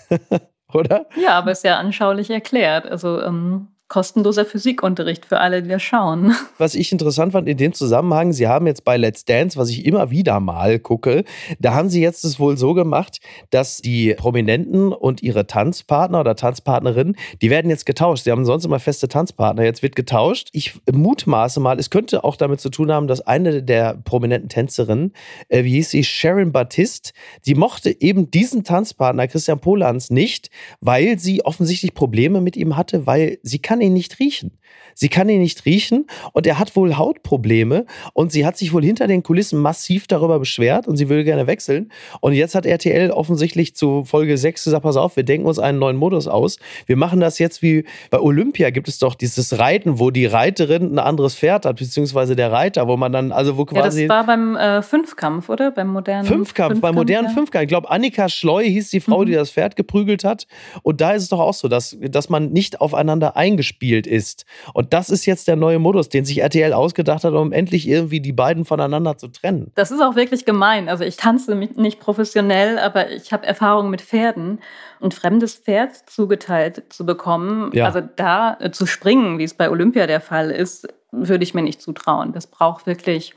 oder? 0.73 1.05
Ja, 1.21 1.37
aber 1.37 1.51
ist 1.51 1.63
ja 1.63 1.77
anschaulich 1.77 2.31
erklärt. 2.31 2.87
Also 2.87 3.21
ähm, 3.21 3.67
kostenloser 3.89 4.45
Physikunterricht 4.45 5.25
für 5.25 5.39
alle, 5.39 5.63
die 5.63 5.69
das 5.69 5.81
schauen. 5.81 6.33
Was 6.57 6.75
ich 6.75 6.91
interessant 6.91 7.33
fand 7.33 7.49
in 7.49 7.57
dem 7.57 7.73
Zusammenhang, 7.73 8.31
Sie 8.31 8.47
haben 8.47 8.67
jetzt 8.67 8.85
bei 8.85 8.97
Let's 8.97 9.25
Dance, 9.25 9.57
was 9.57 9.69
ich 9.69 9.85
immer 9.85 10.11
wieder 10.11 10.39
mal 10.39 10.79
gucke, 10.79 11.23
da 11.59 11.73
haben 11.73 11.89
Sie 11.89 12.01
jetzt 12.01 12.23
es 12.23 12.39
wohl 12.39 12.57
so 12.57 12.73
gemacht, 12.73 13.19
dass 13.49 13.77
die 13.77 14.13
Prominenten 14.13 14.93
und 14.93 15.23
ihre 15.23 15.47
Tanzpartner 15.47 16.19
oder 16.19 16.35
Tanzpartnerinnen, 16.35 17.15
die 17.41 17.49
werden 17.49 17.69
jetzt 17.69 17.85
getauscht. 17.85 18.23
Sie 18.23 18.31
haben 18.31 18.45
sonst 18.45 18.65
immer 18.65 18.79
feste 18.79 19.07
Tanzpartner, 19.07 19.63
jetzt 19.63 19.81
wird 19.81 19.95
getauscht. 19.95 20.49
Ich 20.51 20.79
mutmaße 20.91 21.59
mal, 21.59 21.79
es 21.79 21.89
könnte 21.89 22.23
auch 22.23 22.35
damit 22.35 22.59
zu 22.59 22.69
tun 22.69 22.91
haben, 22.91 23.07
dass 23.07 23.21
eine 23.21 23.63
der 23.63 23.95
prominenten 23.95 24.49
Tänzerinnen, 24.49 25.13
äh, 25.47 25.63
wie 25.63 25.73
hieß 25.73 25.89
sie, 25.89 26.03
Sharon 26.03 26.51
Baptiste, 26.51 27.11
die 27.45 27.55
mochte 27.55 27.99
eben 28.01 28.29
diesen 28.29 28.63
Tanzpartner 28.63 29.27
Christian 29.27 29.59
Polans 29.59 30.11
nicht, 30.11 30.49
weil 30.79 31.17
sie 31.17 31.43
offensichtlich 31.43 31.93
Probleme 31.93 32.41
mit 32.41 32.55
ihm 32.55 32.77
hatte, 32.77 33.07
weil 33.07 33.39
sie 33.41 33.59
kann 33.59 33.78
ihn 33.81 33.93
nicht 33.93 34.19
riechen. 34.19 34.57
Sie 34.95 35.09
kann 35.09 35.29
ihn 35.29 35.39
nicht 35.39 35.65
riechen 35.65 36.07
und 36.33 36.45
er 36.45 36.59
hat 36.59 36.75
wohl 36.75 36.97
Hautprobleme 36.97 37.85
und 38.13 38.31
sie 38.31 38.45
hat 38.45 38.57
sich 38.57 38.73
wohl 38.73 38.83
hinter 38.83 39.07
den 39.07 39.23
Kulissen 39.23 39.59
massiv 39.61 40.07
darüber 40.07 40.39
beschwert 40.39 40.87
und 40.87 40.97
sie 40.97 41.07
würde 41.09 41.23
gerne 41.23 41.47
wechseln. 41.47 41.91
Und 42.19 42.33
jetzt 42.33 42.53
hat 42.55 42.65
RTL 42.65 43.11
offensichtlich 43.11 43.75
zu 43.75 44.03
Folge 44.03 44.37
6 44.37 44.63
gesagt, 44.65 44.83
pass 44.83 44.97
auf, 44.97 45.15
wir 45.15 45.23
denken 45.23 45.47
uns 45.47 45.59
einen 45.59 45.79
neuen 45.79 45.95
Modus 45.95 46.27
aus. 46.27 46.57
Wir 46.85 46.97
machen 46.97 47.19
das 47.19 47.39
jetzt 47.39 47.61
wie 47.61 47.85
bei 48.09 48.19
Olympia 48.19 48.69
gibt 48.71 48.87
es 48.89 48.99
doch 48.99 49.15
dieses 49.15 49.57
Reiten, 49.59 49.99
wo 49.99 50.11
die 50.11 50.25
Reiterin 50.25 50.93
ein 50.95 50.99
anderes 50.99 51.35
Pferd 51.35 51.65
hat, 51.65 51.77
beziehungsweise 51.77 52.35
der 52.35 52.51
Reiter, 52.51 52.87
wo 52.87 52.97
man 52.97 53.11
dann, 53.11 53.31
also 53.31 53.57
wo 53.57 53.61
Ja, 53.71 53.83
das 53.83 53.95
quasi... 53.95 54.09
war 54.09 54.25
beim 54.25 54.55
äh, 54.55 54.81
Fünfkampf, 54.81 55.49
oder? 55.49 55.71
Beim 55.71 55.87
modernen 55.87 56.25
Fünfkampf, 56.25 56.81
beim 56.81 56.95
modernen 56.95 57.27
ja. 57.29 57.33
Fünfkampf. 57.33 57.63
Ich 57.63 57.69
glaube, 57.69 57.89
Annika 57.89 58.27
Schleu 58.29 58.63
hieß 58.63 58.89
die 58.89 58.99
Frau, 58.99 59.21
Mhm. 59.21 59.25
die 59.27 59.33
das 59.33 59.51
Pferd 59.51 59.75
geprügelt 59.75 60.23
hat. 60.23 60.47
Und 60.83 61.01
da 61.01 61.11
ist 61.11 61.23
es 61.23 61.29
doch 61.29 61.39
auch 61.39 61.53
so, 61.53 61.67
dass, 61.67 61.97
dass 62.01 62.29
man 62.29 62.51
nicht 62.51 62.81
aufeinander 62.81 63.37
eingespielt 63.37 64.07
ist. 64.07 64.45
Und 64.73 64.93
das 64.93 65.09
ist 65.09 65.25
jetzt 65.25 65.47
der 65.47 65.55
neue 65.55 65.79
Modus, 65.79 66.09
den 66.09 66.25
sich 66.25 66.41
RTL 66.41 66.73
ausgedacht 66.73 67.23
hat, 67.23 67.33
um 67.33 67.51
endlich 67.51 67.87
irgendwie 67.87 68.19
die 68.19 68.33
beiden 68.33 68.65
voneinander 68.65 69.17
zu 69.17 69.27
trennen. 69.27 69.71
Das 69.75 69.91
ist 69.91 70.01
auch 70.01 70.15
wirklich 70.15 70.45
gemein. 70.45 70.89
Also 70.89 71.03
ich 71.03 71.17
tanze 71.17 71.55
nicht 71.55 71.99
professionell, 71.99 72.79
aber 72.79 73.11
ich 73.11 73.31
habe 73.33 73.45
Erfahrung 73.45 73.89
mit 73.89 74.01
Pferden. 74.01 74.59
Ein 75.01 75.11
fremdes 75.11 75.55
Pferd 75.55 75.95
zugeteilt 76.09 76.83
zu 76.89 77.05
bekommen, 77.05 77.71
Ja. 77.73 77.85
also 77.85 78.01
da 78.15 78.57
äh, 78.59 78.71
zu 78.71 78.85
springen, 78.85 79.37
wie 79.39 79.43
es 79.45 79.53
bei 79.53 79.69
Olympia 79.69 80.07
der 80.07 80.19
Fall 80.21 80.51
ist, 80.51 80.87
würde 81.11 81.43
ich 81.43 81.53
mir 81.53 81.61
nicht 81.61 81.81
zutrauen. 81.81 82.33
Das 82.33 82.47
braucht 82.47 82.85
wirklich 82.85 83.33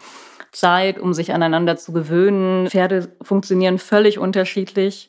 Zeit, 0.50 0.98
um 0.98 1.14
sich 1.14 1.32
aneinander 1.32 1.76
zu 1.76 1.92
gewöhnen. 1.92 2.68
Pferde 2.68 3.08
funktionieren 3.22 3.78
völlig 3.78 4.18
unterschiedlich. 4.18 5.08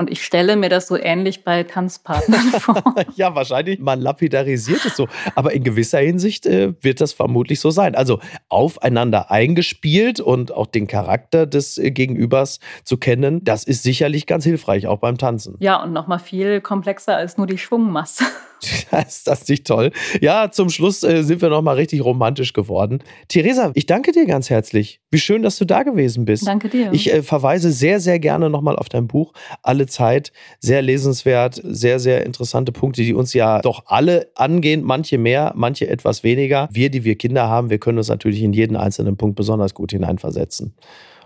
Und 0.00 0.10
ich 0.10 0.24
stelle 0.24 0.54
mir 0.54 0.68
das 0.68 0.86
so 0.86 0.96
ähnlich 0.96 1.42
bei 1.42 1.64
Tanzpartnern 1.64 2.52
vor. 2.60 2.82
ja, 3.16 3.34
wahrscheinlich. 3.34 3.80
Man 3.80 4.00
lapidarisiert 4.00 4.84
es 4.84 4.96
so. 4.96 5.08
Aber 5.34 5.52
in 5.52 5.64
gewisser 5.64 5.98
Hinsicht 5.98 6.46
äh, 6.46 6.72
wird 6.80 7.00
das 7.00 7.12
vermutlich 7.12 7.58
so 7.58 7.70
sein. 7.70 7.96
Also 7.96 8.20
aufeinander 8.48 9.32
eingespielt 9.32 10.20
und 10.20 10.52
auch 10.52 10.66
den 10.66 10.86
Charakter 10.86 11.46
des 11.46 11.78
äh, 11.78 11.90
Gegenübers 11.90 12.60
zu 12.84 12.96
kennen, 12.96 13.42
das 13.42 13.64
ist 13.64 13.82
sicherlich 13.82 14.26
ganz 14.26 14.44
hilfreich, 14.44 14.86
auch 14.86 14.98
beim 14.98 15.18
Tanzen. 15.18 15.56
Ja, 15.58 15.82
und 15.82 15.92
nochmal 15.92 16.20
viel 16.20 16.60
komplexer 16.60 17.16
als 17.16 17.36
nur 17.36 17.48
die 17.48 17.58
Schwungmasse. 17.58 18.24
ist 19.06 19.26
das 19.26 19.48
nicht 19.48 19.66
toll? 19.66 19.92
Ja, 20.20 20.50
zum 20.50 20.70
Schluss 20.70 21.02
äh, 21.02 21.22
sind 21.22 21.42
wir 21.42 21.48
nochmal 21.48 21.76
richtig 21.76 22.04
romantisch 22.04 22.52
geworden. 22.52 23.02
Theresa, 23.28 23.70
ich 23.74 23.86
danke 23.86 24.12
dir 24.12 24.26
ganz 24.26 24.50
herzlich. 24.50 25.00
Wie 25.10 25.18
schön, 25.18 25.42
dass 25.42 25.56
du 25.58 25.64
da 25.64 25.82
gewesen 25.82 26.24
bist. 26.24 26.46
Danke 26.46 26.68
dir. 26.68 26.92
Ich 26.92 27.12
äh, 27.12 27.22
verweise 27.22 27.70
sehr, 27.70 28.00
sehr 28.00 28.18
gerne 28.18 28.50
nochmal 28.50 28.76
auf 28.76 28.88
dein 28.88 29.06
Buch. 29.06 29.32
Alle 29.62 29.86
Zeit. 29.86 30.32
Sehr 30.60 30.82
lesenswert, 30.82 31.60
sehr, 31.64 32.00
sehr 32.00 32.26
interessante 32.26 32.72
Punkte, 32.72 33.02
die 33.02 33.14
uns 33.14 33.34
ja 33.34 33.60
doch 33.60 33.84
alle 33.86 34.30
angehen. 34.34 34.82
Manche 34.82 35.18
mehr, 35.18 35.52
manche 35.56 35.88
etwas 35.88 36.24
weniger. 36.24 36.68
Wir, 36.72 36.90
die 36.90 37.04
wir 37.04 37.16
Kinder 37.16 37.48
haben, 37.48 37.70
wir 37.70 37.78
können 37.78 37.98
uns 37.98 38.08
natürlich 38.08 38.42
in 38.42 38.52
jeden 38.52 38.76
einzelnen 38.76 39.16
Punkt 39.16 39.36
besonders 39.36 39.74
gut 39.74 39.92
hineinversetzen. 39.92 40.74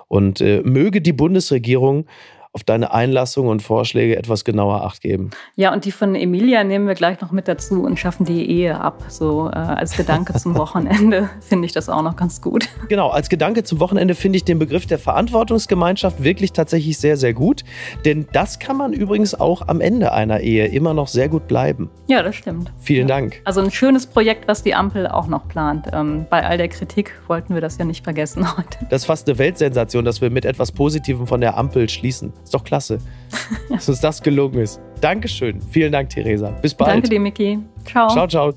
Und 0.09 0.41
äh, 0.41 0.61
möge 0.63 1.01
die 1.01 1.15
Bundesregierung 1.15 2.07
auf 2.55 2.65
deine 2.65 2.93
Einlassung 2.93 3.49
und 3.49 3.63
Vorschläge 3.63 4.17
etwas 4.17 4.45
genauer 4.45 4.85
Acht 4.85 5.01
geben. 5.01 5.31
Ja, 5.57 5.73
und 5.73 5.87
die 5.87 5.93
von 5.93 6.15
Emilia 6.15 6.65
nehmen 6.65 6.87
wir 6.87 6.95
gleich 6.95 7.19
noch 7.23 7.33
mit 7.33 7.49
dazu 7.49 7.83
und 7.83 7.99
schaffen 7.99 8.27
die 8.27 8.51
Ehe 8.51 8.79
ab. 8.79 9.05
So 9.09 9.49
äh, 9.49 9.55
als 9.57 9.97
Gedanke 9.97 10.35
zum 10.35 10.55
Wochenende 10.59 11.31
finde 11.41 11.65
ich 11.65 11.73
das 11.73 11.89
auch 11.89 12.03
noch 12.03 12.15
ganz 12.15 12.43
gut. 12.43 12.69
Genau, 12.89 13.09
als 13.09 13.31
Gedanke 13.31 13.65
zum 13.65 13.81
Wochenende 13.81 14.15
finde 14.15 14.37
ich 14.37 14.45
den 14.45 14.59
Begriff 14.59 14.87
der 14.87 14.99
Verantwortungsgemeinschaft 14.99 16.23
wirklich 16.23 16.53
tatsächlich 16.53 16.99
sehr, 16.99 17.17
sehr 17.17 17.33
gut. 17.33 17.65
Denn 18.05 18.27
das 18.33 18.59
kann 18.59 18.77
man 18.77 18.93
übrigens 18.93 19.35
auch 19.35 19.67
am 19.69 19.81
Ende 19.81 20.13
einer 20.13 20.41
Ehe 20.41 20.67
immer 20.67 20.93
noch 20.93 21.09
sehr 21.09 21.31
gut 21.31 21.49
bleiben. 21.49 21.89
Ja, 22.07 22.23
das 22.23 22.37
stimmt. 22.37 22.71
Vielen 22.79 23.09
Dank. 23.09 23.41
Also 23.45 23.63
ein 23.63 23.71
schönes 23.71 24.07
Projekt, 24.07 24.47
was 24.47 24.63
die 24.63 24.75
Ampel 24.75 25.07
auch 25.07 25.27
noch 25.27 25.49
plant. 25.49 25.87
Ähm, 25.95 26.27
bei 26.29 26.45
all 26.45 26.59
der 26.59 26.69
Kritik 26.69 27.15
wollten 27.29 27.55
wir 27.55 27.63
das 27.63 27.79
ja 27.79 27.87
nicht 27.87 28.05
vergessen 28.05 28.47
heute. 28.59 28.79
Das 28.91 29.03
ist 29.03 29.07
fast 29.07 29.27
eine 29.27 29.39
Weltsensation, 29.39 30.05
dass 30.05 30.21
wir 30.21 30.29
mit 30.29 30.45
etwas 30.45 30.71
Positivem 30.71 31.27
von 31.27 31.41
der 31.41 31.57
Ampel 31.57 31.89
schließen. 31.89 32.35
Ist 32.43 32.55
doch 32.55 32.65
klasse, 32.65 32.99
dass 33.69 33.89
uns 33.89 34.01
das 34.01 34.23
gelungen 34.23 34.59
ist. 34.61 34.81
Dankeschön. 35.01 35.61
Vielen 35.71 35.93
Dank, 35.93 36.11
Theresa. 36.11 36.51
Bis 36.63 36.75
bald. 36.75 36.91
Danke 36.91 37.09
dir, 37.09 37.21
Miki. 37.21 37.59
Ciao. 37.85 38.09
Ciao, 38.09 38.27
ciao. 38.27 38.55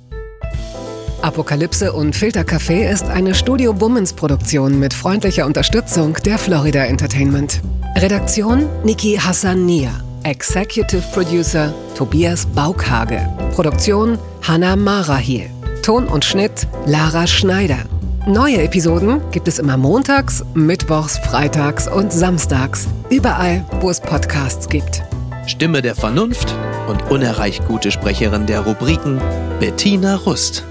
Apokalypse 1.22 1.92
und 1.92 2.16
Filtercafé 2.16 2.88
ist 2.88 3.06
eine 3.06 3.34
Studio 3.34 3.74
Bummens 3.74 4.14
Produktion 4.14 4.80
mit 4.80 4.94
freundlicher 4.94 5.46
Unterstützung 5.48 6.16
der 6.24 6.38
Florida 6.38 6.86
Entertainment. 6.86 7.62
Redaktion 7.96 8.68
Niki 8.84 9.18
Hassania. 9.18 9.90
Executive 10.24 11.04
Producer 11.14 11.74
Tobias 11.96 12.46
Baukhage. 12.46 13.28
Produktion 13.56 14.20
Hanna 14.44 14.76
Marahiel. 14.76 15.50
Ton 15.82 16.06
und 16.08 16.26
Schnitt 16.26 16.68
Lara 16.86 17.26
Schneider. 17.26 17.80
Neue 18.28 18.64
Episoden 18.64 19.22
gibt 19.30 19.48
es 19.48 19.60
immer 19.60 19.78
montags, 19.78 20.44
mittwochs, 20.56 21.20
freitags 21.20 21.88
und 21.88 22.12
samstags. 22.12 22.88
Überall, 23.12 23.64
wo 23.82 23.92
es 23.92 24.02
Podcasts 24.02 24.68
gibt. 24.68 25.04
Stimme 25.46 25.84
der 25.84 25.94
Vernunft 25.94 26.56
und 26.88 27.12
unerreicht 27.12 27.68
gute 27.68 27.92
Sprecherin 27.92 28.48
der 28.48 28.62
Rubriken 28.62 29.22
Bettina 29.60 30.16
Rust. 30.16 30.66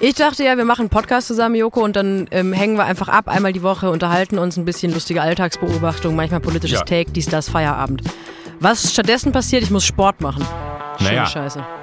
Ich 0.00 0.16
dachte 0.16 0.44
ja, 0.44 0.58
wir 0.58 0.66
machen 0.66 0.82
einen 0.82 0.90
Podcast 0.90 1.26
zusammen, 1.26 1.54
Joko, 1.54 1.82
und 1.82 1.96
dann 1.96 2.28
ähm, 2.32 2.52
hängen 2.52 2.76
wir 2.76 2.84
einfach 2.84 3.08
ab, 3.08 3.26
einmal 3.28 3.54
die 3.54 3.62
Woche, 3.62 3.90
unterhalten 3.90 4.38
uns 4.38 4.58
ein 4.58 4.66
bisschen 4.66 4.92
lustige 4.92 5.22
Alltagsbeobachtung, 5.22 6.14
manchmal 6.14 6.40
politisches 6.40 6.80
Ja. 6.80 6.84
Take, 6.84 7.12
dies, 7.12 7.24
das, 7.24 7.48
Feierabend. 7.48 8.02
Was 8.60 8.92
stattdessen 8.92 9.32
passiert, 9.32 9.62
ich 9.62 9.70
muss 9.70 9.86
Sport 9.86 10.20
machen. 10.20 10.44
Schöne 10.98 11.10
Naja. 11.10 11.26
Scheiße. 11.26 11.79